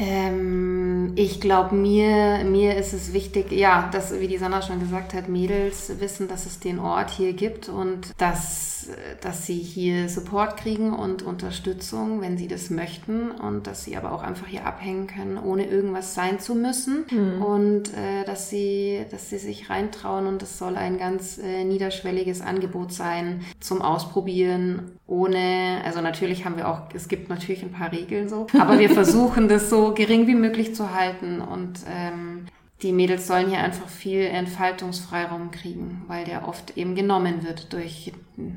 Ähm, 0.00 1.12
ich 1.16 1.40
glaube, 1.40 1.74
mir, 1.74 2.44
mir 2.44 2.76
ist 2.76 2.92
es 2.92 3.12
wichtig, 3.12 3.50
ja, 3.50 3.90
dass, 3.92 4.18
wie 4.20 4.28
die 4.28 4.38
Sanna 4.38 4.62
schon 4.62 4.78
gesagt 4.78 5.12
hat, 5.12 5.28
Mädels 5.28 5.92
wissen, 5.98 6.28
dass 6.28 6.46
es 6.46 6.60
den 6.60 6.78
Ort 6.78 7.10
hier 7.10 7.32
gibt 7.32 7.68
und 7.68 8.12
dass 8.16 8.77
dass, 8.88 9.20
dass 9.20 9.46
sie 9.46 9.58
hier 9.58 10.08
Support 10.08 10.56
kriegen 10.56 10.92
und 10.92 11.22
Unterstützung, 11.22 12.20
wenn 12.20 12.36
sie 12.38 12.48
das 12.48 12.70
möchten 12.70 13.30
und 13.30 13.66
dass 13.66 13.84
sie 13.84 13.96
aber 13.96 14.12
auch 14.12 14.22
einfach 14.22 14.46
hier 14.46 14.66
abhängen 14.66 15.06
können, 15.06 15.38
ohne 15.38 15.66
irgendwas 15.66 16.14
sein 16.14 16.40
zu 16.40 16.54
müssen 16.54 17.04
mhm. 17.10 17.42
und 17.42 17.94
äh, 17.94 18.24
dass, 18.24 18.50
sie, 18.50 19.04
dass 19.10 19.30
sie 19.30 19.38
sich 19.38 19.70
reintrauen 19.70 20.26
und 20.26 20.42
es 20.42 20.58
soll 20.58 20.76
ein 20.76 20.98
ganz 20.98 21.38
äh, 21.38 21.64
niederschwelliges 21.64 22.40
Angebot 22.40 22.92
sein 22.92 23.44
zum 23.60 23.82
Ausprobieren 23.82 24.92
ohne, 25.06 25.80
also 25.84 26.02
natürlich 26.02 26.44
haben 26.44 26.56
wir 26.56 26.68
auch, 26.68 26.82
es 26.94 27.08
gibt 27.08 27.30
natürlich 27.30 27.62
ein 27.62 27.72
paar 27.72 27.92
Regeln 27.92 28.28
so, 28.28 28.46
aber 28.58 28.78
wir 28.78 28.90
versuchen 28.94 29.48
das 29.48 29.70
so 29.70 29.94
gering 29.94 30.26
wie 30.26 30.34
möglich 30.34 30.74
zu 30.74 30.94
halten 30.94 31.40
und 31.40 31.80
ähm, 31.90 32.46
die 32.82 32.92
Mädels 32.92 33.26
sollen 33.26 33.48
hier 33.48 33.58
einfach 33.58 33.88
viel 33.88 34.22
Entfaltungsfreiraum 34.22 35.50
kriegen, 35.50 36.04
weil 36.06 36.24
der 36.24 36.46
oft 36.46 36.76
eben 36.76 36.94
genommen 36.94 37.42
wird 37.42 37.72
durch 37.72 38.12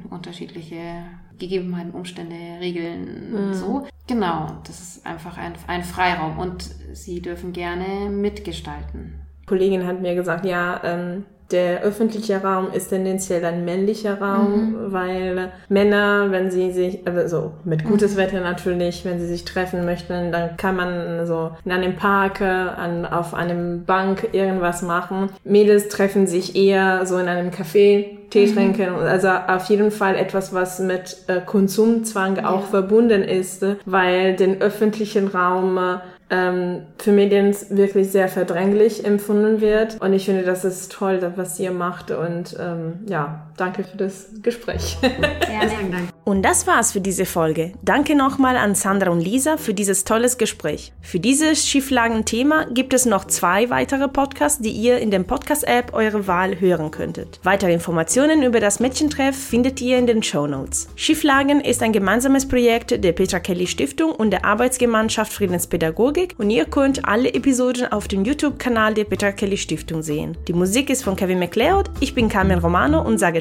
unterschiedliche 0.10 1.06
Gegebenheiten, 1.40 1.92
Umstände, 1.92 2.36
Regeln 2.60 3.48
mhm. 3.50 3.54
so. 3.54 3.88
Genau, 4.08 4.60
das 4.66 4.80
ist 4.80 5.06
einfach 5.06 5.38
ein, 5.38 5.54
ein 5.68 5.84
Freiraum 5.84 6.38
und 6.38 6.70
sie 6.94 7.22
dürfen 7.22 7.54
gerne 7.54 8.10
mitgestalten. 8.10 9.22
Kollegin 9.48 9.88
hat 9.88 10.02
mir 10.02 10.14
gesagt, 10.16 10.46
ja, 10.46 10.82
ähm, 10.84 11.26
der 11.52 11.82
öffentliche 11.82 12.42
Raum 12.42 12.68
ist 12.74 12.90
tendenziell 12.90 13.44
ein 13.46 13.66
männlicher 13.66 14.20
Raum, 14.22 14.72
mhm. 14.72 14.92
weil 14.94 15.52
Männer, 15.70 16.28
wenn 16.30 16.52
sie 16.52 16.72
sich, 16.72 17.00
also 17.06 17.52
mit 17.64 17.84
gutes 17.84 18.14
mhm. 18.14 18.18
Wetter 18.18 18.40
natürlich, 18.42 19.06
wenn 19.06 19.20
sie 19.20 19.28
sich 19.28 19.46
treffen 19.46 19.86
möchten, 19.86 20.32
dann 20.32 20.58
kann 20.58 20.76
man 20.76 21.26
so 21.26 21.52
in 21.66 21.72
einem 21.72 21.96
Park, 21.96 22.42
an, 22.42 23.06
auf 23.06 23.34
einem 23.34 23.86
Bank 23.86 24.30
irgendwas 24.32 24.82
machen. 24.82 25.30
Mädels 25.44 25.90
treffen 25.90 26.28
sich 26.28 26.56
eher 26.56 27.06
so 27.06 27.18
in 27.18 27.28
einem 27.28 27.52
Café, 27.52 28.22
Tee 28.32 28.48
mhm. 28.48 28.54
trinken. 28.56 28.96
Also 28.96 29.28
auf 29.30 29.66
jeden 29.66 29.92
Fall 29.92 30.16
etwas, 30.16 30.54
was 30.54 30.80
mit 30.80 31.18
äh, 31.28 31.42
Konsumzwang 31.46 32.38
ja. 32.38 32.50
auch 32.50 32.64
verbunden 32.64 33.24
ist, 33.24 33.64
weil 33.86 34.36
den 34.36 34.62
öffentlichen 34.62 35.28
Raum 35.28 35.78
ähm, 36.32 36.84
für 36.98 37.12
Medien 37.12 37.54
wirklich 37.70 38.10
sehr 38.10 38.30
verdränglich 38.30 39.06
empfunden 39.06 39.60
wird. 39.60 40.02
Und 40.02 40.14
ich 40.14 40.26
finde, 40.26 40.44
das 40.44 40.64
ist 40.64 40.92
toll, 40.92 41.20
was 41.36 41.60
ihr 41.60 41.72
macht. 41.72 42.10
Und 42.10 42.56
ähm, 42.60 43.00
ja, 43.08 43.48
danke 43.58 43.84
für 43.84 43.98
das 43.98 44.28
Gespräch. 44.42 44.98
Gerne. 45.02 46.08
Und 46.24 46.44
das 46.44 46.68
war's 46.68 46.92
für 46.92 47.02
diese 47.02 47.26
Folge. 47.26 47.74
Danke 47.82 48.16
nochmal 48.16 48.56
an 48.56 48.76
Sandra 48.76 49.10
und 49.10 49.22
Lisa 49.22 49.58
für 49.58 49.74
dieses 49.74 50.04
tolles 50.04 50.38
Gespräch. 50.38 50.94
Für 51.02 51.20
dieses 51.20 51.68
Schieflagen-Thema 51.68 52.68
gibt 52.72 52.94
es 52.94 53.06
noch 53.06 53.26
zwei 53.26 53.70
weitere 53.70 54.08
Podcasts, 54.08 54.62
die 54.62 54.70
ihr 54.70 55.00
in 55.00 55.10
der 55.10 55.20
Podcast-App 55.20 55.94
eure 55.94 56.28
Wahl 56.28 56.60
hören 56.60 56.92
könntet. 56.92 57.40
Weitere 57.44 57.74
Informationen 57.74 58.44
über 58.44 58.60
das 58.60 58.80
Mädchentreff 58.80 59.36
findet 59.36 59.82
ihr 59.82 59.98
in 59.98 60.08
den 60.08 60.22
Show 60.22 60.46
Notes. 60.46 60.88
Schieflagen 60.96 61.60
ist 61.60 61.82
ein 61.82 61.92
gemeinsames 61.92 62.48
Projekt 62.48 63.04
der 63.04 63.12
Petra 63.14 63.40
Kelly 63.40 63.68
Stiftung 63.68 64.12
und 64.12 64.32
der 64.32 64.46
Arbeitsgemeinschaft 64.46 65.34
Friedenspädagogik 65.34 66.36
und 66.38 66.50
ihr 66.50 66.66
könnt 66.66 67.06
alle 67.06 67.34
Episoden 67.34 67.92
auf 67.92 68.08
dem 68.08 68.26
YouTube-Kanal 68.26 68.94
der 68.94 69.06
Petra 69.06 69.32
Kelly 69.32 69.58
Stiftung 69.58 70.04
sehen. 70.04 70.38
Die 70.48 70.54
Musik 70.54 70.90
ist 70.90 71.04
von 71.04 71.16
Kevin 71.16 71.40
MacLeod, 71.40 71.90
ich 72.00 72.14
bin 72.14 72.30
Carmen 72.30 72.60
Romano 72.60 73.02
und 73.02 73.18
sage 73.18 73.41